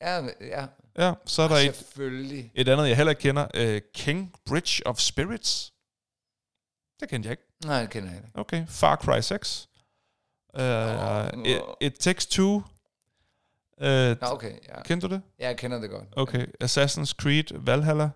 [0.00, 0.66] Ja, ja.
[0.98, 2.50] Ja, så er der et, Selvfølgelig.
[2.54, 3.46] et andet, jeg heller ikke kender.
[3.58, 5.72] Uh, King Bridge of Spirits.
[7.00, 7.42] Det kendte jeg ikke.
[7.64, 8.30] Nej, det kender jeg ikke.
[8.34, 8.66] Okay.
[8.68, 9.68] Far Cry 6.
[10.54, 11.26] Uh, Åh.
[11.44, 12.62] it, it Takes Two.
[13.84, 14.82] Uh, Nå, okay, ja.
[14.82, 15.22] Kendte du det?
[15.38, 16.04] Ja, jeg kender det godt.
[16.16, 16.46] Okay.
[16.64, 18.10] Assassin's Creed Valhalla.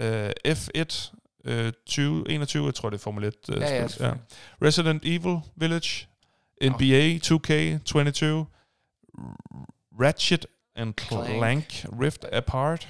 [0.00, 1.12] Uh, F1
[1.48, 3.34] uh, 2021, jeg tror det er Formel 1.
[3.48, 3.88] Uh, Ja, ja, spil.
[3.88, 4.22] selvfølgelig.
[4.62, 6.06] Resident Evil Village.
[6.62, 8.24] NBA 2K22.
[10.00, 10.46] Ratchet
[10.76, 11.26] and Clank.
[11.38, 12.88] Clank, Rift Apart.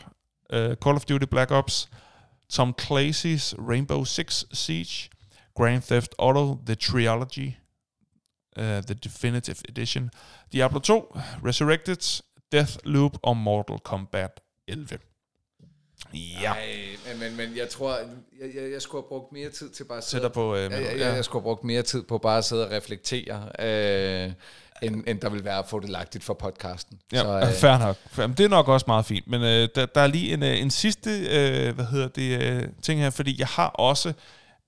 [0.52, 1.88] Uh, Call of Duty Black Ops.
[2.48, 5.10] Tom Clancy's Rainbow Six Siege.
[5.54, 7.56] Grand Theft Auto The Trilogy.
[8.56, 10.10] Uh, the Definitive Edition.
[10.52, 12.22] Diablo 2, Resurrected,
[12.52, 14.98] Deathloop og Mortal Kombat 11.
[16.14, 16.52] Ja,
[17.06, 17.96] Nej, men, men, jeg tror,
[18.40, 20.56] jeg, jeg, jeg skulle have brugt mere tid til bare at sidde på...
[20.56, 22.72] Øh, jeg, jeg, jeg, jeg skulle have brugt mere tid på bare at sidde og
[22.72, 24.32] reflektere, øh,
[24.82, 26.98] end, end der vil være fordelagtigt for podcasten.
[27.12, 27.96] Ja, så, øh, fair nok.
[28.06, 29.28] Fair, men det er nok også meget fint.
[29.28, 32.68] Men øh, der, der er lige en, øh, en sidste øh, hvad hedder det, øh,
[32.82, 34.12] ting her, fordi jeg har også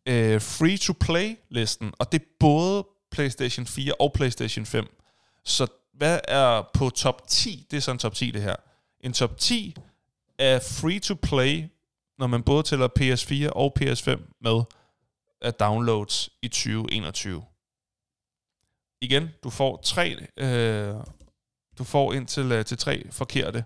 [0.09, 4.87] øh, free-to-play-listen, og det er både PlayStation 4 og PlayStation 5.
[5.45, 7.67] Så hvad er på top 10?
[7.71, 8.57] Det er sådan top 10, det her.
[9.01, 9.77] En top 10
[10.39, 11.65] er free-to-play,
[12.19, 14.63] når man både tæller PS4 og PS5 med,
[15.41, 17.43] af downloads i 2021.
[19.01, 20.95] Igen, du får tre, øh,
[21.79, 23.65] du får ind til, øh, til tre forkerte.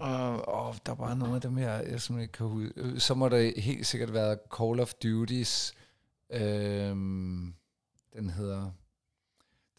[0.00, 2.72] Og, oh, der var nogle af dem her, jeg simpelthen ikke kan huske.
[2.76, 5.74] Øh, så må der helt sikkert være Call of Duties.
[6.30, 6.96] Øh,
[8.16, 8.70] den hedder...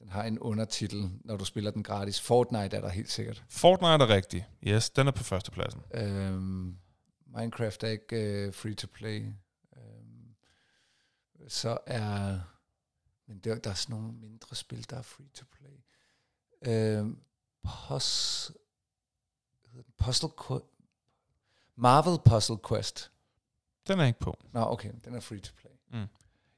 [0.03, 2.21] Den har en undertitel, når du spiller den gratis.
[2.21, 3.43] Fortnite er der helt sikkert.
[3.49, 4.47] Fortnite er rigtig.
[4.67, 5.81] Yes, den er på førstepladsen.
[5.93, 6.77] Øhm,
[7.27, 9.25] Minecraft er ikke øh, free to play.
[9.77, 10.35] Øhm,
[11.47, 12.39] så er...
[13.27, 15.83] Men der, der er sådan nogle mindre spil, der er free to play.
[16.73, 17.19] Øhm,
[17.63, 18.51] Pos?
[19.97, 20.29] Puzzle
[21.75, 23.11] Marvel Puzzle Quest.
[23.87, 24.37] Den er ikke på.
[24.51, 25.71] Nå, okay, den er free to play.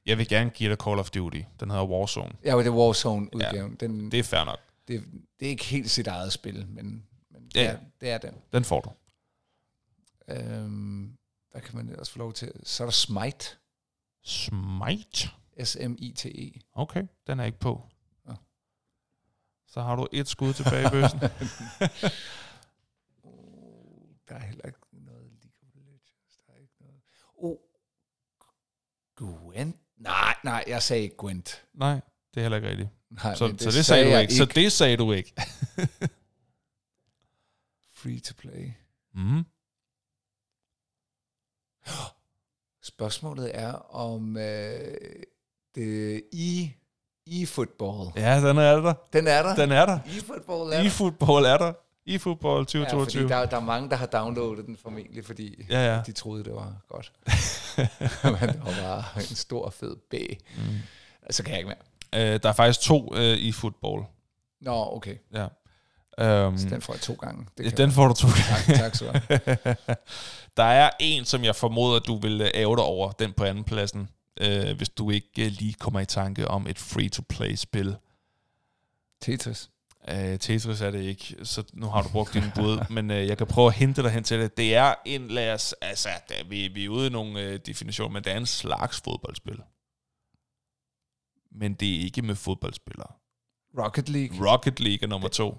[0.06, 1.40] Jeg vil gerne give dig Call of Duty.
[1.60, 2.32] Den hedder Warzone.
[2.44, 3.70] Ja, det er Warzone-udgaven.
[3.80, 4.58] Ja, den, Det er fair nok.
[4.88, 5.04] det,
[5.40, 7.60] det er ikke helt sit eget spil, men, men Ja.
[7.60, 8.34] det, er, det er den.
[8.52, 8.90] Den får du.
[10.28, 11.16] Øhm,
[11.50, 12.52] hvad kan man ellers få lov til?
[12.64, 13.46] Så er der Smite.
[14.24, 15.28] Smite.
[15.64, 16.60] S-M-I-T-E.
[16.72, 17.82] Okay, den er ikke på.
[18.24, 18.34] Nå.
[19.66, 21.20] Så har du et skud tilbage i bøssen.
[21.22, 21.28] Uh,
[24.28, 26.38] der er heller ikke noget League of Legends.
[26.46, 27.00] Der er ikke noget.
[27.36, 27.56] Oh,
[29.16, 29.76] Gwent?
[30.06, 31.64] Nej, nej, jeg sagde ikke Gwent.
[31.74, 31.94] Nej,
[32.34, 32.88] det er heller ikke rigtigt.
[33.10, 34.34] Nej, Så, men så det sagde du ikke.
[34.34, 35.34] Så det sagde du ikke.
[37.98, 38.70] Free to play.
[39.14, 39.44] mm.
[42.82, 44.96] Spørgsmålet er om øh,
[45.74, 46.72] det i
[47.26, 48.12] e-football.
[48.20, 48.94] Ja, den er der.
[49.12, 49.54] Den er der.
[49.54, 49.98] Den er der.
[50.06, 50.90] E-football er der.
[50.90, 51.72] E-football er der.
[52.06, 53.20] E-football Ja, 2022.
[53.22, 56.02] fordi der, der er mange, der har downloadet den formentlig, fordi Ja, ja.
[56.06, 57.12] de troede, det var godt.
[58.40, 60.14] Men det var bare en stor, fed B.
[60.56, 60.62] Mm.
[61.30, 61.68] Så kan jeg ikke
[62.12, 62.34] mere.
[62.34, 64.04] Øh, der er faktisk to øh, e-football.
[64.60, 65.16] Nå, okay.
[65.34, 65.46] Ja.
[66.46, 67.46] Um, Så den får jeg to gange.
[67.58, 69.20] Det ja, den får du to Tak, tak så.
[70.56, 73.64] Der er en, som jeg formoder, du vil øh, ære dig over, den på anden
[73.64, 74.08] pladsen,
[74.40, 77.96] øh, hvis du ikke øh, lige kommer i tanke om et free-to-play-spil.
[79.22, 79.70] Tetris.
[80.08, 83.38] Øh, Tetris er det ikke, så nu har du brugt din bud, men øh, jeg
[83.38, 84.56] kan prøve at hente dig hen til det.
[84.56, 88.12] Det er en, lad os, altså, der, vi, vi er ude i nogle øh, definitioner,
[88.12, 89.62] men det er en slags fodboldspil.
[91.52, 93.12] Men det er ikke med fodboldspillere.
[93.78, 94.52] Rocket League.
[94.52, 95.58] Rocket League er nummer to.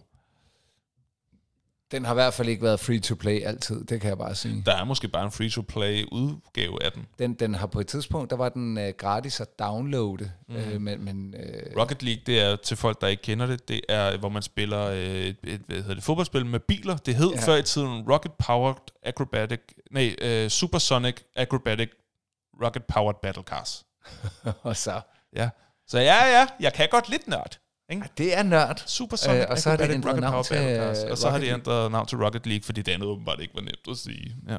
[1.92, 4.36] Den har i hvert fald ikke været free to play altid, det kan jeg bare
[4.36, 4.64] sige.
[4.66, 7.06] Der er måske bare en free-to-play udgave af den.
[7.20, 10.56] Den, den har på et tidspunkt, der var den øh, gratis at downloade, mm.
[10.56, 13.82] øh, men, men øh, Rocket League, det er til folk, der ikke kender det, det
[13.90, 16.98] er, hvor man spiller øh, et, et hvad hedder det, fodboldspil med biler.
[16.98, 17.32] Det hed.
[17.32, 17.42] Ja.
[17.48, 19.60] før i tiden Rocket Powered Acrobatic,
[19.92, 21.90] nej, øh, Supersonic Acrobatic
[22.64, 23.86] Rocket Powered Battle Cars.
[24.64, 25.02] og så,
[25.36, 25.50] Ja.
[25.88, 27.60] Så ja, ja, jeg kan godt lidt nørd.
[27.90, 28.10] Ikke?
[28.18, 28.84] det er nørd.
[28.86, 31.30] Supersonic Øh, og så har de Acrobatic ændret Rocket navn til, Battle øh, Og så
[31.30, 31.60] har Rocket de League.
[31.60, 34.36] ændret navn til Rocket League, fordi det andet åbenbart ikke var nemt at sige.
[34.48, 34.58] Ja.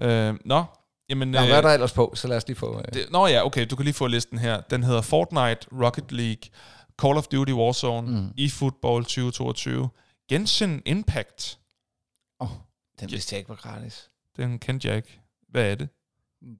[0.00, 0.30] Ja.
[0.30, 0.64] Øh, nå,
[1.08, 1.28] jamen...
[1.28, 2.12] Nå, hvad er der ellers på?
[2.14, 2.78] Så lad os lige få...
[2.78, 2.84] Øh.
[2.94, 4.60] Det, nå ja, okay, du kan lige få listen her.
[4.60, 6.42] Den hedder Fortnite, Rocket League,
[7.02, 8.30] Call of Duty Warzone, mm.
[8.38, 9.88] eFootball 2022,
[10.28, 11.58] Genshin Impact.
[12.40, 12.48] Oh,
[13.00, 14.10] den vidste jeg ikke var gratis.
[14.36, 15.20] Den kendte jeg ikke.
[15.48, 15.88] Hvad er det?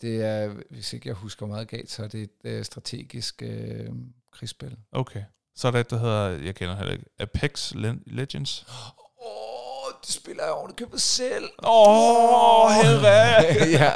[0.01, 3.89] Det er, hvis ikke jeg husker meget galt, så er det et øh, strategisk øh,
[4.32, 4.77] krigsspil.
[4.93, 5.23] Okay.
[5.57, 8.66] Så er der et, der hedder, jeg kender heller ikke, Apex Le- Legends.
[8.69, 11.45] Åh, oh, det spiller jeg ovenikøbet selv.
[11.65, 13.73] Åh, oh, Henrik!
[13.81, 13.93] ja.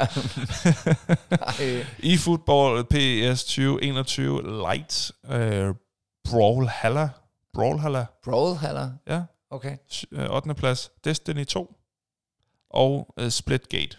[2.03, 5.75] EFootball PS 2021 Light, uh,
[6.31, 7.09] Brawlhalla.
[7.53, 8.89] Brawlhalla, Brawlhalla.
[9.07, 9.21] ja.
[9.51, 9.77] Okay.
[10.11, 10.55] Uh, 8.
[10.55, 10.91] plads.
[11.03, 11.75] Destiny 2.
[12.69, 13.97] Og uh, Splitgate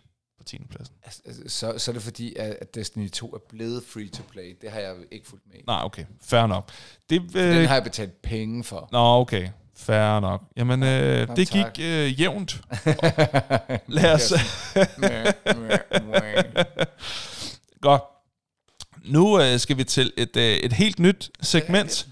[0.48, 0.60] 10.
[0.70, 0.94] pladsen.
[1.04, 4.56] Altså, altså, så, så er det fordi, at Destiny 2 er blevet free to play.
[4.60, 5.62] Det har jeg ikke fulgt med i.
[5.66, 6.04] Nej, okay.
[6.22, 6.70] Fair nok.
[7.10, 8.88] Det, Den øh, har jeg betalt penge for.
[8.92, 9.48] Nå, okay.
[9.76, 10.42] Fair nok.
[10.56, 11.74] Jamen, øh, Nå, det tak.
[11.74, 12.60] gik øh, jævnt.
[13.86, 14.32] Lad os...
[17.80, 18.02] Godt.
[19.04, 22.08] Nu øh, skal vi til et, øh, et helt nyt segment.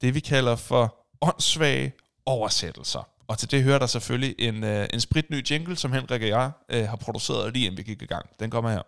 [0.00, 1.92] Det vi kalder for åndssvage
[2.26, 3.08] oversættelser.
[3.28, 6.50] Og til det hører der selvfølgelig en, øh, en spritny jingle, som Henrik og jeg
[6.68, 8.26] øh, har produceret lige inden vi gik i gang.
[8.40, 8.82] Den kommer her.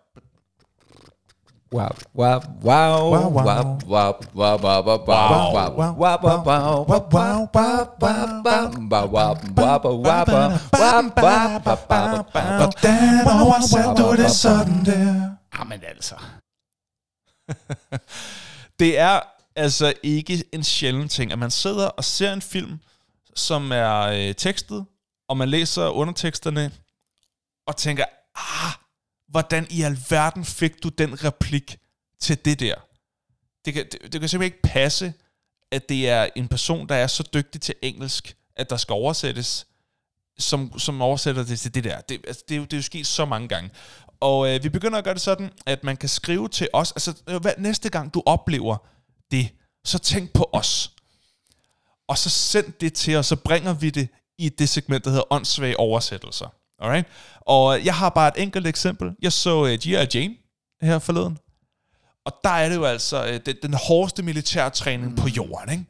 [1.73, 3.79] Wow, wow, wow, Wow, wow.
[3.87, 6.23] wow, wow, wow, wow, wow, wow, wow, wow, wow,
[6.67, 7.83] wow, wow, wow,
[8.67, 10.27] wow, wow, wow, wow, wow,
[12.41, 15.29] Hvordan oversætter du det sådan der?
[15.59, 16.15] Jamen altså.
[18.79, 19.19] Det er
[19.55, 22.79] altså ikke en sjælden ting, at man sidder og ser en film,
[23.37, 24.85] som er øh, tekstet,
[25.29, 26.71] og man læser underteksterne,
[27.67, 28.05] og tænker,
[28.35, 28.71] ah,
[29.27, 31.77] hvordan i alverden fik du den replik
[32.19, 32.75] til det der?
[33.65, 35.13] Det kan, det, det kan simpelthen ikke passe,
[35.71, 39.67] at det er en person, der er så dygtig til engelsk, at der skal oversættes,
[40.39, 42.01] som, som oversætter det til det der.
[42.01, 43.69] Det, altså, det, er, jo, det er jo sket så mange gange.
[44.19, 47.13] Og øh, vi begynder at gøre det sådan, at man kan skrive til os, altså
[47.41, 48.77] hvad, næste gang du oplever
[49.31, 49.49] det,
[49.85, 50.91] så tænk på os.
[52.07, 54.07] Og så send det til os, så bringer vi det
[54.37, 56.47] i det segment, der hedder åndssvage oversættelser.
[56.79, 57.07] Alright?
[57.41, 59.15] Og jeg har bare et enkelt eksempel.
[59.21, 59.95] Jeg så uh, G.I.
[60.13, 60.35] Jane
[60.81, 61.37] her forleden.
[62.25, 65.15] Og der er det jo altså uh, den, den hårdeste militærtræning mm.
[65.15, 65.85] på jorden, ikke?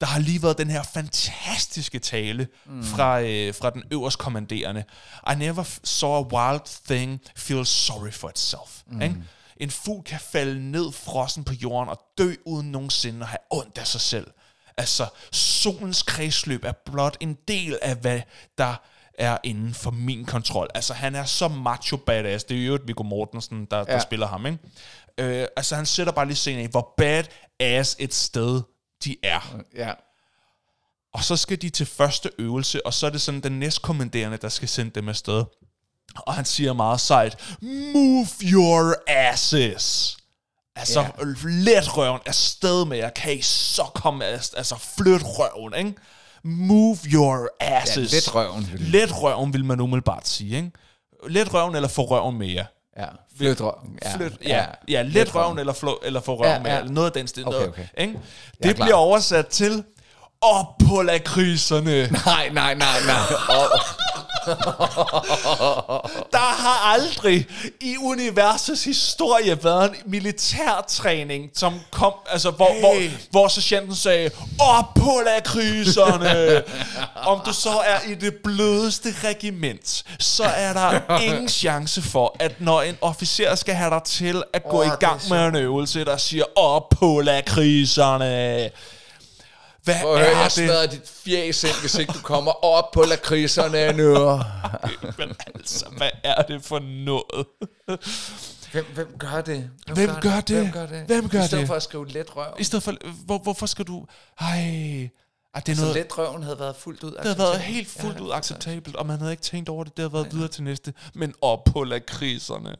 [0.00, 2.84] Der har lige været den her fantastiske tale mm.
[2.84, 4.84] fra, øh, fra den øverst kommanderende.
[5.32, 8.82] I never saw a wild thing feel sorry for itself.
[8.86, 9.02] Mm.
[9.02, 9.16] Ikke?
[9.56, 13.78] En fugl kan falde ned frossen på jorden og dø uden nogensinde at have ondt
[13.78, 14.26] af sig selv.
[14.76, 18.20] Altså, solens kredsløb er blot en del af, hvad
[18.58, 18.74] der
[19.18, 20.68] er inden for min kontrol.
[20.74, 22.44] Altså, han er så macho badass.
[22.44, 23.84] Det er jo Viggo Mortensen, der, ja.
[23.84, 24.58] der spiller ham, ikke?
[25.18, 28.62] Øh, altså, han sætter bare lige scenen af, hvor badass et sted
[29.04, 29.60] de er.
[29.74, 29.92] Ja.
[31.14, 34.48] Og så skal de til første øvelse, og så er det sådan den næstkommanderende, der
[34.48, 35.44] skal sende dem afsted.
[36.16, 40.16] Og han siger meget sejt, move your asses.
[40.76, 41.08] Altså, Ja.
[41.44, 43.10] let røven afsted med jer.
[43.10, 45.94] Kan I så komme, af- altså flyt røven, ikke?
[46.44, 48.12] Move your asses.
[48.12, 50.70] Ja, let røven, Let røven, vil man umiddelbart sige, ikke?
[51.28, 52.64] Let røven eller få røven med jer.
[52.98, 53.06] Ja.
[53.38, 53.98] Flyt røven.
[54.04, 56.70] Ja, Flyt, ja, ja, ja let røven eller, flå, eller få røven Ja, ja, med,
[56.70, 56.78] ja.
[56.78, 57.46] eller noget af den stil.
[57.46, 57.86] Okay, noget, okay.
[57.98, 58.18] Ikke?
[58.62, 58.86] Det er klar.
[58.86, 59.84] bliver oversat til,
[60.40, 62.06] op på lakridserne.
[62.26, 63.16] Nej, nej, nej, nej.
[63.58, 63.80] Oh,
[66.36, 67.46] Der har aldrig
[67.80, 72.80] i universets historie været en militærtræning, som kom, altså hvor, hey.
[72.80, 72.94] hvor,
[73.30, 74.30] hvor sergeanten sagde,
[74.60, 76.62] op på lakridserne.
[77.32, 82.60] Om du så er i det blødeste regiment, så er der ingen chance for, at
[82.60, 86.04] når en officer skal have dig til at gå Åh, i gang med en øvelse,
[86.04, 88.70] der siger, op på lakridserne.
[89.84, 90.52] Hvad Prøv er jeg det?
[90.52, 94.14] smadrer dit fjes ind, hvis ikke du kommer op på lakridserne nu.
[95.18, 97.46] Men altså, hvad er det for noget?
[98.72, 99.70] Hvem, hvem gør det?
[99.94, 100.56] Hvem gør det?
[100.56, 101.02] Hvem gør det?
[101.06, 101.66] Hvem gør I stedet det?
[101.66, 102.54] for at skrive let røv.
[102.58, 102.94] I stedet for,
[103.24, 104.06] hvor, hvorfor skal du...
[104.40, 104.46] Ej,
[105.54, 105.96] ej det er Så noget...
[105.96, 109.06] let røven havde været fuldt ud Det havde været helt fuldt Ja, ud acceptabelt, og
[109.06, 109.96] man havde ikke tænkt over det.
[109.96, 110.92] Det havde været videre til næste.
[111.14, 112.76] Men op på lakridserne.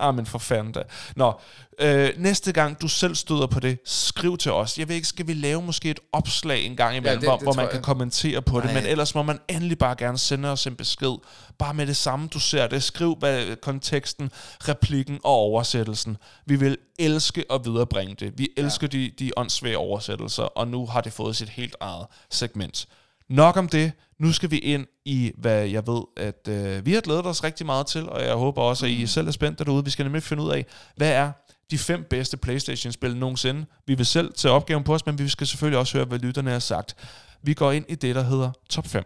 [0.00, 0.82] Ah, men for fanden da.
[1.16, 1.40] Nå,
[1.80, 4.78] øh, næste gang du selv støder på det, skriv til os.
[4.78, 7.28] Jeg ved ikke, skal vi lave måske et opslag en gang imellem, Ja, det- ja,
[7.28, 7.72] hvor, det hvor man jeg.
[7.72, 8.74] kan kommentere på det, Nej.
[8.74, 11.14] men ellers må man endelig bare gerne sende os en besked.
[11.58, 12.82] Bare med det samme, du ser det.
[12.82, 14.30] Skriv hvad, konteksten,
[14.68, 16.16] replikken og oversættelsen.
[16.46, 18.32] Vi vil elske at viderebringe det.
[18.38, 18.98] Vi elsker ja.
[18.98, 22.86] de, de åndssvage oversættelser, og nu har det fået sit helt eget segment.
[23.28, 23.92] Nok om det.
[24.18, 27.66] Nu skal vi ind i, hvad jeg ved, at øh, vi har glædet os rigtig
[27.66, 29.84] meget til, og jeg håber også, at I selv er spændt derude.
[29.84, 30.66] Vi skal nemlig finde ud af,
[30.96, 31.32] hvad er
[31.70, 33.66] de fem bedste Playstation-spil nogensinde.
[33.86, 36.50] Vi vil selv tage opgaven på os, men vi skal selvfølgelig også høre, hvad lytterne
[36.50, 36.96] har sagt.
[37.42, 39.04] Vi går ind i det, der hedder top 5.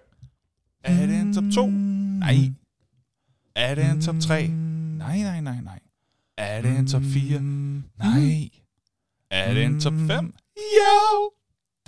[0.85, 1.67] Er det en top 2?
[1.67, 2.53] Nej.
[3.57, 4.47] Er det en top 3?
[4.47, 5.79] Nej, nej, nej, nej.
[6.37, 7.41] Er det en top 4?
[7.41, 8.49] Nej.
[9.31, 10.35] Er det en top 5?
[10.57, 11.31] Jo!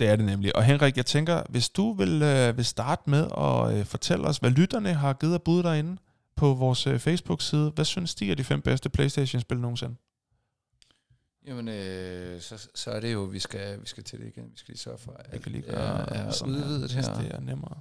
[0.01, 0.55] Det er det nemlig.
[0.55, 4.37] Og Henrik, jeg tænker, hvis du vil, øh, vil starte med at øh, fortælle os,
[4.37, 5.97] hvad lytterne har givet af bud derinde
[6.35, 7.69] på vores øh, Facebook-side.
[7.69, 9.95] Hvad synes de er de fem bedste Playstation-spil nogensinde?
[11.47, 14.43] Jamen, øh, så, så er det jo, vi skal, vi skal til det igen.
[14.51, 17.31] Vi skal lige sørge for, at kan lige er, gøre er sådan udvidet her, det
[17.31, 17.79] er nemmere.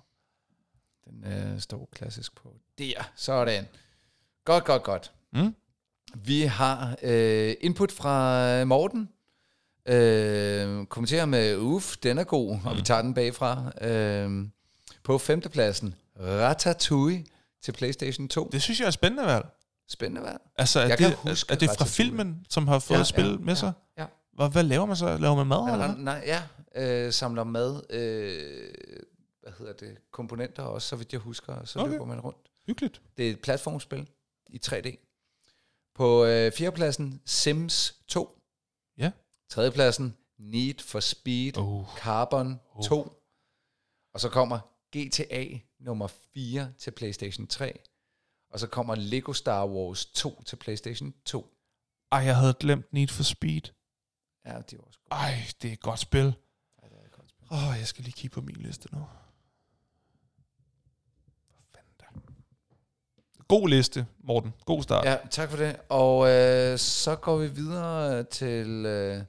[1.05, 2.55] Den øh, står klassisk på.
[2.79, 3.69] Der, sådan.
[4.45, 5.13] Godt, godt, godt.
[5.33, 5.55] Mm?
[6.15, 9.09] Vi har øh, input fra Morten.
[9.91, 13.73] Øh, kommenterer med, uff, den er god, og vi tager den bagfra.
[13.87, 14.47] Øh,
[15.03, 17.25] på femtepladsen, Ratatouille
[17.63, 18.49] til PlayStation 2.
[18.53, 19.47] Det synes jeg er spændende valg.
[19.89, 20.41] Spændende valg.
[20.57, 23.05] Altså, er Jeg det, kan huske er det fra filmen, som har fået Ja, ja,
[23.05, 23.73] spil ja, med sig?
[23.99, 24.07] Ja.
[24.33, 25.17] Hvad, hvad laver man så?
[25.17, 25.67] Laver man mad?
[25.67, 25.73] ja.
[25.73, 25.87] eller?
[25.87, 26.43] ja nej, ja,
[27.07, 28.71] øh, samler mad, øh,
[29.43, 31.93] hvad hedder det, komponenter også, så vidt jeg husker, så okay.
[31.93, 32.39] løber man rundt.
[32.67, 33.01] Hyggeligt.
[33.17, 34.09] Det er et platformspil
[34.47, 35.07] i 3D.
[35.95, 38.40] På øh, fjerdepladsen Sims 2.
[39.51, 41.87] Tredjepladsen Need for Speed Oh.
[41.97, 42.83] Carbon Oh.
[42.85, 43.13] 2.
[44.15, 44.59] Og så kommer
[44.97, 47.81] GTA nummer 4 til PlayStation 3.
[48.51, 51.55] Og så kommer Lego Star Wars 2 til PlayStation 2.
[52.13, 53.61] Ej, jeg havde glemt Need for Speed.
[54.47, 55.13] Ja, det var også godt.
[55.13, 56.25] Ej, det er et godt spil.
[56.83, 57.47] Ja, det er et godt spil.
[57.51, 58.99] Åh, oh, jeg skal lige kigge på min liste nu.
[61.49, 62.05] Hvad fanden da?
[63.49, 64.53] God liste, Morten.
[64.67, 65.05] God start.
[65.05, 65.77] Ja, tak for det.
[65.89, 68.87] Og øh, så går vi videre til...
[68.87, 69.23] Øh,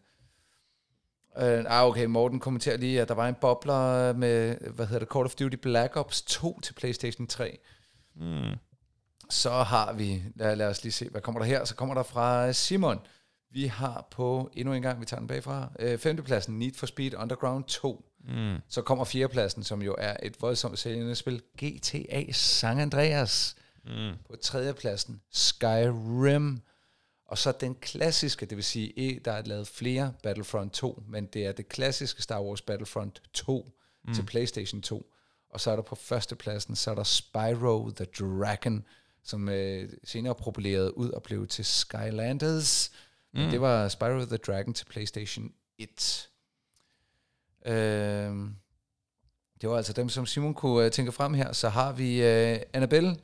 [1.37, 5.13] øh, ah, okay, Morten kommenterer lige, at der var en bobler med, hvad hedder det,
[5.13, 7.59] Call of Duty Black Ops 2 til PlayStation 3.
[8.15, 8.55] Mm.
[9.29, 11.65] Så har vi, lad, lad os lige se, hvad kommer der her?
[11.65, 12.99] Så kommer der fra Simon.
[13.51, 17.13] Vi har på, endnu en gang, vi tager den bagfra, øh, femtepladsen Need for Speed
[17.17, 18.05] Underground 2.
[18.23, 18.57] Mm.
[18.67, 23.55] Så kommer fjerdepladsen, som jo er et voldsomt sælgende spil, GTA San Andreas.
[23.85, 24.11] Mm.
[24.29, 26.61] På tredjepladsen Skyrim.
[27.31, 31.25] Og så den klassiske, det vil sige, eh, der er lavet flere Battlefront 2, men
[31.25, 33.71] det er det klassiske Star Wars Battlefront 2
[34.03, 34.13] mm.
[34.13, 35.13] til PlayStation 2.
[35.49, 38.85] Og så er der på førstepladsen, så er der Spyro the Dragon,
[39.23, 42.91] som øh, senere populerede ud og blev til Skylanders.
[43.33, 43.49] Men Mm.
[43.51, 46.29] det var Spyro the Dragon til PlayStation 1.
[47.65, 48.55] Øhm,
[49.61, 51.53] det var altså dem, som Simon kunne øh, tænke frem her.
[51.53, 53.17] Så har vi øh, Annabelle,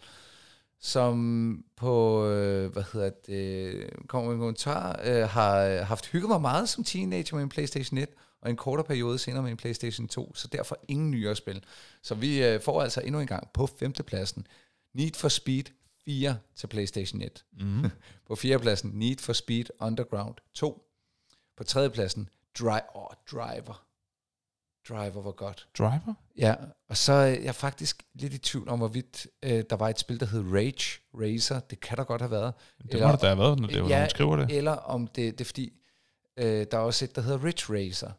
[0.79, 6.29] som på, øh, hvad hedder det, kommer med en kommentar, øh, har øh, haft hygget
[6.29, 8.09] mig meget som teenager med en PlayStation 1,
[8.41, 11.63] og en kortere periode senere med en PlayStation 2, så derfor ingen nyere spil.
[12.01, 14.47] Så vi øh, får altså endnu en gang på femtepladsen
[14.93, 15.63] Need for Speed
[16.05, 17.45] 4 til PlayStation 1.
[17.59, 17.89] Mm.
[18.27, 20.83] På fjerdepladsen Need for Speed Underground 2.
[21.57, 22.29] På tredjepladsen
[22.59, 23.85] Dri- oh, Driver.
[24.89, 25.67] Driver var godt.
[25.77, 26.13] Driver?
[26.37, 26.55] Ja,
[26.89, 30.19] og så er jeg faktisk lidt i tvivl om, hvorvidt øh, der var et spil,
[30.19, 31.59] der hed Rage Racer.
[31.59, 32.53] Det kan der godt have været.
[32.91, 34.51] Det må det da have været, når det var, Ja, nogen skriver det.
[34.57, 35.71] Eller om det, det er fordi,
[36.37, 38.09] øh, der er også et, der hedder Ridge Racer.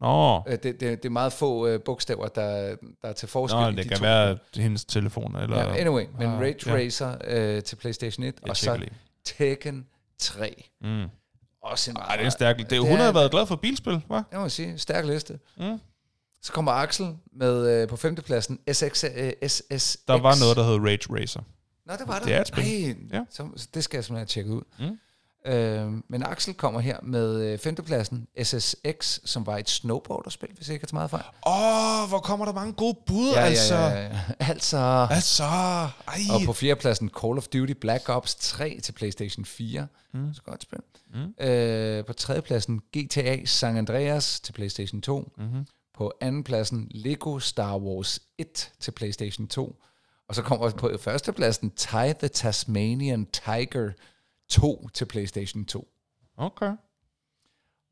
[0.00, 3.60] Nå, Øh, det, det, det er meget få øh, bogstaver, der, der er til forskel
[3.60, 4.02] Nå i det de kan to.
[4.02, 5.36] være hendes telefon.
[5.36, 6.74] Eller, Ja, anyway, men Ah, Rage ja.
[6.74, 8.92] Racer øh, til PlayStation 1, Jeg og så lige.
[9.24, 9.86] Tekken
[10.18, 10.64] 3.
[10.80, 11.04] Mm.
[11.62, 12.56] Også en Ej, det er stærk.
[12.58, 14.22] Det er, hun har været glad for bilspil, hva'?
[14.32, 15.38] Jeg må sige, stærk liste.
[15.58, 15.80] Mm.
[16.42, 19.96] Så kommer Axel med øh, på femtepladsen SX, øh, SSX.
[20.08, 21.40] Der var noget, der hed Rage Racer.
[21.86, 22.24] Nå, det var der.
[22.26, 22.64] Det er et spil.
[22.64, 23.24] Ej, Ja.
[23.30, 24.62] så, så det skal jeg simpelthen tjekke ud.
[24.78, 24.98] Mm.
[25.46, 30.74] Øh, men Axel kommer her med øh, femtepladsen SSX, som var et snowboarderspil, hvis jeg
[30.74, 31.24] ikke er så meget fejl.
[31.46, 33.74] Åh, oh, hvor kommer der mange gode bud, altså.
[33.74, 34.20] ja, ja.
[34.38, 35.06] Altså.
[35.10, 36.20] Altså, ej.
[36.34, 39.86] Og på fjerdepladsen Call of Duty Black Ops 3 til PlayStation 4.
[40.14, 40.34] Mm.
[40.34, 40.78] Så godt spil.
[41.14, 41.44] Mm.
[41.46, 45.32] Øh, på tredjepladsen GTA San Andreas til PlayStation 2.
[45.38, 45.66] Mm-hmm.
[45.94, 49.82] På andenpladsen Lego Star Wars 1 til PlayStation 2.
[50.28, 53.92] Og så kommer på førstepladsen Ty the Tasmanian Tiger
[54.48, 55.88] 2 til PlayStation 2.
[56.36, 56.72] Okay.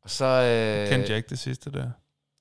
[0.02, 1.90] Og så, øh, Kendte jeg ikke det sidste der.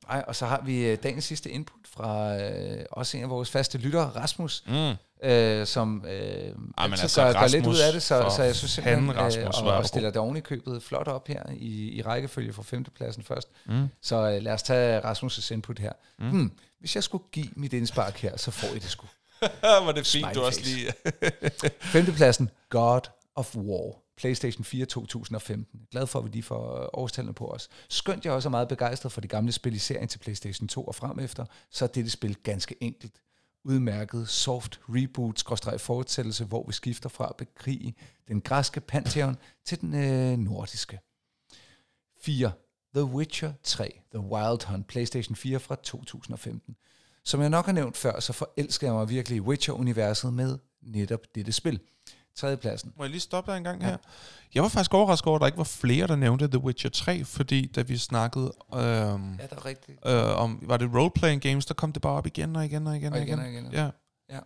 [0.07, 3.51] nej, og så har vi øh, dagens sidste input fra øh, også en af vores
[3.51, 4.63] faste lyttere, Rasmus.
[4.67, 4.93] Mm.
[5.23, 8.55] Øh, som øh, men altid altså, gør, gør lidt ud af det, så, så jeg
[8.55, 11.97] synes simpelthen, Rasmus, øh, og, og stiller det oven i købet flot op her i,
[11.97, 13.47] i rækkefølge fra femtepladsen først.
[13.65, 13.87] Mm.
[14.01, 15.91] Så øh, lad os tage Rasmus' input her.
[16.19, 16.29] Mm.
[16.29, 19.07] Hmm, hvis jeg skulle give mit indspark her, så får I det sgu.
[19.85, 20.93] Var det fint, du også lige...
[21.93, 23.01] Femtepladsen, God
[23.35, 23.95] of War.
[24.17, 25.81] PlayStation 4 2015.
[25.91, 27.69] Glad for, at vi lige får øh, årstallene på os.
[27.89, 30.83] Skønt jeg også er meget begejstret for de gamle spil i serien til PlayStation 2
[30.83, 33.13] og frem efter, så er dette spil ganske enkelt.
[33.63, 37.95] Udmærket soft reboot fortsættelse, hvor vi skifter fra at bekrige
[38.27, 40.99] den græske pantheon til den øh, nordiske.
[42.21, 42.51] 4.
[42.95, 46.75] The Witcher 3, The Wild Hunt, PlayStation 4 fra 2015.
[47.23, 51.19] Som jeg nok har nævnt før, så forelsker jeg mig virkelig i Witcher-universet med netop
[51.35, 51.79] dette spil.
[52.39, 52.93] Tredjepladsen.
[52.97, 53.87] Må jeg lige stoppe dig en gang Ja.
[53.87, 53.97] her?
[54.53, 57.23] Jeg var faktisk overrasket over, at der ikke var flere, der nævnte The Witcher 3,
[57.25, 59.99] fordi da vi snakkede øhm, Ja, der er rigtigt.
[60.05, 62.95] øh, om, var det roleplaying games, der kom det bare op igen og igen og
[62.95, 63.67] igen Og igen og igen.
[63.71, 63.89] Ja.
[64.29, 64.39] Ja.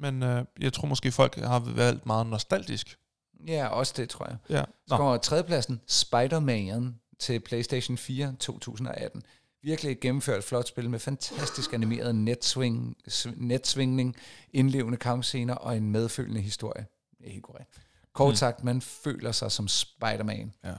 [0.00, 2.98] Men øh, jeg tror måske, folk har valgt meget nostalgisk.
[3.46, 4.36] Ja, også det, tror jeg.
[4.50, 4.64] Ja.
[4.88, 9.22] Så kommer tredjepladsen, Spider-Man til PlayStation 4 2018.
[9.62, 14.16] Virkelig et gennemført flot spil med fantastisk animeret netsving, sv- netsvingning,
[14.52, 16.86] indlevende kampscener og en medfølende historie.
[17.20, 17.80] Det er helt korrekt.
[18.12, 18.36] Kort Hmm.
[18.36, 20.54] sagt, man føler sig som Spider-Man.
[20.64, 20.74] ja.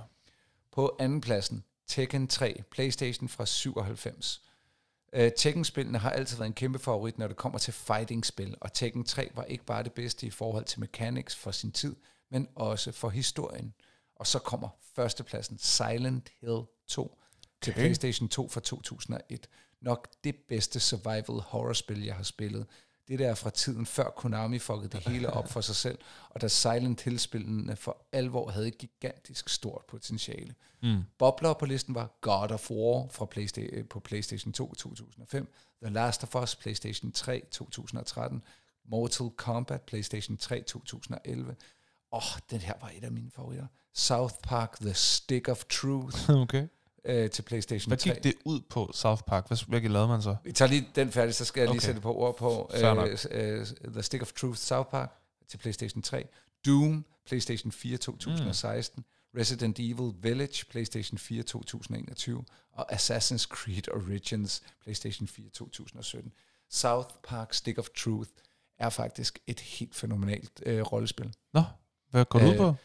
[0.72, 4.42] På andenpladsen, Tekken 3, PlayStation fra 97.
[5.18, 9.04] Uh, Tekken-spillene har altid været en kæmpe favorit, når det kommer til fighting-spil, og Tekken
[9.04, 11.96] 3 var ikke bare det bedste i forhold til mechanics for sin tid,
[12.30, 13.74] men også for historien.
[14.16, 17.18] Og så kommer førstepladsen, Silent Hill 2
[17.62, 17.82] til Okay.
[17.82, 19.48] PlayStation 2 fra 2001.
[19.82, 22.66] Nok det bedste survival horror-spil, jeg har spillet.
[23.12, 26.42] Det der er fra tiden før Konami fuckede det hele op for sig selv, og
[26.42, 30.56] da Silent Hill-spillene for alvor havde et gigantisk stort potentiale.
[30.84, 31.04] Mm.
[31.18, 36.24] Bobler på listen var God of War fra Playsta- på PlayStation 2 2005, The Last
[36.24, 38.44] of Us PlayStation 3 2013,
[38.86, 41.56] Mortal Kombat PlayStation 3 2011.
[42.12, 43.68] Åh, oh, den her var et af mine favoritter.
[43.94, 46.68] South Park The Stick of Truth okay.
[47.06, 48.10] Øh, til PlayStation Hvad 3.
[48.14, 49.48] gik det ud på, South Park?
[49.48, 50.36] Hvad, hvad lavede man så?
[50.44, 51.86] Vi tager lige den færdig, så skal jeg lige Okay.
[51.86, 52.72] sætte på ord på.
[52.82, 53.10] Nok.
[53.32, 55.12] Øh, øh, The Stick of Truth South Park
[55.50, 56.28] til PlayStation 3.
[56.66, 59.00] Doom, PlayStation 4 2016.
[59.00, 59.40] Mm.
[59.40, 62.44] Resident Evil Village, PlayStation 4 2021.
[62.74, 66.32] Og Assassin's Creed Origins, PlayStation 4 2017.
[66.70, 68.30] South Park Stick of Truth
[68.80, 71.34] er faktisk et helt fænomenalt øh, rollespil.
[71.54, 71.64] Nå,
[72.12, 72.76] hvad går det ud Øh, på?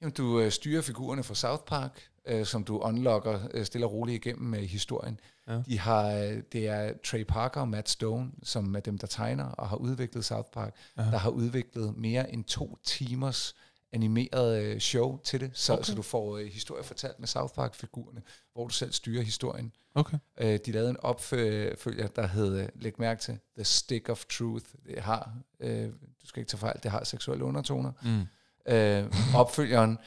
[0.00, 3.92] Jamen, du øh, styrer figurerne fra South Park, øh, som du unlocker øh, stille og
[3.92, 5.20] roligt igennem øh, historien.
[5.48, 5.62] Ja.
[5.66, 9.44] De har, øh, det er Trey Parker og Matt Stone, som er dem, der tegner
[9.44, 11.02] og har udviklet South Park, Ja.
[11.02, 13.54] der har udviklet mere end to timers
[13.92, 15.82] animeret øh, show til det, så, Okay.
[15.84, 18.22] så du får øh, historie fortalt med South Park-figurerne,
[18.52, 19.72] hvor du selv styrer historien.
[19.94, 20.18] Okay.
[20.40, 24.64] Øh, de lavede en opfølger, der hed, øh, læg mærke til, The Stick of Truth.
[24.86, 25.84] Det har, øh,
[26.22, 28.22] du skal ikke tage fejl, det har seksuelle undertoner Mm.
[28.68, 29.04] Øh,
[29.34, 29.98] opfølgeren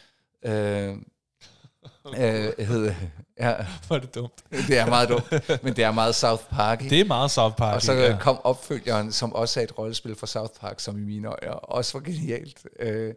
[0.45, 0.95] øh,
[2.07, 2.93] øh, hed,
[3.39, 4.43] ja, er det dumt.
[4.67, 6.79] det er meget dumt, men det er meget South Park.
[6.79, 7.75] Det er meget South Park.
[7.75, 8.17] og så ja.
[8.19, 11.97] kom opfølgeren, som også er et rollespil fra South Park, som i mine øjne også
[11.97, 12.65] var genialt.
[12.79, 13.13] Øh,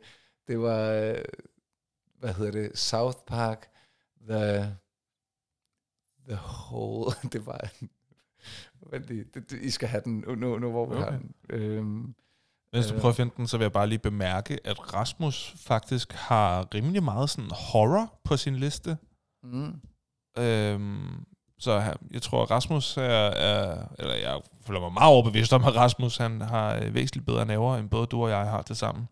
[0.49, 1.17] det var,
[2.19, 3.69] hvad hedder det, South Park,
[4.29, 4.77] The,
[6.29, 6.39] the
[6.71, 7.69] Whole, det var,
[8.99, 11.05] lige, det, det, I skal have den nu, nu, nu hvor vi Okay.
[11.05, 11.35] har den.
[11.51, 12.15] Øhm,
[12.75, 16.13] Mens du prøver at finde den, så vil jeg bare lige bemærke, at Rasmus faktisk
[16.13, 18.97] har rimelig meget sådan horror på sin liste.
[19.43, 19.81] mm,
[20.39, 21.25] Øhm,
[21.59, 25.77] så jeg tror, at Rasmus er, er, eller jeg føler mig meget overbevist om, at
[25.77, 29.09] Rasmus han har øh, væsentligt bedre næver, end både du og jeg har til sammen.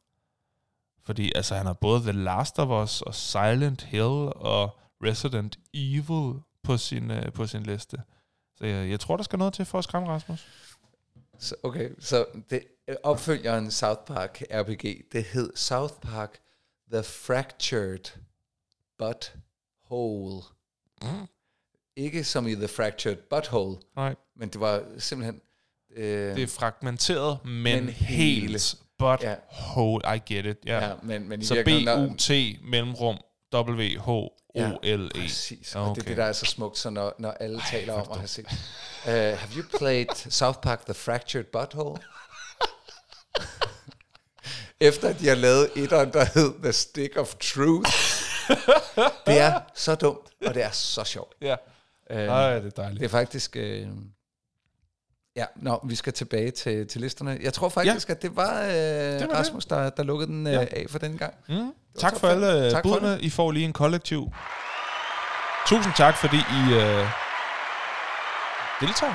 [1.05, 6.40] Fordi altså, han har både The Last of Us og Silent Hill og Resident Evil
[6.62, 7.97] på sin, øh, på sin liste.
[8.56, 10.47] Så jeg, jeg tror, der skal noget til for at skræmme Rasmus.
[11.38, 12.64] Så, okay, så det,
[13.02, 16.38] opfølgeren South Park RPG, det hed South Park
[16.92, 18.12] The Fractured
[18.98, 19.34] Butt
[19.84, 20.42] Hole.
[21.96, 25.40] Ikke som i The Fractured Butthole, Nej, men det var simpelthen...
[25.90, 27.52] Øh, det er fragmenteret, men,
[27.84, 28.46] Men hele.
[28.46, 28.74] helt.
[28.98, 29.34] But Ja.
[29.74, 30.59] whole, I get it.
[30.66, 30.88] Ja.
[30.88, 32.30] ja, men, men i Så virkeligheden, når- B-U-T
[34.54, 35.20] mellemrum W-H-O-L-E.
[35.20, 36.08] Præcis, og det er Okay.
[36.08, 38.46] det, der er så smukt, så når, når alle Ej, taler om at have set.
[39.04, 42.02] Uh, have you played South Park The Fractured Butthole?
[44.80, 47.90] Efter at de har lavet et der hed The Stick of Truth.
[49.26, 51.34] det er så dumt, og det er så sjovt.
[51.40, 51.56] Ja.
[52.10, 53.00] Uh, Ej, det er dejligt.
[53.00, 53.56] det er faktisk...
[53.60, 53.88] Uh,
[55.36, 57.38] ja, nå, vi skal tilbage til, til listerne.
[57.42, 58.14] Jeg tror faktisk, ja.
[58.14, 58.68] at det var, uh,
[59.20, 60.59] det var Rasmus, der, der lukkede den uh, Ja.
[60.60, 61.34] af for den gang.
[61.48, 61.72] Mm.
[61.98, 63.20] Tak top for alle Tak tak for budene.
[63.20, 64.28] I får lige en kollektiv.
[65.66, 67.06] Tusind tak, fordi I øh,
[68.80, 69.14] deltager.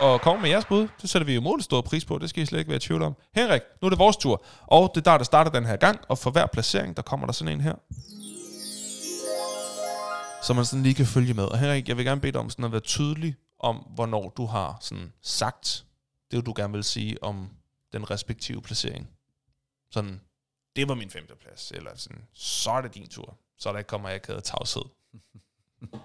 [0.00, 0.88] og komme med jeres bud.
[1.02, 2.80] Det sætter vi jo målet stor pris på, det skal I slet ikke være i
[2.80, 3.14] tvivl om.
[3.34, 5.98] Henrik, nu er det vores tur, og det er der, der starter den her gang,
[6.08, 7.74] og for hver placering, der kommer der sådan en her.
[10.42, 11.44] Så man sådan lige kan følge med.
[11.44, 14.46] Og Henrik, jeg vil gerne bede dig om sådan at være tydelig om, hvornår du
[14.46, 15.84] har sådan sagt
[16.30, 17.50] det, du gerne vil sige om
[17.92, 19.08] den respektive placering.
[19.90, 20.20] Sådan,
[20.76, 23.36] det var min femte plads, eller sådan, så er det din tur.
[23.58, 24.82] Så der ikke kommer jeg kæde tavshed.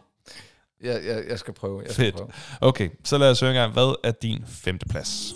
[0.82, 1.82] Jeg, jeg, jeg skal prøve.
[1.82, 2.16] Jeg skal Fedt.
[2.16, 2.32] prøve.
[2.62, 5.34] Okay, så lad os høre engang, hvad er din femte plads?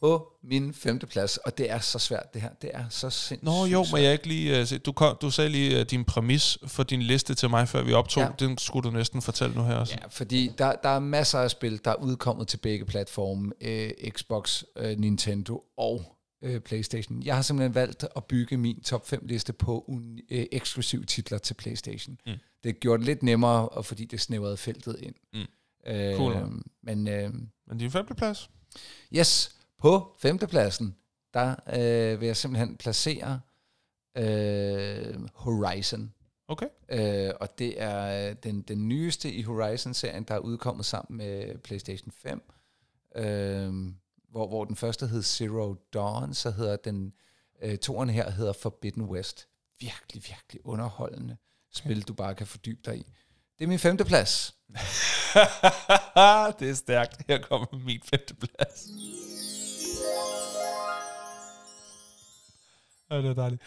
[0.00, 2.50] På min femte plads, og det er så svært det her.
[2.62, 4.02] Det er så sindssygt Nå jo, må svært.
[4.02, 4.78] jeg ikke lige uh.
[4.86, 7.92] Du, kom, du sagde lige uh, din præmis for din liste til mig, før vi
[7.92, 8.22] optog.
[8.22, 8.28] Ja.
[8.38, 9.96] Den skulle du næsten fortælle nu her også.
[10.02, 13.90] Ja, fordi der, der er masser af spil, der er udkommet til begge platforme, øh,
[14.08, 17.22] Xbox, øh, Nintendo og øh, Playstation.
[17.22, 21.38] Jeg har simpelthen valgt at bygge min top 5 liste på un, øh, eksklusive titler
[21.38, 22.18] til Playstation.
[22.26, 22.32] Mm.
[22.64, 25.14] Det gjorde det lidt nemmere, og fordi det snævrede feltet ind.
[25.34, 25.46] Mm.
[26.16, 26.36] Cool.
[26.82, 27.30] Men øh,
[27.68, 28.50] Men din femte plads?
[29.12, 30.96] yes, på femtepladsen,
[31.34, 33.40] der øh, vil jeg simpelthen placere
[34.18, 36.12] øh, Horizon.
[36.48, 36.66] Okay.
[36.88, 41.58] Øh, og det er øh, den, den nyeste i Horizon-serien, der er udkommet sammen med
[41.58, 42.42] PlayStation 5.
[43.16, 43.72] Øh,
[44.30, 47.12] hvor, hvor den første hed Zero Dawn, så hedder den
[47.62, 49.48] øh, toeren her hedder Forbidden West.
[49.80, 51.36] Virkelig, virkelig underholdende
[51.72, 53.06] spil, du bare kan fordybe dig i.
[53.58, 54.54] Det er min femte plads.
[56.58, 57.22] det er stærkt.
[57.28, 58.88] Her kommer min femte plads.
[63.10, 63.62] Ja, det er dejligt.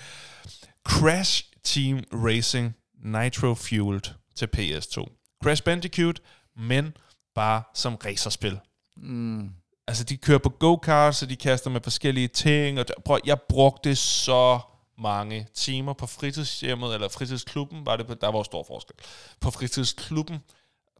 [0.87, 5.05] Crash Team Racing Nitro Fueled til PS2.
[5.43, 6.19] Crash Bandicoot,
[6.55, 6.93] men
[7.35, 8.59] bare som racerspil.
[8.97, 9.49] Mm.
[9.87, 12.79] Altså, de kører på go-karts, så de kaster med forskellige ting.
[12.79, 14.59] Og der, prøv, jeg brugte så
[14.97, 18.95] mange timer på fritidshjemmet, eller fritidsklubben, var det på, der var jo stor forskel.
[19.39, 20.37] På fritidsklubben,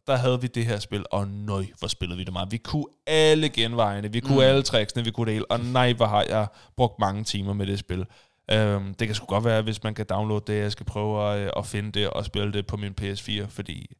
[0.06, 2.52] der havde vi det her spil, og nøj, hvor spillede vi det meget.
[2.52, 4.40] Vi kunne alle genvejene, vi kunne mm.
[4.40, 6.46] alle tricksene, vi kunne det hele, og nej, hvor har jeg
[6.76, 8.06] brugt mange timer med det spil.
[8.54, 11.52] Um, det kan sgu godt være, hvis man kan downloade det, jeg skal prøve at,
[11.56, 13.96] at finde det og spille det på min PS4, fordi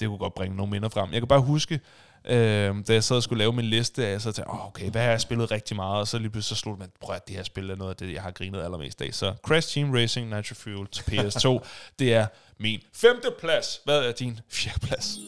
[0.00, 1.12] det kunne godt bringe nogle minder frem.
[1.12, 1.80] Jeg kan bare huske,
[2.24, 4.90] øh, da jeg sad og skulle lave min liste, at jeg så tænkte, oh, okay,
[4.90, 6.00] hvad har jeg spillet rigtig meget?
[6.00, 7.96] Og så lige pludselig så slog mig, prøv at det her spil er noget af
[7.96, 9.14] det, jeg har grinet allermest af.
[9.14, 11.66] Så Crash Team Racing Nitro Fuel til PS2,
[11.98, 12.26] det er
[12.58, 13.80] min femte plads.
[13.84, 15.18] Hvad er din fjerde plads?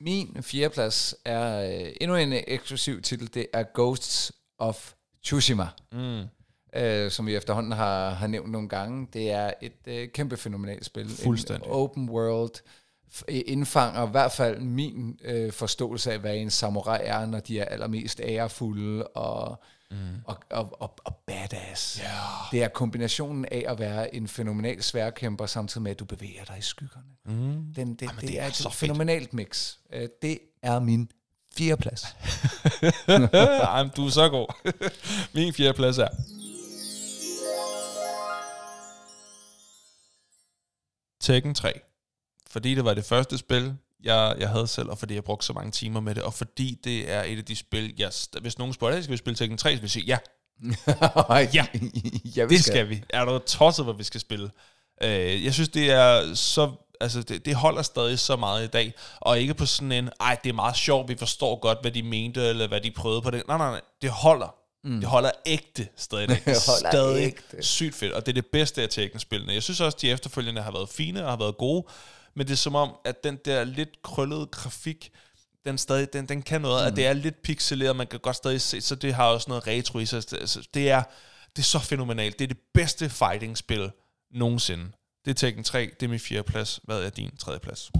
[0.00, 3.34] Min fjerde plads er øh, endnu en eksklusiv titel.
[3.34, 4.92] Det er Ghosts of
[5.24, 5.68] Tsushima.
[5.92, 6.22] Mm.
[6.74, 9.08] øh, som vi efterhånden har, har nævnt nogle gange.
[9.12, 11.08] Det er et øh, kæmpe fænomenalt spil.
[11.08, 11.66] Fuldstændig.
[11.66, 12.54] En open world
[13.14, 17.60] f- indfanger i hvert fald min øh, forståelse af, hvad en samurai er, når de
[17.60, 19.96] er allermest ærefulde og, mm.
[20.24, 22.00] og, og, og, og badass.
[22.02, 22.10] Ja.
[22.52, 26.58] Det er kombinationen af at være en fænomenal sværkæmper, samtidig med, at du bevæger dig
[26.58, 27.06] i skyggerne.
[27.24, 27.32] Mm.
[27.32, 29.76] Den, det, Jamen, det, det er er et fænomenalt mix.
[29.92, 31.10] Øh, det er min
[31.56, 32.04] fjerde plads.
[33.68, 34.70] Ej, du er så god.
[35.34, 36.08] min fjerde plads er...
[41.20, 41.72] Tekken 3.
[42.50, 45.52] Fordi det var det første spil, jeg, jeg havde selv, og fordi jeg brugte så
[45.52, 48.10] mange timer med det, og fordi det er et af de spil, jeg,
[48.40, 50.18] hvis nogen spørger, "Hey, skal vi spille Tekken 3, så vil jeg sige, ja,
[51.54, 51.66] ja,
[52.36, 53.02] ja det skal vi.
[53.10, 54.50] Er du tosset, hvor vi skal spille?
[55.02, 56.72] Øh, jeg synes, det er så...
[57.00, 60.36] Altså, det, det holder stadig så meget i dag, og ikke på sådan en, ej,
[60.44, 63.30] det er meget sjovt, vi forstår godt, hvad de mente, eller hvad de prøvede på
[63.30, 63.42] det.
[63.48, 64.54] Nej, nej, nej, det holder.
[64.84, 65.00] Mm.
[65.00, 66.28] Det holder ægte stadig.
[66.28, 67.62] Det er holder stadig ægte.
[67.62, 69.52] sygt fedt, og det er det bedste af Tekken-spillene.
[69.52, 71.86] Jeg synes også, de efterfølgende har været fine og har været gode,
[72.34, 75.10] men det er som om, at den der lidt krøllede grafik,
[75.64, 76.86] den, stadig, den, den kan noget, mm.
[76.86, 79.66] at det er lidt pixeleret, man kan godt stadig se, så det har også noget
[79.66, 80.16] retro i sig.
[80.16, 81.02] Altså, Det er,
[81.56, 82.38] det er så fænomenalt.
[82.38, 83.90] Det er det bedste fighting-spil
[84.30, 84.92] nogensinde.
[85.24, 86.80] Det er Tekken 3, det er min fjerde plads.
[86.84, 87.92] Hvad er din tredje plads?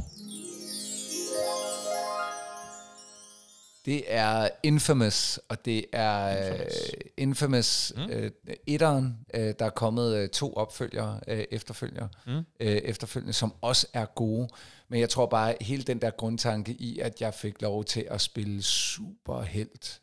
[3.84, 6.74] Det er Infamous, og det er Infamous.
[7.16, 8.02] Infamous mm.
[8.12, 8.30] øh,
[8.66, 9.18] etteren.
[9.34, 12.32] Øh, der er kommet øh, to opfølgere øh, efterfølgere, mm.
[12.32, 14.48] øh, efterfølgende, som også er gode.
[14.88, 18.20] Men jeg tror bare, hele den der grundtanke i, at jeg fik lov til at
[18.20, 20.00] spille superhelt.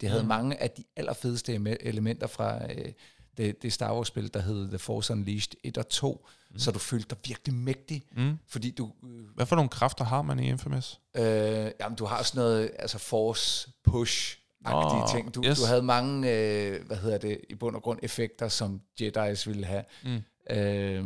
[0.00, 0.28] Det havde mm.
[0.28, 2.92] mange af de allerfedeste eme- elementer fra øh,
[3.36, 6.26] det, det Star Wars-spil, der hed The Force Unleashed 1 og 2.
[6.50, 6.58] Mm.
[6.58, 8.38] Så du følte dig virkelig mægtig, Mm.
[8.48, 8.92] fordi du...
[9.04, 11.00] Øh, Hvad for nogle kræfter har man i Infamous?
[11.16, 15.34] Øh, jamen, du har sådan noget, altså force push agtige Åh, ting.
[15.34, 15.58] Du, yes.
[15.60, 19.64] du havde mange, øh, hvad hedder det, i bund og grund effekter, som Jedi's ville
[19.64, 19.84] have.
[20.04, 20.22] Mm.
[20.56, 21.04] Øh,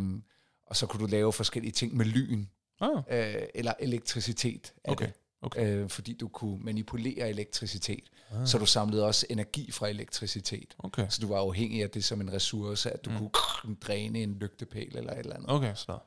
[0.67, 2.45] og så kunne du lave forskellige ting med lyn,
[2.81, 5.15] Ah, øh, eller elektricitet Okay, det.
[5.43, 5.77] Okay.
[5.77, 8.11] Øh, fordi du kunne manipulere elektricitet.
[8.31, 8.47] Ah.
[8.47, 10.75] Så du samlede også energi fra elektricitet.
[10.79, 11.07] okay.
[11.09, 13.17] Så du var afhængig af det som en ressource, at du mm.
[13.17, 15.51] kunne dræne en lygtepæl eller et eller andet.
[15.51, 15.99] Okay, så der.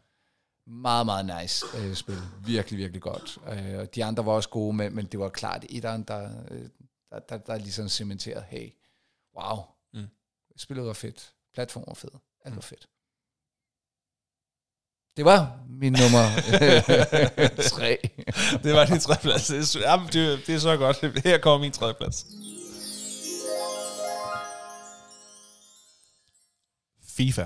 [0.67, 2.17] Meget, meget nice øh, spil.
[2.45, 3.37] Virkelig, virkelig godt.
[3.47, 6.69] Øh, de andre var også gode, men, men det var klart etteren, der, øh,
[7.09, 8.69] der, der, der ligesom cementerede, hey,
[9.39, 9.57] wow,
[9.93, 10.07] mm.
[10.57, 12.09] spillet var fedt, platform var fed,
[12.45, 12.89] alt var fedt.
[15.21, 16.25] Det var min nummer
[17.73, 17.97] tre.
[18.63, 19.47] det var din tredjeplads.
[19.47, 21.23] Det er, jamen, det, det er så godt.
[21.23, 22.25] Her kommer min tredjeplads.
[27.17, 27.45] FIFA.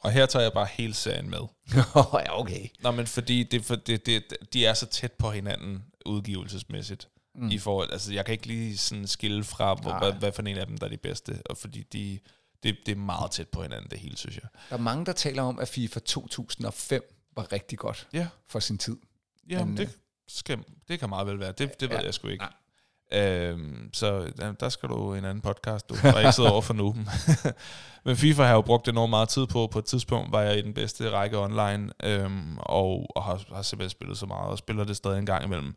[0.00, 1.38] Og her tager jeg bare hele serien med.
[1.96, 2.68] ja, okay.
[2.80, 7.08] Nå, men fordi det, for det, det, de er så tæt på hinanden udgivelsesmæssigt.
[7.34, 7.48] Mm.
[7.48, 10.56] I forhold, altså, jeg kan ikke lige sådan skille fra, hvor, hvad, hvad for en
[10.56, 11.42] af dem, der er de bedste.
[11.46, 12.18] Og fordi de,
[12.64, 14.44] det, det er meget tæt på hinanden, det hele, synes jeg.
[14.70, 18.28] Der er mange, der taler om, at FIFA 2005 var rigtig godt ja.
[18.46, 18.96] for sin tid.
[19.50, 19.92] Ja, Men, det, øh,
[20.28, 20.58] skal,
[20.88, 21.52] det kan meget vel være.
[21.52, 22.04] Det, det ved ja.
[22.04, 22.44] jeg sgu ikke.
[23.12, 26.96] Øhm, så der skal du en anden podcast, du har ikke siddet over for nu.
[28.04, 29.66] Men FIFA har jo brugt enormt meget tid på.
[29.66, 33.62] På et tidspunkt var jeg i den bedste række online, øhm, og, og har, har
[33.62, 35.74] simpelthen spillet så meget, og spiller det stadig en gang imellem.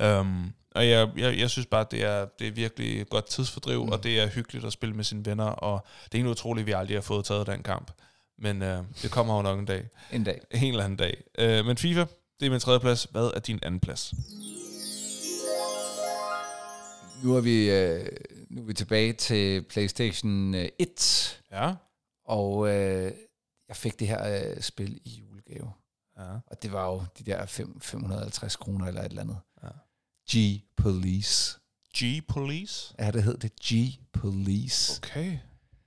[0.00, 3.92] Øhm, og jeg, jeg, jeg synes bare, det er, det er virkelig godt tidsfordriv, mm.
[3.92, 6.66] og det er hyggeligt at spille med sine venner, og det er egentlig utroligt, at
[6.66, 7.90] vi aldrig har fået taget den kamp.
[8.38, 9.88] Men øh, det kommer jo nok en dag.
[10.12, 10.40] En dag.
[10.50, 11.22] En eller anden dag.
[11.38, 12.04] Øh, men FIFA,
[12.40, 13.04] det er min tredje plads.
[13.04, 14.14] Hvad er din anden plads?
[17.22, 18.06] Nu er vi, øh,
[18.50, 20.68] nu er vi tilbage til PlayStation 1.
[20.78, 21.74] Øh, ja.
[22.24, 23.12] Og øh,
[23.68, 25.72] jeg fik det her øh, spil i julegave.
[26.18, 26.22] Ja.
[26.46, 29.38] Og det var jo de der 5, 550 kroner eller et eller andet.
[30.32, 31.58] G-Police.
[31.96, 32.94] G-Police?
[32.98, 33.52] Ja, det hed det.
[33.64, 35.00] G-Police.
[35.02, 35.38] Okay.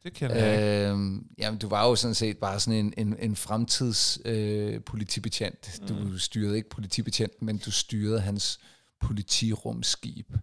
[0.03, 0.90] Det kender jeg.
[0.91, 5.82] Øhm, jamen, du var jo sådan set bare sådan en, en, en fremtids øh, politibetjent.
[5.82, 5.88] Mm.
[5.88, 8.60] Du styrede ikke politibetjenten, men du styrede hans
[8.99, 10.34] politirumskib.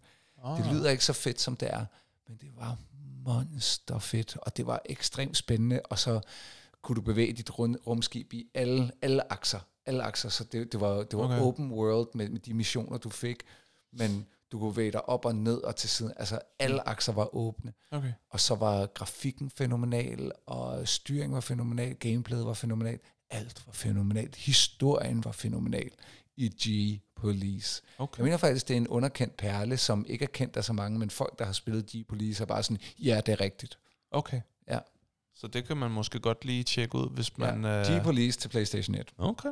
[0.42, 0.58] Oh.
[0.58, 1.84] Det lyder ikke så fedt, som det er,
[2.28, 2.78] men det var
[3.24, 6.20] monster fedt, og det var ekstremt spændende, og så
[6.82, 9.60] kunne du bevæge dit rund, rumskib i alle, alle akser.
[9.86, 11.40] Alle akser, så det, det var, det var okay.
[11.40, 13.36] open world med, med de missioner, du fik,
[13.92, 16.12] men du kunne bevæge dig op og ned og til siden.
[16.16, 16.82] Altså alle mm.
[16.86, 17.72] akser var åbne.
[17.90, 18.12] Okay.
[18.30, 22.98] Og så var grafikken fænomenal, og styringen var fænomenal, gameplayet var fænomenal,
[23.30, 24.36] alt var fænomenalt.
[24.36, 25.90] Historien var fænomenal
[26.36, 27.82] i G-Police.
[27.98, 28.18] Okay.
[28.18, 30.98] Jeg mener faktisk, det er en underkendt perle, som ikke er kendt af så mange,
[30.98, 33.78] men folk, der har spillet G-Police, er bare sådan, ja, det er rigtigt.
[34.10, 34.40] Okay.
[34.68, 34.78] Ja.
[35.34, 37.64] Så det kan man måske godt lige tjekke ud, hvis man...
[37.64, 39.12] Ja, G-Police til PlayStation 1.
[39.18, 39.48] Okay.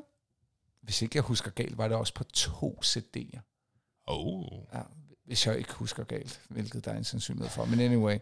[0.83, 3.41] Hvis ikke jeg husker galt, var det også på to CD'er.
[4.09, 4.45] Oh.
[4.75, 4.81] Ja,
[5.25, 7.65] hvis jeg ikke husker galt, hvilket der er en sandsynlighed for.
[7.65, 8.19] Men anyway,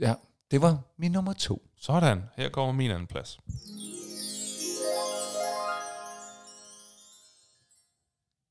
[0.00, 0.14] ja,
[0.50, 1.62] det var min nummer to.
[1.76, 3.38] Sådan, her kommer min anden plads.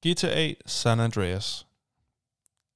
[0.07, 1.65] GTA San Andreas.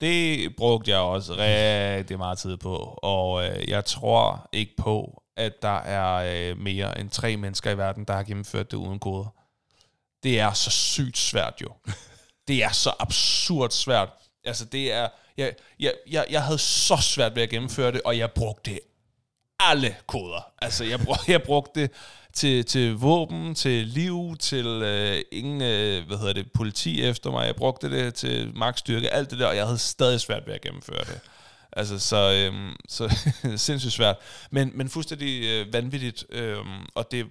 [0.01, 5.61] Det brugte jeg også rigtig meget tid på, og øh, jeg tror ikke på, at
[5.61, 9.35] der er øh, mere end tre mennesker i verden, der har gennemført det uden koder.
[10.23, 11.69] Det er så sygt svært jo
[12.49, 14.09] det er så absurd svært.
[14.43, 15.07] Altså det er,
[15.37, 18.79] jeg, jeg, jeg, jeg havde så svært ved at gennemføre det, og jeg brugte
[19.59, 20.51] alle koder.
[20.61, 21.91] Altså jeg, brug, jeg brugte det
[22.33, 27.45] til, til våben, til liv, til øh, ingen, øh, hvad hedder det, politi efter mig.
[27.45, 30.61] Jeg brugte det til magtstyrke, alt det der, og jeg havde stadig svært ved at
[30.61, 31.19] gennemføre det.
[31.71, 33.17] Altså, så, øhm, så
[33.57, 34.17] sindssygt svært.
[34.51, 36.25] Men, men fuldstændig øh, vanvittigt.
[36.29, 37.25] Øhm, og det,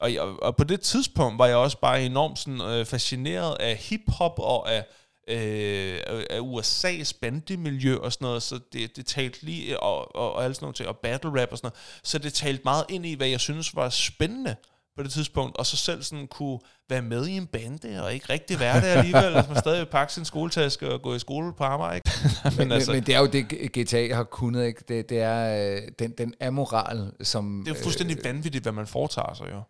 [0.00, 3.76] og, og, og på det tidspunkt var jeg også bare enormt sådan, øh, fascineret af
[3.76, 4.86] hiphop og af,
[5.28, 6.00] øh,
[6.30, 10.56] af USA's bandemiljø og sådan noget, så det, det talte lige, og, og, og alt
[10.56, 13.14] sådan noget ting, og battle rap og sådan noget, så det talte meget ind i,
[13.14, 14.56] hvad jeg synes var spændende
[14.96, 16.58] på det tidspunkt, og så selv sådan kunne
[16.88, 20.12] være med i en bande, og ikke rigtig være det alligevel, hvis man stadig pakke
[20.12, 22.10] sin skoletaske og gå i skole på Amager, ikke?
[22.44, 24.84] men, men, altså, men det er jo det, GTA har kunnet, ikke?
[24.88, 27.62] Det, det er øh, den, den amoral, som...
[27.66, 29.62] Det er fuldstændig øh, vanvittigt, hvad man foretager sig, jo.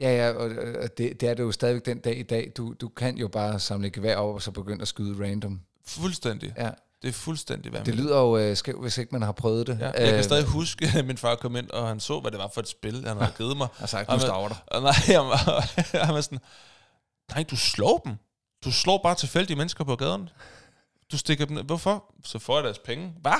[0.00, 0.50] Ja, ja, og
[0.98, 2.52] det, det er det jo stadigvæk den dag i dag.
[2.56, 5.60] Du, du kan jo bare samle gevær op og så begynde at skyde random.
[5.86, 6.54] Fuldstændig.
[6.58, 6.70] Ja.
[7.02, 7.96] Det er fuldstændig vanvittigt.
[7.96, 9.78] Det lyder jo øh, skævt, hvis ikke man har prøvet det.
[9.80, 12.30] Ja, jeg kan øh, stadig huske, at min far kom ind, og han så, hvad
[12.30, 13.68] det var for et spil, han havde givet mig.
[13.82, 14.54] og sagt, du står der.
[14.66, 16.38] Og nej, han var, han var sådan,
[17.34, 18.14] nej, du slår dem.
[18.64, 20.28] Du slår bare tilfældige mennesker på gaden.
[21.12, 21.64] Du stikker dem ned.
[21.64, 22.04] Hvorfor?
[22.24, 23.12] Så får jeg deres penge.
[23.20, 23.32] Hvad?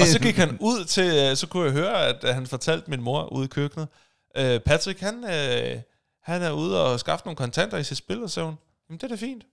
[0.00, 3.02] og så gik han ud til, øh, så kunne jeg høre, at han fortalte min
[3.02, 3.88] mor ude i køkkenet,
[4.36, 5.80] Øh, Patrick, han, øh,
[6.22, 8.54] han er ude og skaffe nogle kontanter i sit spil, og så hun,
[8.88, 9.44] jamen det er da fint.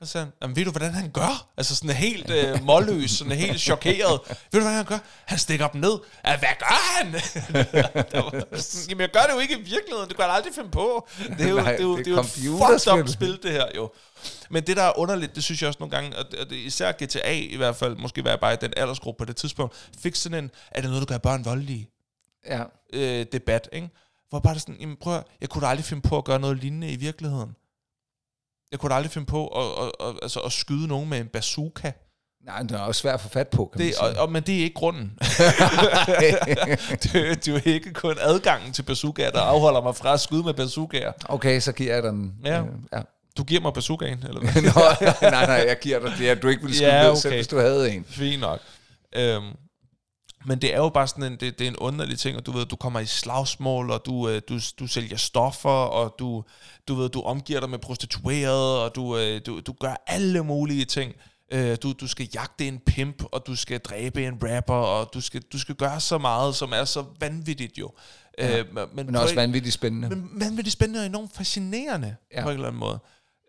[0.00, 1.48] Og så sagde han, jamen ved du, hvordan han gør?
[1.56, 4.20] Altså sådan helt øh, målløs, sådan helt chokeret.
[4.28, 4.98] ved du, hvordan han gør?
[5.24, 5.98] Han stikker dem ned.
[6.26, 7.14] Ja, hvad gør han?
[8.88, 11.08] jamen jeg gør det jo ikke i virkeligheden, det kan jeg aldrig finde på.
[11.38, 13.52] Det er jo, Nej, det er jo, det er jo et fucked up spil, det
[13.52, 13.92] her jo.
[14.50, 17.32] Men det, der er underligt, det synes jeg også nogle gange, og det, især GTA
[17.32, 20.44] i hvert fald, måske var jeg bare i den aldersgruppe på det tidspunkt, fik sådan
[20.44, 21.90] en, er det noget, du gør børn voldelige?
[22.46, 22.62] Ja.
[22.92, 23.88] Øh, debat, ikke?
[24.30, 26.58] Hvor bare sådan, jamen prøv at, jeg kunne da aldrig finde på at gøre noget
[26.58, 27.50] lignende i virkeligheden.
[28.72, 31.26] Jeg kunne da aldrig finde på at, at, at, altså at skyde nogen med en
[31.26, 31.92] bazooka.
[32.44, 34.20] Nej, det er også svært at få fat på, kan Det, man og, sige.
[34.22, 35.02] og, men det er ikke grunden.
[37.02, 37.12] det,
[37.44, 40.54] det er jo ikke kun adgangen til bazookaer, der afholder mig fra at skyde med
[40.54, 41.12] bazookaer.
[41.24, 42.34] Okay, så giver jeg den.
[42.44, 42.60] Ja.
[42.60, 43.00] Øh, ja.
[43.36, 44.62] Du giver mig bazookaen, eller hvad?
[44.74, 47.20] Nå, nej, nej, jeg giver dig det, at du ikke ville skyde Ja, okay.
[47.20, 48.04] selv, hvis du havde en.
[48.08, 48.60] Fint nok.
[49.16, 49.44] Øhm,
[50.46, 52.52] men det er jo bare sådan en, det, det er en underlig ting, og du
[52.52, 56.44] ved, du kommer i slagsmål, og du, øh, du, du sælger stoffer, og du,
[56.88, 60.84] du ved, du omgiver dig med prostituerede, og du, øh, du, du gør alle mulige
[60.84, 61.12] ting.
[61.52, 65.20] Øh, du, du skal jagte en pimp, og du skal dræbe en rapper, og du
[65.20, 67.92] skal, du skal gøre så meget, som er så vanvittigt jo.
[68.38, 70.08] Ja, øh, men, Men også vanvittigt spændende.
[70.08, 72.16] men vanvittigt spændende og enormt fascinerende.
[72.34, 72.42] Ja.
[72.42, 72.98] på en eller anden måde.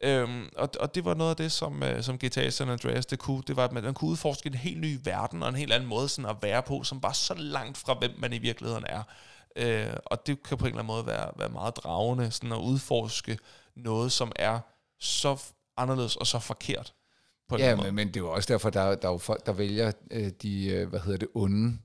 [0.04, 3.20] Øhm, og, og det var noget af det, som, øh, som GTA San Andreas det
[3.20, 3.44] kunne.
[3.48, 5.90] Det var, at man, man kunne udforske en helt ny verden og en helt anden
[5.90, 9.04] måde sådan at være på, som var så langt fra, hvem man i virkeligheden er.
[9.56, 12.58] Øh, og det kan på en eller anden måde være, være meget dragende, sådan at
[12.58, 13.38] udforske
[13.76, 14.60] noget, som er
[15.00, 15.38] så
[15.78, 16.94] anderledes og så forkert.
[17.50, 19.46] På Ja, men, men det er jo også derfor, der, er- der er jo folk,
[19.46, 21.78] der vælger øh, de, øh, hvad hedder det, onde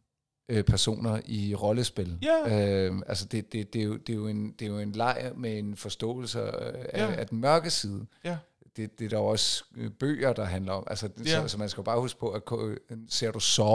[0.48, 2.18] øh, personer i rollespil.
[2.22, 2.64] Ja.
[2.86, 4.92] Øh, altså, det, det, det, er jo, det, er jo en, det er jo en
[4.92, 7.14] leg med en forståelse øh, af, Ja.
[7.14, 8.06] af den mørke side.
[8.24, 8.36] Ja.
[8.76, 10.84] Det, det er der jo også øh, bøger, der handler om.
[10.90, 11.42] Altså, Ja.
[11.42, 12.74] så, så man skal jo bare huske på, at ko-
[13.08, 13.66] ser du Saw,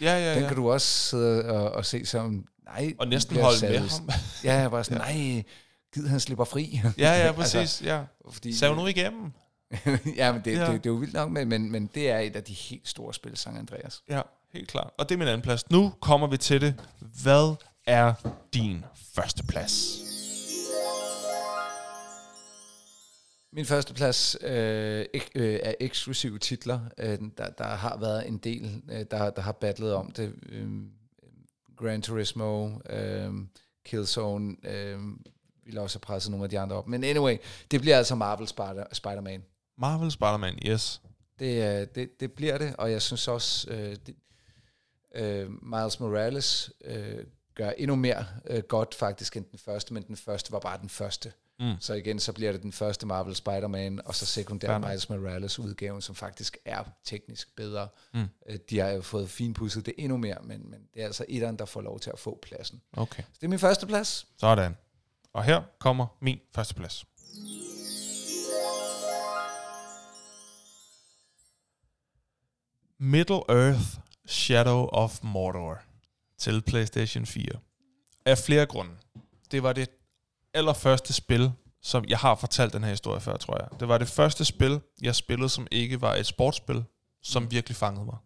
[0.00, 0.48] Ja, ja, den ja.
[0.48, 3.98] kan du også sidde og, og se som, nej, Og næsten holde jeg med sadist.
[3.98, 4.08] ham.
[4.44, 5.42] Ja, var sådan, nej,
[5.94, 6.80] gid han slipper fri.
[6.98, 7.82] ja, ja, præcis.
[7.82, 8.02] ja.
[8.30, 9.32] Fordi, Sav nu igennem.
[10.16, 10.60] ja, men det, Ja.
[10.64, 10.72] ja.
[10.72, 12.88] det, det, er jo vildt nok, men, men, men det er et af de helt
[12.88, 14.02] store spil, Sankt Andreas.
[14.08, 14.20] Ja,
[14.54, 14.90] helt klart.
[14.98, 15.70] Og det er min anden plads.
[15.70, 16.74] Nu kommer vi til det.
[17.22, 17.54] Hvad
[17.86, 18.14] er
[18.54, 19.98] din første plads?
[23.52, 26.80] Min første plads øh, ek, øh, er eksklusive titler.
[26.98, 30.34] Øh, der, der har været en del, øh, der, der har battlet om det.
[30.48, 30.68] Øh,
[31.76, 33.32] Gran Turismo, øh,
[33.84, 34.98] Killzone, øh,
[35.64, 36.88] ville også have presset nogle af de andre op.
[36.88, 37.36] Men anyway,
[37.70, 39.42] det bliver altså Marvel Spider, Spider-Man.
[39.78, 41.02] Marvel Spider-Man, yes.
[41.38, 43.70] Det, det, det bliver det, og jeg synes også,
[44.06, 44.14] det,
[45.14, 47.24] øh, Miles Morales øh,
[47.54, 50.88] gør endnu mere øh, godt faktisk end den første, men den første var bare den
[50.88, 51.32] første.
[51.60, 51.74] Mm.
[51.80, 54.88] Så igen, så bliver det den første Marvel Spider-Man, og så sekundær nok.
[54.88, 57.88] Miles Morales udgaven, som faktisk er teknisk bedre.
[58.14, 58.24] Mm.
[58.48, 61.58] Øh, De har jo fået finpudset det endnu mere, men, men det er altså etteren,
[61.58, 62.80] der får lov til at få pladsen.
[62.96, 64.26] Okay, Så det er min første plads.
[64.38, 64.76] sådan.
[65.32, 67.04] Og her kommer min første plads.
[72.98, 75.78] Middle Earth Shadow of Mordor
[76.38, 77.46] til PlayStation 4.
[78.26, 78.92] Af flere grunde.
[79.50, 79.88] Det var det
[80.54, 81.52] allerførste spil,
[81.82, 83.80] som jeg har fortalt den her historie før, tror jeg.
[83.80, 86.84] Det var det første spil, jeg spillede, som ikke var et sportsspil,
[87.22, 88.16] som virkelig fangede mig.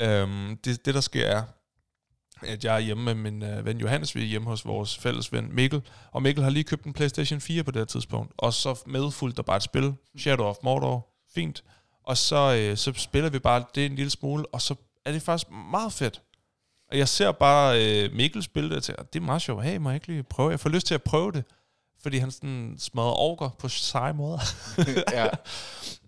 [0.00, 1.42] Øhm, det, det, der sker, er,
[2.42, 5.32] at jeg er hjemme med min øh, ven Johannes, vi er hjemme hos vores fælles
[5.32, 5.82] ven Mikkel,
[6.12, 9.42] og Mikkel har lige købt en PlayStation 4 på det tidspunkt, og så medfulgt der
[9.42, 11.64] bare et spil, Shadow of Mordor, fint,
[12.08, 14.74] og så, øh, så spiller vi bare det en lille smule, og så
[15.04, 16.22] er det faktisk meget fedt.
[16.90, 19.76] Og jeg ser bare øh, Mikkel spille det, og tænker, det er meget sjovt, hey,
[19.76, 20.50] må jeg ikke lige prøve?
[20.50, 21.44] Jeg får lyst til at prøve det,
[22.02, 24.38] fordi han sådan smadrer orker på seje måder.
[25.12, 25.28] ja.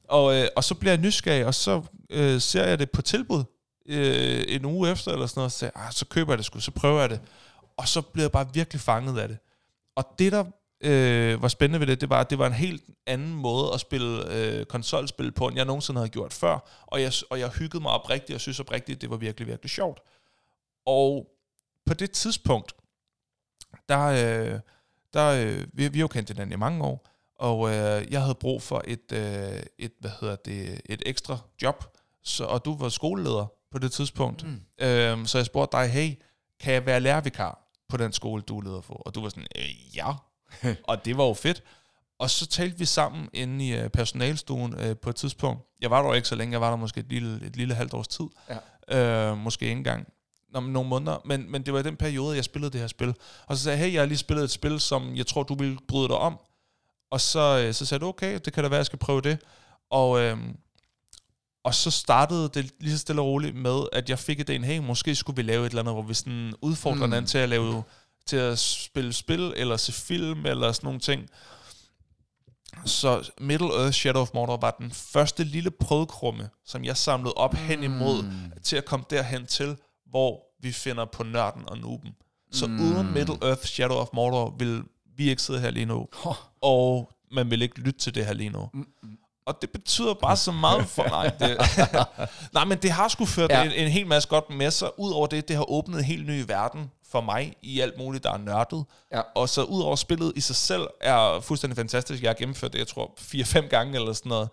[0.09, 3.45] Og, øh, og så bliver jeg nysgerrig, og så øh, ser jeg det på tilbud
[3.87, 6.47] øh, en uge efter, eller sådan noget, og så, siger "Ah, så køber jeg det
[6.47, 7.21] sgu, så prøver jeg det.
[7.77, 9.39] Og så bliver jeg bare virkelig fanget af det.
[9.97, 10.45] Og det, der
[10.81, 13.81] øh, var spændende ved det, det var, at det var en helt anden måde at
[13.81, 16.69] spille øh, konsolspil på, end jeg nogensinde havde gjort før.
[16.87, 19.71] Og jeg, og jeg hyggede mig oprigtigt, og synes oprigtigt, at det var virkelig, virkelig
[19.71, 20.01] sjovt.
[20.87, 21.27] Og
[21.87, 22.73] på det tidspunkt,
[23.89, 24.61] der, øh,
[25.13, 27.07] der øh, vi, vi har jo kendt hinanden i mange år,
[27.39, 31.85] og øh, jeg havde brug for et, øh, et, hvad hedder det, et ekstra job,
[32.25, 34.47] så, og du var skoleleder på det tidspunkt.
[34.47, 34.61] Mm.
[34.79, 36.23] Øhm, så jeg spurgte dig, hey,
[36.61, 38.95] kan jeg være lærervikar på den skole, du er leder for?
[38.95, 40.13] Og du var sådan, øh, ja.
[40.89, 41.63] og det var jo fedt.
[42.19, 45.63] Og så talte vi sammen inde i øh, personalstuen øh, på et tidspunkt.
[45.81, 47.75] Jeg var der jo ikke så længe, jeg var der måske et lille, et lille
[47.75, 48.25] halvt års tid.
[48.91, 49.29] Ja.
[49.31, 50.07] Øh, måske ikke engang
[50.55, 53.15] om nogle måneder, men, men det var i den periode, jeg spillede det her spil.
[53.47, 55.55] Og så sagde jeg, hey, jeg har lige spillet et spil, som jeg tror, du
[55.55, 56.39] ville bryde dig om.
[57.11, 59.39] Og så, øh, så sagde du, okay, det kan da være, jeg skal prøve det.
[59.91, 60.57] Og, øhm,
[61.65, 64.79] og så startede det lige så stille og roligt med, at jeg fik idéen, hey,
[64.79, 67.03] måske skulle vi lave et eller andet, hvor vi sådan udfordrer Mm.
[67.03, 67.83] hinanden til at lave
[68.31, 71.29] til at spille spil, eller se film, eller sådan nogle ting.
[72.85, 77.55] Så Middle Earth Shadow of Mordor var den første lille prøvekrumme, som jeg samlede op
[77.55, 78.31] hen imod, Mm.
[78.65, 79.77] til at komme derhen til,
[80.11, 82.11] hvor vi finder på nørden og nuben.
[82.53, 82.81] Så mm.
[82.81, 84.83] uden Middle Earth Shadow of Mordor vil
[85.17, 86.35] vi ikke sidde her lige nu, Oh.
[86.63, 88.69] og man vil ikke lytte til det her lige nu.
[88.75, 88.87] Mm.
[89.47, 91.33] Og det betyder bare så meget for mig.
[91.41, 91.57] Det,
[92.55, 93.51] nej, men det har sgu ført.
[93.51, 93.63] Ja.
[93.65, 94.89] en, en hel masse godt med sig.
[94.99, 98.33] Udover det, det har åbnet en helt ny verden for mig i alt muligt, der
[98.33, 98.85] er nørdet.
[99.13, 99.21] Ja.
[99.35, 102.23] Og så udover spillet i sig selv er fuldstændig fantastisk.
[102.23, 104.49] Jeg har gennemført det, jeg tror, 4-5 gange eller sådan noget.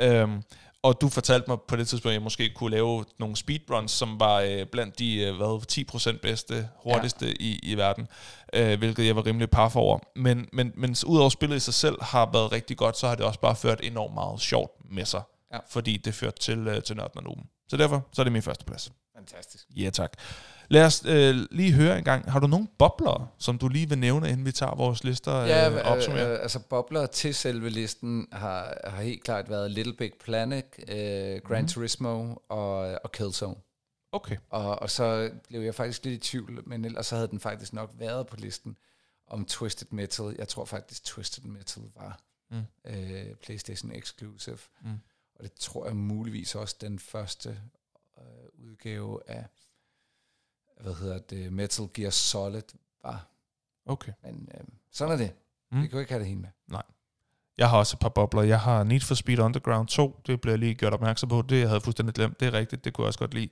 [0.00, 0.42] Øhm,
[0.82, 4.20] og du fortalte mig på det tidspunkt, at jeg måske kunne lave nogle speedruns, som
[4.20, 7.32] var øh, blandt de øh, hvad, 10% bedste, hurtigste ja.
[7.40, 8.08] i, i verden,
[8.52, 9.98] øh, hvilket jeg var rimelig par for over.
[10.16, 13.24] Men, men, men udover spillet i sig selv har været rigtig godt, så har det
[13.24, 15.22] også bare ført enormt meget sjovt med sig,
[15.52, 15.58] Ja.
[15.70, 17.44] fordi det førte til, øh, til Nørden og Nuben.
[17.68, 18.92] Så derfor så er det min første plads.
[19.16, 19.66] Fantastisk.
[19.76, 20.12] Ja, tak.
[20.70, 22.32] Lad os øh, lige høre en gang.
[22.32, 25.48] Har du nogle bobler, som du lige vil nævne, inden vi tager vores lister øh,
[25.48, 26.34] Ja, ja, opsummerer?
[26.34, 31.40] øh, altså bobler til selve listen har, har helt klart været Little Big Planet, øh,
[31.44, 31.68] Gran Mhm.
[31.68, 33.54] Turismo og, og Killzone.
[34.12, 34.36] Okay.
[34.50, 37.72] Og, og så blev jeg faktisk lidt i tvivl, men ellers så havde den faktisk
[37.72, 38.76] nok været på listen
[39.26, 40.34] om Twisted Metal.
[40.38, 42.20] Jeg tror faktisk, Twisted Metal var
[42.50, 42.62] Mm.
[42.86, 44.58] øh, PlayStation Exclusive.
[44.84, 44.90] Mm.
[45.34, 47.48] Og det tror jeg muligvis også den første
[48.18, 48.24] øh,
[48.68, 49.44] udgave af,
[50.80, 52.62] hvad hedder det, Metal Gear Solid
[53.04, 53.28] var.
[53.86, 54.12] Okay.
[54.24, 54.60] Men øh,
[54.92, 55.32] sådan er det.
[55.72, 55.82] Mm.
[55.82, 56.48] Vi kan jo ikke have det hele med.
[57.58, 58.42] Jeg har også et par bobler.
[58.42, 60.20] Jeg har Need for Speed Underground 2.
[60.26, 61.42] Det blev jeg lige gjort opmærksom på.
[61.48, 62.40] Det jeg havde fuldstændig glemt.
[62.40, 62.84] Det er rigtigt.
[62.84, 63.48] Det kunne jeg også godt lide.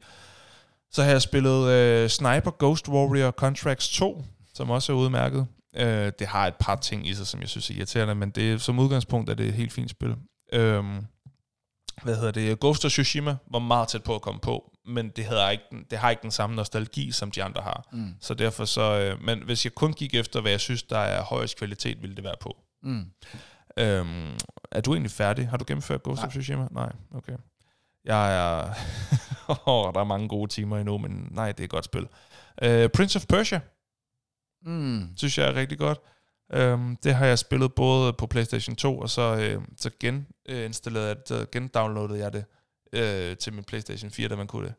[0.91, 4.25] Så har jeg spillet øh, Sniper Ghost Warrior Contracts 2,
[4.55, 5.47] som også er udmærket.
[5.77, 8.61] Øh, det har et par ting i sig, som jeg synes er irriterende, men det,
[8.61, 10.17] som udgangspunkt er det et helt fint spil.
[10.53, 11.07] Øhm,
[12.03, 12.61] hvad hedder det?
[12.61, 15.85] Ghost of Tsushima var meget tæt på at komme på, men det, havde ikke, den-
[15.91, 17.85] det har ikke den samme nostalgi, som de andre har.
[17.93, 18.15] Mm.
[18.21, 18.83] Så derfor så...
[19.01, 22.17] Øh, men hvis jeg kun gik efter, hvad jeg synes, der er højest kvalitet, ville
[22.17, 22.57] det være på.
[22.83, 23.05] Mm.
[23.79, 24.35] Øhm,
[24.71, 25.49] er du egentlig færdig?
[25.49, 26.27] Har du gennemført Ghost Nej.
[26.27, 26.69] of Tsushima?
[26.71, 27.37] Nej, okay.
[28.05, 28.75] Jeg er...
[29.67, 32.03] oh, der er mange gode timer endnu, men nej, det er et godt spil.
[32.03, 33.61] Uh, Prince of Persia,
[34.65, 35.09] Mm.
[35.17, 35.99] synes jeg er rigtig godt.
[36.55, 41.17] Um, det har jeg spillet både på PlayStation 2, og så, uh, så geninstallerede jeg
[41.17, 42.45] det, så gendownloadede jeg det
[43.33, 44.75] uh, til min PlayStation 4, da man kunne det.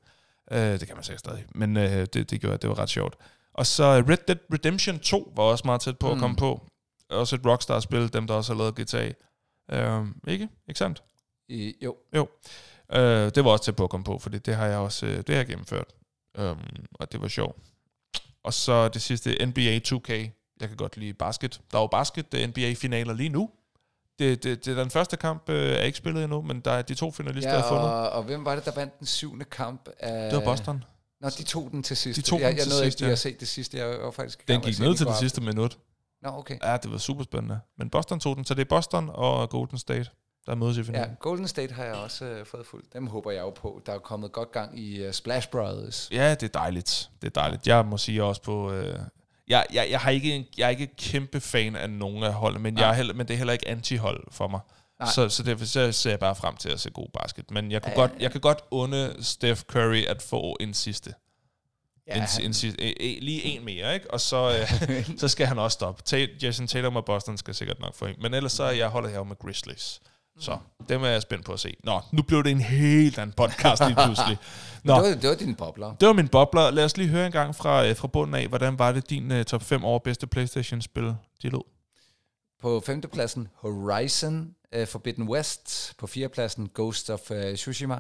[0.52, 2.90] Uh, det kan man sikkert stadig, men uh, det, det gjorde jeg, det var ret
[2.90, 3.16] sjovt.
[3.54, 6.12] Og så Red Dead Redemption 2 var også meget tæt på mm.
[6.12, 6.22] at Mm.
[6.22, 6.68] komme på.
[7.10, 9.12] Også et Rockstar-spil, dem der også har lavet GTA.
[9.98, 10.50] Um, ikke?
[10.68, 11.04] Ikke sandt?
[11.50, 12.28] I, jo.
[12.94, 15.12] Uh, det var også tæt på at komme på, fordi det har jeg også uh,
[15.12, 15.88] det har jeg gennemført.
[16.40, 17.58] Um, og det var sjovt.
[18.44, 20.30] Og så det sidste, NBA 2K.
[20.62, 21.62] Jeg kan godt lide basket.
[21.72, 23.50] Der er jo basket uh, NBA-finaler lige nu.
[24.20, 26.82] Det, det, det er den første kamp, uh, er ikke spillet endnu, men der er
[26.82, 27.92] de to finalister, Ja, jeg har fundet.
[27.92, 29.90] og, og hvem var det, der vandt den syvende kamp?
[30.00, 30.84] Af, Det var Boston.
[31.22, 32.18] Nå, de tog den til sidst.
[32.18, 33.12] De tog jeg, den jeg til nåede sidst, ikke ja.
[33.12, 33.78] at se det sidste.
[33.78, 35.78] Jeg var faktisk Den gik ned til det sidste minut.
[36.22, 36.58] Nå, okay.
[36.64, 37.60] Ja, det var super spændende.
[37.78, 40.10] Men Boston tog den, så det er Boston og Golden State,
[40.46, 41.16] der mødes i Ja, finalen.
[41.20, 42.94] Golden State har jeg også øh, fået fuldt.
[42.94, 43.82] Dem håber jeg jo på.
[43.86, 46.10] Der er kommet godt gang i uh, Splash Brothers.
[46.12, 47.10] Ja, det er dejligt.
[47.22, 47.68] Det er dejligt.
[47.68, 48.72] Jeg må sige også på...
[48.72, 49.00] Øh,
[49.48, 52.64] jeg, jeg, jeg, har ikke, en- jeg er ikke kæmpe fan af nogen af holdene,
[52.64, 54.60] men, jeg er heller, men det er heller ikke anti-hold for mig.
[55.00, 55.10] Nej.
[55.16, 57.52] Så, så derfor så ser jeg bare frem til at se god basket.
[57.52, 61.14] Men jeg, kunne Ja, godt, jeg kan godt unde Steph Curry at få en sidste.
[62.08, 64.12] Ja, en, en, sidste eh, eh, lige en mere, ikke?
[64.14, 66.04] Og så, øh, så skal han også stoppe.
[66.04, 68.16] Ta- Jason Tatum og Boston skal sikkert nok få en.
[68.22, 70.02] Men ellers så jeg holder her med Grizzlies.
[70.40, 70.58] Så
[70.90, 71.76] dem er jeg spændt på at se.
[71.84, 74.38] Nå, nu blev det en helt anden podcast lige pludselig.
[74.84, 75.96] Nå, det, var, det var dine bobler.
[75.96, 76.72] det var min bobler.
[76.72, 79.32] Lad os lige høre en gang fra, øh, fra bunden af, hvordan var det din
[79.32, 81.62] uh, top 5 over bedste Playstation-spil, de lød?
[82.62, 85.94] På femtepladsen Horizon uh, Forbidden West.
[85.98, 88.00] På fjerdepladsen Ghost of uh, Tsushima.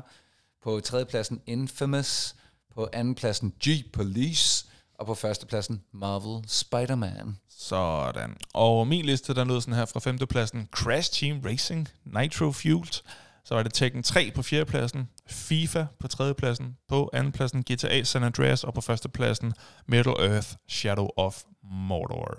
[0.64, 2.36] På tredjepladsen Infamous.
[2.76, 4.67] På andenpladsen G-Police.
[5.00, 7.38] Og på førstepladsen Marvel Spider-Man.
[7.50, 8.38] Sådan.
[8.54, 10.70] Og min liste, der lød sådan her fra femtepladsen.
[10.72, 13.04] Crash Team Racing, Nitro Fueled.
[13.46, 18.64] Så var det Tekken 3 på fjerdepladsen, FIFA på tredjepladsen, på andenpladsen GTA San Andreas,
[18.64, 19.54] og på førstepladsen
[19.86, 22.38] Middle Earth Shadow of Mordor.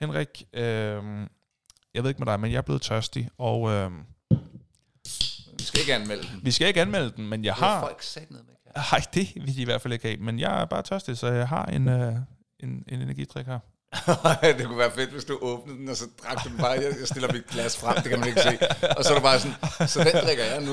[0.00, 0.62] Henrik, øh,
[1.94, 3.90] jeg ved ikke med dig, men jeg er blevet tørstig, og øh,
[5.58, 6.40] Vi skal ikke anmelde den.
[6.42, 8.54] vi skal ikke anmelde den, men jeg Det har folk ned med.
[8.76, 11.26] Nej, det vil de i hvert fald ikke have, men jeg er bare tørstig, så
[11.26, 12.12] jeg har en, øh,
[12.60, 13.58] en, en energidrik her.
[14.58, 16.70] det kunne være fedt, hvis du åbnede den, og så drak du den bare.
[16.70, 18.58] Jeg, jeg stiller mit glas frem, det kan man ikke se.
[18.98, 20.72] Og så er du bare sådan, så den drikker jeg nu.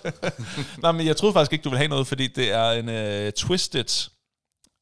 [0.82, 2.88] Nej, men jeg troede faktisk ikke, du ville have noget, fordi det er en
[3.26, 4.10] uh, Twisted.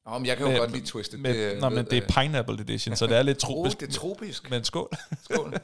[0.07, 1.19] Nå, men jeg kan jo med- godt lide Twisted.
[1.19, 3.77] Med, det, nej, men det er Pineapple Edition, så det er lidt tropisk.
[3.77, 4.51] Oh, det er tropisk.
[4.51, 4.89] Men skål.
[5.31, 5.55] Skål.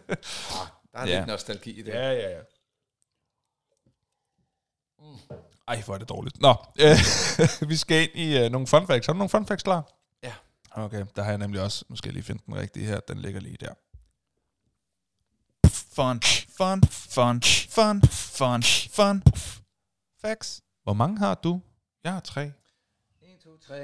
[0.94, 1.18] Ah, der er Ja.
[1.18, 1.92] lidt nostalgi i det.
[1.92, 2.38] ja, ja.
[5.68, 6.40] Ej, hvor er det dårligt.
[6.40, 6.96] Nå, øh,
[7.70, 9.06] vi skal ind i uh, nogle fun facts.
[9.06, 9.92] Har du nogle fun facts klar?
[10.22, 10.32] Ja.
[10.70, 11.84] Okay, der har jeg nemlig også.
[11.88, 13.00] Nu skal jeg lige finde den rigtige her.
[13.00, 13.74] Den ligger lige der.
[15.94, 16.20] Fun,
[16.56, 19.22] fun, fun, fun, fun, fun.
[20.20, 20.62] Facts.
[20.82, 21.60] Hvor mange har du?
[22.04, 22.42] Jeg har tre.
[22.42, 22.52] 1,
[23.44, 23.74] 2, 3,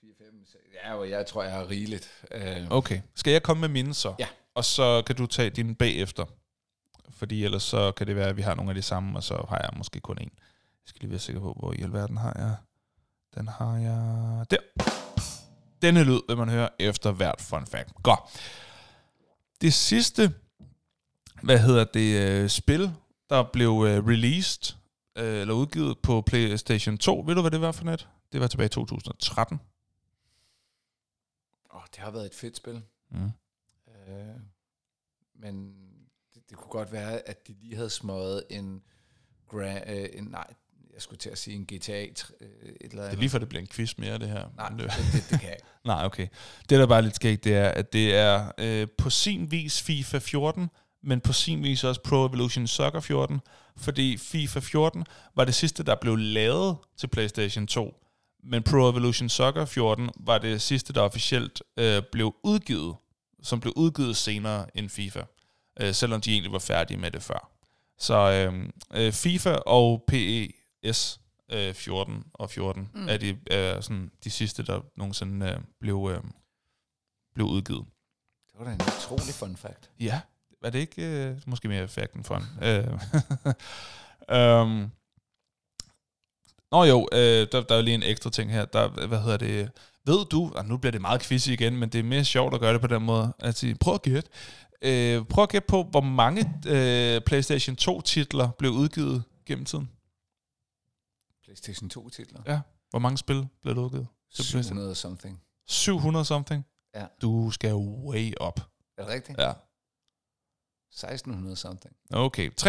[0.00, 0.62] 4, 5, 6.
[0.84, 2.08] Ja, og jeg tror, jeg har rigeligt.
[2.34, 3.00] Uh, Okay.
[3.14, 4.14] Skal jeg komme med mine så?
[4.18, 4.26] Ja.
[4.54, 6.24] og så kan du tage din bagefter.
[7.10, 9.46] Fordi ellers så kan det være, at vi har nogle af de samme, og så
[9.48, 10.30] har jeg måske kun en.
[10.34, 12.56] Jeg skal lige være sikker på, hvor i alverden har jeg.
[13.34, 14.58] Den har jeg der.
[15.82, 18.02] Denne lyd vil man høre efter hvert fun fact.
[18.02, 18.20] Godt.
[19.60, 20.34] Det sidste,
[21.42, 22.92] hvad hedder det, øh, spil,
[23.30, 24.76] der blev øh, released,
[25.16, 27.24] øh, eller udgivet på PlayStation 2.
[27.26, 28.08] Ved du, hvad det var for net?
[28.32, 29.60] Det var tilbage i 2013.
[31.70, 32.82] Åh, oh, det har været et fedt spil.
[33.10, 33.30] Mm.
[34.08, 34.36] Øh,
[35.34, 35.83] men
[36.54, 38.82] det, det kunne godt være, at de lige havde smøget en,
[39.54, 40.46] gra- øh, en nej,
[40.94, 42.18] jeg skulle til at sige en GTA øh, et eller
[42.80, 43.12] Det andet.
[43.12, 44.44] er lige for, det bliver en quiz mere, det her.
[44.56, 45.66] Nej, det, det, det, det kan jeg ikke.
[45.84, 46.28] nej, okay.
[46.68, 49.82] Det, der bare er lidt skægt, det er, at det er øh, på sin vis
[49.82, 50.70] FIFA 14,
[51.02, 53.40] men på sin vis også Pro Evolution Soccer 14,
[53.76, 55.04] fordi FIFA 14
[55.36, 57.94] var det sidste, der blev lavet til PlayStation 2,
[58.44, 62.96] men Pro Evolution Soccer 14 var det sidste, der officielt øh, blev udgivet,
[63.42, 65.22] som blev udgivet senere end FIFA,
[65.80, 67.50] øh, selvom de egentlig var færdige med det før.
[67.98, 71.20] Så øh, øh, FIFA og PES
[71.52, 73.08] øh, 14 og 14 mm.
[73.08, 76.22] er de øh, sådan de sidste, der nogensinde øh, blev, øh,
[77.34, 77.86] blev udgivet.
[78.52, 79.90] Det var da en utrolig fun fact.
[80.00, 80.20] Ja,
[80.64, 82.42] er det ikke øh, måske mere fact end fun?
[84.38, 84.90] um,
[86.74, 88.64] Nå jo, øh, der, der er lige en ekstra ting her.
[88.64, 89.70] Der, hvad hedder det?
[90.06, 92.60] Ved du, og nu bliver det meget quiz igen, men det er mere sjovt at
[92.60, 94.30] gøre det på den måde, at sige, prøv at gætte.
[94.84, 99.90] Øh, prøv at gætte på, hvor mange øh, PlayStation 2-titler blev udgivet gennem tiden.
[101.44, 102.40] PlayStation 2 titler.
[102.46, 102.60] Ja.
[102.90, 104.06] Hvor mange spil blev der udgivet?
[104.34, 104.62] til PlayStation?
[104.62, 105.40] 700 something.
[105.68, 106.66] 700 something?
[106.94, 107.06] Ja.
[107.22, 108.60] Du skal way up.
[108.98, 109.38] Er det rigtigt?
[109.38, 109.52] Ja.
[110.92, 111.94] 1600 something.
[112.12, 112.50] Okay.
[112.60, 112.64] 3.874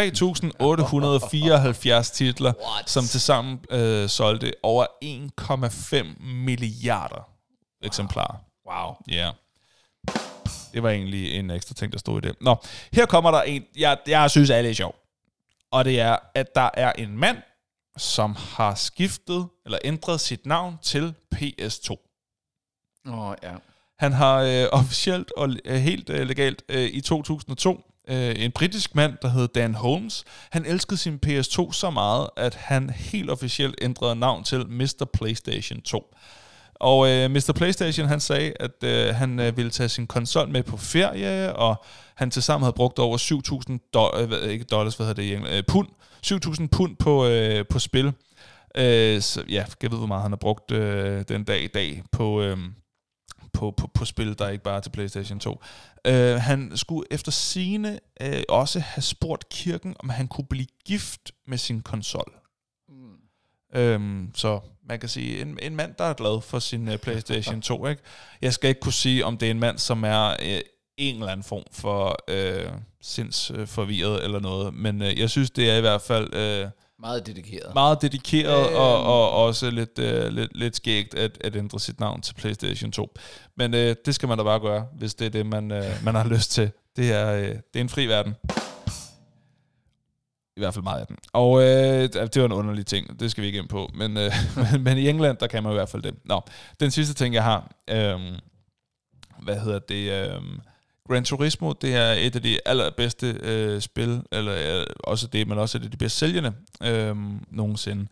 [2.13, 2.89] titler, What?
[2.89, 7.29] som tilsammen øh, solgte over 1,5 milliarder
[7.81, 8.37] eksemplarer.
[8.67, 8.95] Wow.
[9.07, 9.13] Ja.
[9.15, 9.33] Yeah.
[10.75, 12.35] Det var egentlig en ekstra ting, der stod i det.
[12.41, 12.55] Nå,
[12.93, 14.95] her kommer der en, jeg, jeg synes er lidt sjov.
[15.71, 17.37] Og det er, at der er en mand,
[17.97, 21.89] som har skiftet eller ændret sit navn til PS2.
[23.07, 23.53] Åh, oh, ja.
[23.99, 28.95] Han har øh, officielt og øh, helt øh, legalt øh, i 2002 øh, en britisk
[28.95, 30.23] mand, der hed Dan Holmes.
[30.51, 35.05] Han elskede sin PS2 så meget, at han helt officielt ændrede navn til Mr.
[35.13, 36.15] PlayStation 2.
[36.75, 37.53] Og øh, Mr.
[37.55, 41.83] PlayStation, han sagde, at øh, han øh, ville tage sin konsol med på ferie, og
[42.15, 45.55] han tilsammen havde brugt over 7.000 do- øh, ikke dollars, hvad hedder det i England,
[45.55, 45.87] øh, pund,
[46.25, 48.13] 7.000 pund på, øh, på spil.
[48.77, 52.03] Øh, så ja, jeg ved, hvor meget han har brugt øh, den dag i dag
[52.11, 52.57] på, øh,
[53.53, 55.61] på, på, på spil, der ikke bare er til PlayStation 2.
[56.07, 61.31] Øh, han skulle efter sine øh, også have spurgt kirken, om han kunne blive gift
[61.47, 62.33] med sin konsol.
[63.75, 67.61] Øhm, så man kan sige, en, en mand, der er glad for sin uh, PlayStation
[67.61, 67.87] 2.
[67.87, 68.01] Ikke?
[68.41, 70.59] Jeg skal ikke kunne sige, om det er en mand, som er uh,
[70.97, 72.71] en eller anden form for uh,
[73.01, 76.69] sindsforvirret eller noget, men uh, jeg synes, det er i hvert fald uh,
[76.99, 77.73] Meget dedikeret.
[77.73, 78.75] meget dedikeret Øhm.
[78.75, 82.91] og, og også lidt, uh, lidt, lidt skægt at, at ændre sit navn til PlayStation
[82.91, 83.13] 2.
[83.57, 86.15] Men uh, det skal man da bare gøre, hvis det er det, man, uh, man
[86.15, 86.71] har lyst til.
[86.95, 88.33] Det er, uh, det er en fri verden.
[90.57, 91.17] I hvert fald meget af den.
[91.33, 93.89] Og øh, det var en underlig ting, det skal vi ikke ind på.
[93.93, 94.31] Men, øh,
[94.71, 96.15] men, men i England, der kan man i hvert fald det.
[96.25, 96.41] Nå,
[96.79, 98.19] den sidste ting, jeg har, øh,
[99.39, 100.11] hvad hedder det?
[100.11, 100.41] Øh,
[101.07, 105.57] Gran Turismo, det er et af de allerbedste øh, spil, eller øh, også det, men
[105.57, 106.53] også et af de bedst sælgende
[106.83, 107.15] øh,
[107.51, 108.07] nogensinde.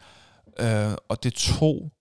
[0.59, 1.91] Øh, og det tog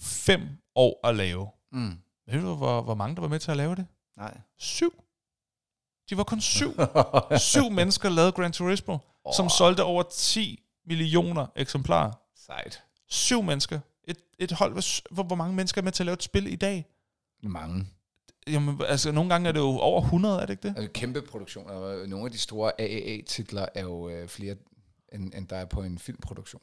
[0.00, 0.40] fem
[0.74, 1.48] år at lave.
[1.72, 1.98] Mm.
[2.26, 3.86] Ved du, hvor, hvor mange der var med til at lave det?
[4.16, 4.38] Nej.
[4.58, 5.04] Syv.
[6.10, 6.74] De var kun syv.
[7.52, 8.98] syv mennesker lavede Gran Turismo,
[9.28, 9.34] oh.
[9.34, 12.12] som solgte over 10 millioner eksemplarer.
[12.46, 12.82] Sejt.
[13.08, 13.80] Syv mennesker.
[14.04, 16.52] Et, et hold, hvor, hvor, hvor mange mennesker er med til at lave et spil
[16.52, 16.86] i dag?
[17.42, 17.86] Mange.
[18.46, 20.74] Jamen, altså, nogle gange er det jo over 100, er det ikke det?
[20.76, 21.72] Altså, kæmpe produktioner.
[21.72, 24.54] Og Nogle af de store AAA-titler er jo øh, flere,
[25.12, 26.62] end, end der er på en filmproduktion.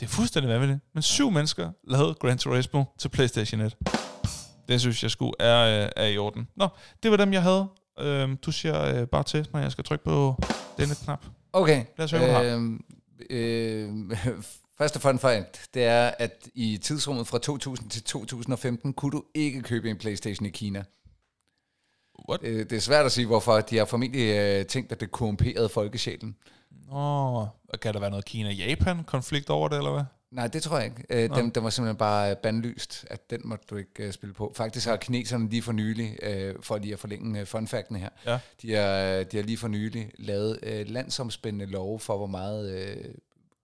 [0.00, 0.80] Det er fuldstændig vanvittigt.
[0.94, 3.76] Men syv mennesker lavede Gran Turismo til PlayStation 1.
[4.68, 6.48] Det synes jeg sgu er, øh, er i orden.
[6.56, 6.68] Nå,
[7.02, 7.68] det var dem, jeg havde.
[7.98, 10.42] Øhm, du siger øh, bare til, når jeg skal trykke på
[10.78, 11.24] denne knap.
[11.52, 11.84] Okay.
[11.96, 12.54] Lad os høre, hvad du har.
[12.54, 12.84] øhm,
[13.30, 14.16] øh,
[14.78, 19.62] første fun fact, det er, at i tidsrummet fra 2000 til 2015 kunne du ikke
[19.62, 20.84] købe en Playstation i Kina.
[22.28, 22.40] What?
[22.42, 23.60] Øh, det er svært at sige, hvorfor.
[23.60, 26.36] De har formentlig øh, tænkt, at det korrumperede folkesjælen.
[26.92, 27.46] Åh,
[27.82, 30.04] kan der være noget Kina-Japan-konflikt over det, eller hvad?
[30.30, 31.04] Nej, det tror jeg ikke.
[31.10, 34.32] Øh, den, den var simpelthen bare øh, bandlyst, at den måtte du ikke øh, spille
[34.34, 34.52] på.
[34.56, 38.08] Faktisk har kineserne lige for nylig, øh, for lige at forlænge øh, fun facten her,
[38.26, 38.38] Ja.
[38.62, 43.14] de, har, de har lige for nylig lavet øh, landsomspændende love for, hvor meget øh,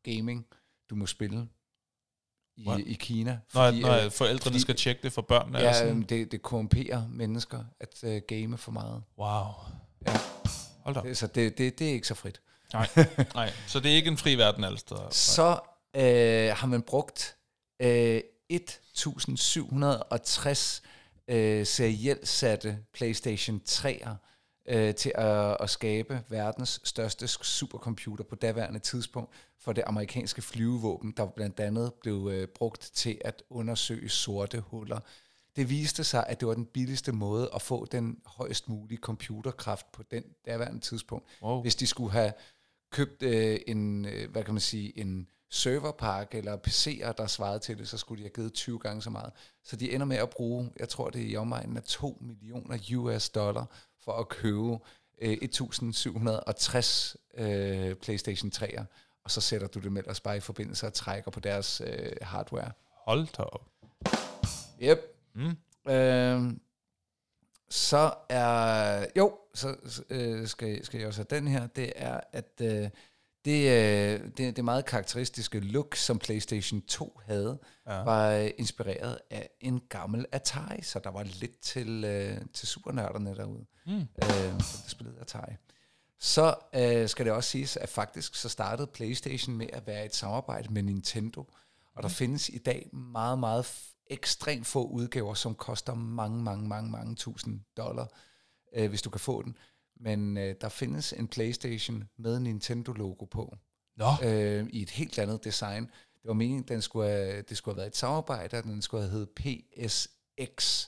[0.02, 0.46] gaming
[0.90, 1.48] du må spille
[2.56, 2.80] i, What?
[2.80, 3.38] i Kina.
[3.54, 5.58] Når, når øh, forældrene fordi- skal tjekke det for børnene.
[5.58, 9.02] ja, Ja, øh, det, det korrumperer mennesker at øh, game for meget.
[9.18, 9.44] wow.
[10.84, 12.40] Hold da Så det, det, det er ikke så frit.
[12.72, 12.88] Nej,
[13.34, 13.52] nej.
[13.66, 15.08] Så det er ikke en fri verden alle steder.
[15.10, 15.58] Så
[15.96, 17.36] øh, har man brugt
[17.82, 20.82] øh, 1760
[21.28, 24.14] øh, serielt satte PlayStation 3'er
[24.68, 31.14] øh, til at, at skabe verdens største supercomputer på daværende tidspunkt for det amerikanske flyvevåben,
[31.16, 35.00] der blandt andet blev øh, brugt til at undersøge sorte huller.
[35.56, 39.92] Det viste sig, at det var den billigste måde at få den højst mulige computerkraft
[39.92, 41.26] på den daværende tidspunkt.
[41.42, 41.62] Wow.
[41.62, 42.32] Hvis de skulle have
[42.90, 47.78] købt øh, en, øh, hvad kan man sige, en serverpark eller PC'er, der svarede til
[47.78, 49.32] det, så skulle de have givet 20 gange så meget.
[49.64, 52.78] Så de ender med at bruge, jeg tror det er i omegnen af 2 millioner
[52.96, 53.66] US dollar
[54.04, 54.78] for at købe
[55.22, 58.84] øh, 1760 øh, PlayStation 3'er,
[59.24, 62.12] og så sætter du det med ellers bare i forbindelse og trækker på deres øh,
[62.22, 62.72] hardware.
[63.04, 63.68] Hold da op.
[64.82, 64.98] Yep.
[65.34, 65.56] Mm.
[65.92, 66.52] Øh,
[67.70, 69.06] så er...
[69.16, 71.66] Jo, så så, øh, skal, skal jeg også have den her.
[71.66, 72.90] Det er, at øh,
[73.46, 78.02] det, øh, det, det meget karakteristiske look, som PlayStation 2 havde, Ja.
[78.02, 83.34] var øh, inspireret af en gammel Atari, så der var lidt til, øh, til supernørderne
[83.34, 83.92] derude, Mm.
[83.98, 84.28] øh,
[84.58, 85.52] der spillede Atari.
[86.20, 90.14] Så øh, skal det også siges, at faktisk så startede PlayStation med at være et
[90.14, 91.40] samarbejde med Nintendo,
[91.96, 93.66] og der findes i dag meget, meget
[94.10, 98.06] ekstremt få udgaver, som koster mange, mange, mange, mange tusind dollar,
[98.76, 99.56] øh, hvis du kan få den.
[100.00, 103.56] Men øh, der findes en PlayStation med Nintendo-logo på,
[103.96, 105.82] Nå, øh, i et helt andet design.
[106.22, 108.82] Det var meningen, at den skulle have, det skulle have været et samarbejde, og den
[108.82, 110.86] skulle have heddet PSX,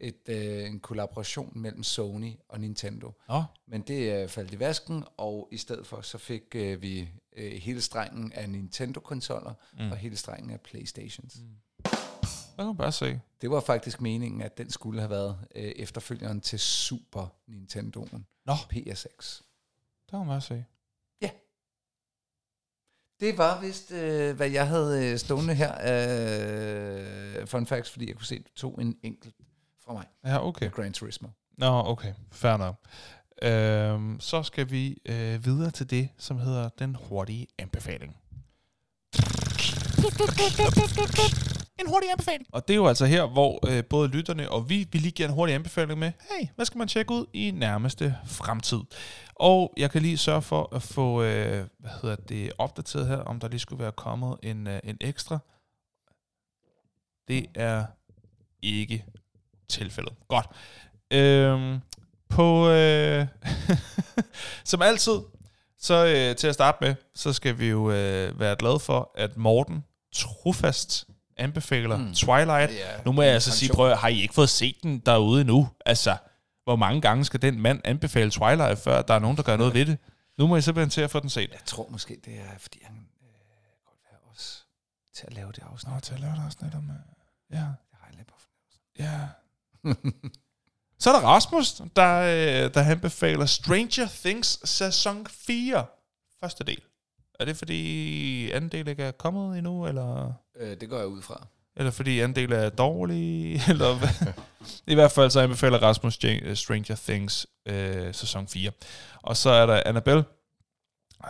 [0.00, 3.12] et, øh, en kollaboration mellem Sony og Nintendo.
[3.28, 3.42] nå.
[3.66, 7.52] Men det øh, faldt i vasken, og i stedet for så fik øh, vi øh,
[7.52, 9.90] hele strengen af Nintendo-konsoller mm.
[9.90, 11.36] og hele strengen af Playstations.
[11.40, 11.48] Mm.
[12.56, 13.20] Der kan man bare se.
[13.40, 18.56] Det var faktisk meningen, at den skulle have været øh, efterfølgeren til Super Nintendoen, Nå,
[18.70, 19.40] PSX.
[20.10, 20.64] der kan man bare se.
[23.20, 25.72] Det var vist, øh, hvad jeg havde øh, stående her.
[27.40, 29.34] Øh, fun facts, fordi jeg kunne se, at du tog en enkelt
[29.84, 30.06] fra mig.
[30.24, 30.70] Ja, okay.
[30.70, 31.28] Gran Turismo.
[31.58, 32.14] Nå, okay.
[32.32, 32.74] Fair nok.
[33.42, 38.16] Øhm, så skal vi øh, videre til det, som hedder den hurtige anbefaling.
[41.80, 42.46] En hurtig anbefaling.
[42.52, 45.28] Og det er jo altså her, hvor øh, både lytterne og vi vil lige give
[45.28, 48.80] en hurtig anbefaling med, hey, hvad skal man tjekke ud i nærmeste fremtid?
[49.34, 53.40] Og jeg kan lige sørge for at få øh, hvad hedder det, opdateret her, om
[53.40, 55.38] der lige skulle være kommet en, øh, en ekstra.
[57.28, 57.84] Det er
[58.62, 59.04] ikke
[59.68, 60.12] tilfældet.
[60.28, 60.46] Godt.
[61.10, 61.78] Øhm,
[62.28, 63.26] på, øh,
[64.64, 65.20] som altid,
[65.78, 69.36] så øh, til at starte med, så skal vi jo øh, være glade for, at
[69.36, 71.06] Morten trofast
[71.40, 72.14] anbefaler mm.
[72.14, 72.72] Twilight.
[72.72, 75.68] Ja, Nu må jeg altså sige, prøv, har I ikke fået set den derude endnu?
[75.86, 76.16] Altså,
[76.64, 79.74] hvor mange gange skal den mand anbefale Twilight, før der er nogen, der gør noget
[79.74, 79.98] ved det?
[80.38, 81.50] Nu må I simpelthen til at få den set.
[81.52, 83.28] Jeg tror måske, det er, fordi han øh,
[83.86, 84.66] godt have os
[85.14, 85.92] til at lave det afsnit.
[85.94, 86.90] Nå, til at lave det afsnit om...
[86.90, 86.96] øh,
[87.52, 88.34] Ja, Jeg har lidt på
[88.98, 89.20] ja.
[90.98, 95.84] Så er der Rasmus, der, øh, der han befaler Stranger Things sæson 4,
[96.40, 96.80] første del.
[97.40, 101.22] Er det fordi anden del ikke er kommet endnu, eller, Øh, det går jeg ud
[101.22, 101.46] fra.
[101.76, 104.32] eller fordi anden del er dårlig, eller hvad?
[104.86, 108.70] I hvert fald så anbefaler Rasmus øh, Stranger Things øh, sæson 4.
[109.22, 110.24] Og så er der Annabelle,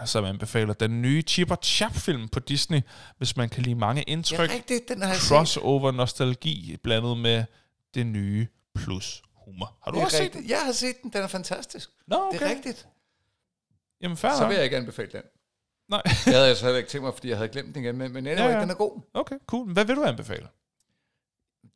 [0.05, 2.81] som anbefaler den nye Chip og Chap film på Disney,
[3.19, 5.29] hvis man kan lide mange Ja, indtryk, rigtigt, den har jeg set.
[5.29, 7.45] crossover nostalgi blandet med
[7.95, 9.79] det nye plus humor.
[9.85, 10.51] Har du også set rigtigt.
[10.51, 11.91] Jeg har set den, den er fantastisk.
[12.07, 12.39] Nå, Okay.
[12.39, 12.87] Det er rigtigt.
[14.03, 15.23] Jamen, fair Så vil jeg ikke anbefale den.
[15.91, 16.03] Nej.
[16.25, 18.13] Det havde jeg så heller ikke tænkt mig, fordi jeg havde glemt den igen, men,
[18.13, 19.01] men anyway, Ja, ja, den er god.
[19.15, 19.73] Okay, cool.
[19.73, 20.47] Hvad vil du anbefale?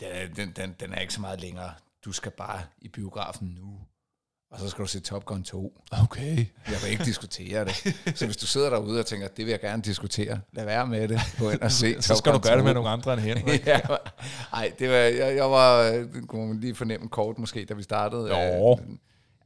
[0.00, 1.70] Den er, den, den, den er ikke så meget længere.
[2.04, 3.78] Du skal bare i biografen nu.
[4.50, 5.80] Og så skal du se Top Gun 2.
[6.02, 6.36] Okay.
[6.68, 7.74] Jeg vil ikke diskutere det.
[8.18, 11.08] Så hvis du sidder derude og tænker, det vil jeg gerne diskutere, lad være med
[11.08, 11.20] det.
[11.38, 12.64] Gå ind og se Så Top skal du Gun gøre det 2.
[12.64, 13.66] med nogle andre end Henrik.
[13.66, 13.80] ja,
[14.52, 17.82] ej, det var, jeg, jeg var, det kunne man lige fornemme kort måske, da vi
[17.82, 18.36] startede.
[18.36, 18.78] Jo.
[18.82, 18.88] Øh,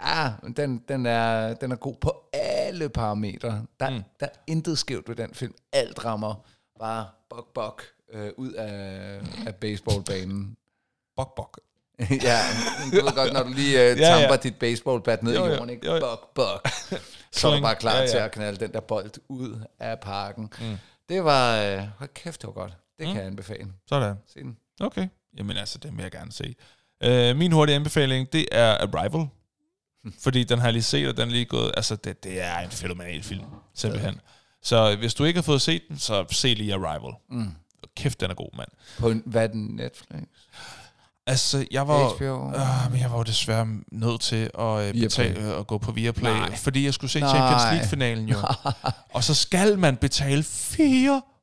[0.07, 2.58] Ja, men den, den, er, den er god på alle
[2.95, 3.65] parametre.
[3.81, 4.03] Der, Mm.
[4.21, 5.55] der er intet skævt ved den film.
[5.73, 6.35] Alt rammer
[6.81, 7.83] bare bok bok
[8.13, 10.57] øh, ud af, af baseballbanen.
[11.17, 11.61] Bok, bok.
[12.01, 12.39] ja,
[12.93, 14.21] du ved godt, når du lige øh, Ja, ja.
[14.21, 15.87] tamper dit baseballbat ned Jo, i jo, jorden, ikke?
[15.87, 16.01] jo, jo.
[16.01, 16.69] Bok, bok.
[17.33, 18.07] Så er du bare klar Ja, ja, ja.
[18.07, 18.11] ja.
[18.11, 20.53] til at knalde den der bold ud af parken.
[20.61, 20.77] Mm.
[21.09, 22.73] Det var, øh, hold kæft, det var godt.
[22.99, 23.13] Det Mm.
[23.13, 23.67] kan jeg anbefale.
[23.89, 24.17] Sådan.
[24.27, 24.57] Se den.
[24.81, 25.09] Okay.
[25.39, 26.55] Jamen altså, det vil jeg gerne se.
[27.07, 29.27] Uh, min hurtige anbefaling, det er Arrival.
[30.21, 31.73] Fordi den har jeg lige set, og den er lige gået...
[31.77, 33.45] Altså, det, det er en fænomenal film,
[33.75, 34.21] simpelthen.
[34.63, 37.13] Så hvis du ikke har fået set den, så se lige Arrival.
[37.31, 37.51] Mm.
[37.97, 38.69] Kæft, den er god, mand.
[38.99, 40.23] På en, hvad er den Netflix?
[41.27, 42.49] Altså, jeg var, HBO.
[42.49, 46.31] øh, men jeg var desværre nødt til at øh, betale øh, at gå på Viaplay,
[46.31, 46.57] Nej.
[46.57, 47.29] fordi jeg skulle se Nej.
[47.29, 48.37] Champions League-finalen jo.
[49.15, 50.43] og så skal man betale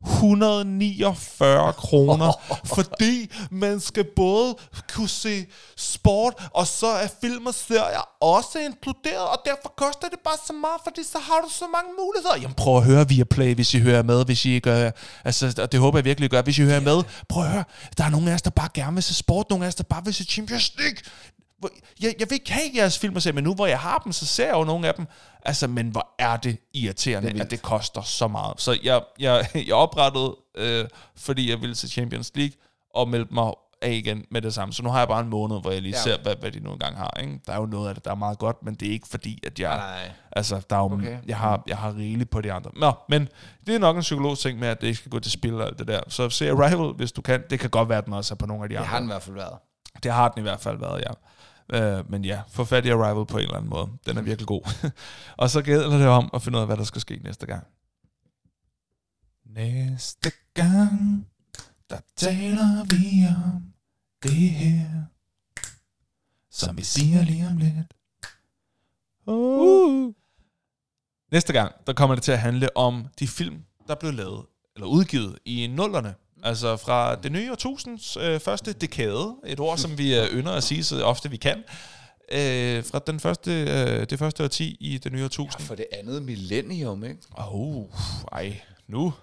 [0.05, 2.31] 449 kroner,
[2.75, 4.55] fordi man skal både
[4.93, 5.45] kunne se
[5.77, 10.53] sport, og så er film og serier også inkluderet, og derfor koster det bare så
[10.53, 12.35] meget, fordi så har du så mange muligheder.
[12.41, 14.91] Jamen prøv at høre Viaplay, hvis I hører med, hvis I ikke gør,
[15.23, 17.03] altså og det håber jeg virkelig gør, hvis I hører med.
[17.29, 17.63] Prøv at høre,
[17.97, 19.83] der er nogle af os, der bare gerne vil se sport, nogle af os, der
[19.83, 20.97] bare vil se Champions League.
[22.01, 24.11] Jeg, jeg vil ikke have jeres film at se, men nu hvor jeg har dem,
[24.11, 25.07] så ser jeg jo nogle af dem.
[25.45, 28.61] Altså, men hvor er det irriterende, det at det koster så meget.
[28.61, 30.85] Så jeg, jeg, jeg oprettede, øh,
[31.17, 32.53] fordi jeg ville se Champions League,
[32.95, 34.73] og meldte mig af igen med det samme.
[34.73, 36.01] Så nu har jeg bare en måned, hvor jeg lige Ja.
[36.01, 37.17] ser, hvad, hvad de nu engang har.
[37.21, 37.39] Ikke?
[37.47, 39.39] Der er jo noget af det, der er meget godt, men det er ikke fordi,
[39.47, 39.77] at jeg...
[39.77, 40.11] Nej.
[40.31, 41.17] Altså, der er jo, Okay.
[41.27, 42.71] jeg, har, jeg har rigeligt på de andre.
[42.75, 43.27] Nå, men
[43.67, 45.67] det er nok en psykolog ting med, at det ikke skal gå til spil og
[45.67, 45.99] alt det der.
[46.07, 47.43] Så se Arrival, hvis du kan.
[47.49, 48.89] Det kan godt være, at den også er på nogle af de Det andre.
[48.89, 49.53] har den i hvert fald været.
[50.03, 51.11] Det har den i hvert fald været, ja.
[51.73, 53.87] Øh, men ja, få fat i Arrival på en eller anden måde.
[54.05, 54.91] Den er virkelig god.
[55.41, 57.67] og så gælder det om at finde ud af, hvad der skal ske næste gang.
[59.45, 61.27] Næste gang,
[61.89, 63.73] der taler vi om
[64.23, 65.03] det her,
[66.51, 67.93] som vi siger lige om lidt.
[69.27, 70.13] Uh.
[71.31, 74.87] Næste gang, der kommer det til at handle om de film, der blev lavet, eller
[74.87, 76.15] udgivet i nullerne.
[76.45, 80.63] Altså fra det nye årtusinds øh, første dekade, et ord, som vi øh, ynder at
[80.63, 81.63] sige så ofte vi kan,
[82.31, 85.61] øh, fra den første, øh, det første årti i det nye årtusind.
[85.61, 87.17] For det andet millennium, ikke?
[87.37, 87.85] Oh,
[88.31, 89.13] ej, nu.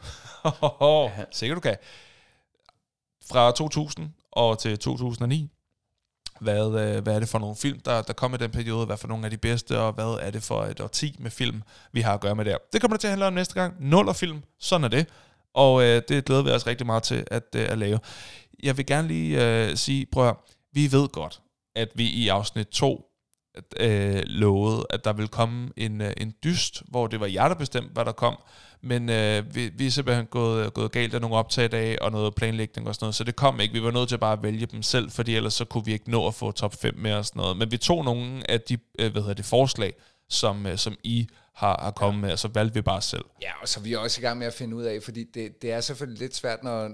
[1.32, 1.76] Sikkert du kan.
[3.28, 5.50] Fra 2000 og til 2009,
[6.40, 8.86] hvad, øh, hvad er det for nogle film, der, der kom i den periode?
[8.86, 11.62] Hvad for nogle af de bedste, og hvad er det for et årti med film,
[11.92, 12.56] vi har at gøre med der?
[12.72, 13.74] Det kommer det til at handle om næste gang.
[13.80, 15.06] Nuller film, sådan er det.
[15.54, 17.98] Og øh, det glæder vi os rigtig meget til at, øh, at lave.
[18.62, 20.36] Jeg vil gerne lige øh, sige, prøv at, høre,
[20.72, 21.40] vi ved godt,
[21.76, 23.12] at vi i afsnit 2
[23.80, 27.54] øh, lovede, at der ville komme en, øh, en dyst, hvor det var jer, der
[27.54, 28.36] bestemte, hvad der kom.
[28.82, 32.34] Men øh, vi, vi er simpelthen gået, øh, gået galt af nogle optagedage og noget
[32.34, 33.74] planlægning og sådan noget, så det kom ikke.
[33.74, 36.10] Vi var nødt til bare at vælge dem selv, fordi ellers så kunne vi ikke
[36.10, 37.56] nå at få top 5 med og sådan noget.
[37.56, 39.92] Men vi tog nogle af de øh, hvad hedder det, forslag,
[40.32, 43.24] som, øh, som I har, har kommet med, og så valgte vi bare selv.
[43.42, 45.62] Ja, og så er vi også i gang med at finde ud af, fordi det,
[45.62, 46.90] det er selvfølgelig lidt svært, når,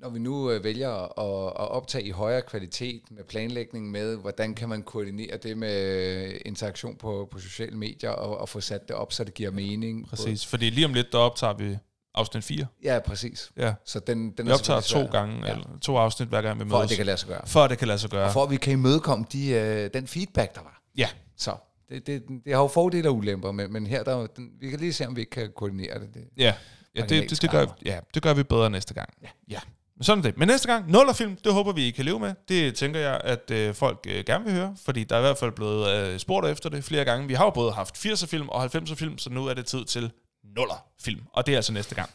[0.00, 4.54] når vi nu øh, vælger at, at optage i højere kvalitet med planlægning med, hvordan
[4.54, 8.96] kan man koordinere det med interaktion på, på sociale medier og, og få sat det
[8.96, 10.08] op, så det giver mening.
[10.08, 11.76] Præcis, fordi lige om lidt, der optager vi
[12.14, 12.66] afsnit 4.
[12.84, 13.50] Ja, præcis.
[13.56, 13.74] Ja.
[13.84, 15.46] Så den, den Vi optager to gange, Ja.
[15.46, 15.52] ja.
[15.52, 16.72] eller to afsnit hver gang vi mødes.
[16.72, 17.42] For at det kan lade sig gøre.
[17.46, 18.26] for at det kan lade sig gøre.
[18.26, 20.82] Og for at vi kan imødekomme de, øh, den feedback, der var.
[20.96, 21.54] Ja, Så
[21.90, 24.70] det, det, det har jo fordele og ulemper, men, men her der, er den, vi
[24.70, 26.14] kan lige se, om vi ikke kan koordinere det.
[26.14, 26.24] det.
[26.36, 26.54] Ja,
[26.96, 29.08] ja det, det, det, gør, ja det gør vi bedre næste gang.
[29.22, 29.28] Ja.
[29.48, 29.60] ja.
[29.96, 30.38] Men sådan det.
[30.38, 32.34] Men næste gang, nullerfilm, det håber vi, I kan leve med.
[32.48, 35.38] Det tænker jeg, at øh, folk øh, gerne vil høre, fordi der er i hvert
[35.38, 37.28] fald blevet øh, spurgt efter det flere gange.
[37.28, 40.10] Vi har jo både haft 80'er-film og 90'er-film, så nu er det tid til
[40.56, 42.10] nullerfilm, og det er altså næste gang.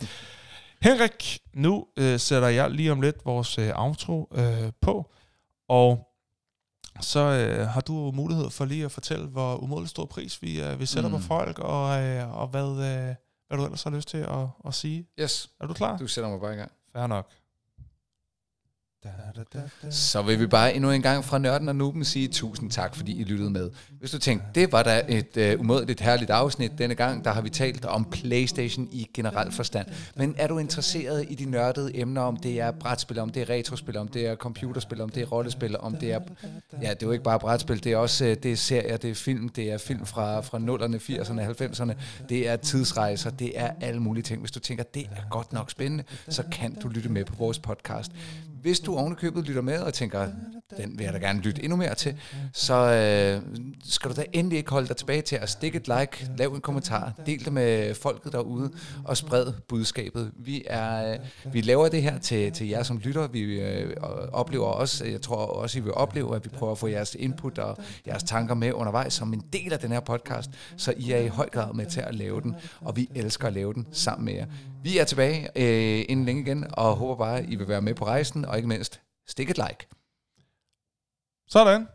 [0.81, 5.11] Henrik, nu øh, sætter jeg lige om lidt vores øh, outro øh, på,
[5.69, 6.14] og
[7.01, 10.79] så øh, har du mulighed for lige at fortælle, hvor umådelig stor pris vi, øh,
[10.79, 11.15] vi sætter mm.
[11.15, 13.15] På folk, og, øh, og hvad, øh,
[13.47, 15.07] hvad du ellers har lyst til at, at sige.
[15.19, 15.97] Yes, Er du klar?
[15.97, 16.71] du sætter mig bare i gang.
[16.95, 17.29] Fair nok.
[19.89, 23.19] Så vil vi bare endnu en gang fra Nørden og Nuben sige tusind tak, fordi
[23.19, 23.69] I lyttede med.
[23.99, 27.41] Hvis du tænkte, det var da et uh, umådeligt herligt afsnit denne gang, der har
[27.41, 29.87] vi talt om Playstation i generel forstand.
[30.15, 33.49] Men er du interesseret i de nørdede emner, om det er brætspil, om det er
[33.49, 36.19] retrospil, om det er computerspil, om det er rollespil, om det er...
[36.81, 39.09] Ja, det er jo ikke bare brætspil, det er også uh, det er serier, det
[39.09, 41.93] er film, det er film fra, fra 0'erne, 80'erne, 90'erne,
[42.29, 44.39] det er tidsrejser, det er alle mulige ting.
[44.39, 47.59] Hvis du tænker, det er godt nok spændende, så kan du lytte med på vores
[47.59, 48.11] podcast.
[48.65, 50.27] Hvis du ovenikøbet lytter med og tænker,
[50.77, 52.15] den vil jeg da gerne lytte endnu mere til,
[52.53, 56.31] så øh, skal du da endelig ikke holde dig tilbage til at stikke et like,
[56.37, 58.71] lav en kommentar, del det med folket derude
[59.03, 60.31] og spred budskabet.
[60.37, 63.27] Vi, er, øh, vi laver det her til, til jer som lytter.
[63.27, 63.95] Vi øh,
[64.31, 67.57] oplever også, jeg tror også, I vil opleve, at vi prøver at få jeres input
[67.57, 67.77] og
[68.07, 71.27] jeres tanker med undervejs som en del af den her podcast, så I er i
[71.27, 74.33] høj grad med til at lave den, og vi elsker at lave den sammen med
[74.33, 74.45] jer.
[74.85, 77.95] Vi er tilbage øh, inden længe igen, og håber bare, at I vil være med
[77.95, 79.87] på rejsen, og ikke mindst, stik et like.
[81.47, 81.87] Sådan.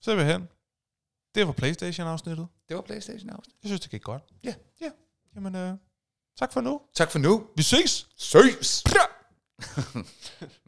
[0.00, 0.48] Simpelthen.
[1.34, 2.48] Det var Playstation-afsnittet.
[2.68, 3.56] Det var Playstation afsnit.
[3.62, 4.22] Jeg synes, det gik godt.
[4.44, 4.54] Ja.
[4.80, 4.90] Ja.
[5.34, 5.74] Jamen, øh,
[6.38, 6.80] tak for nu.
[6.94, 7.46] Tak for nu.
[7.56, 8.08] Vi ses!
[8.16, 8.84] Søs!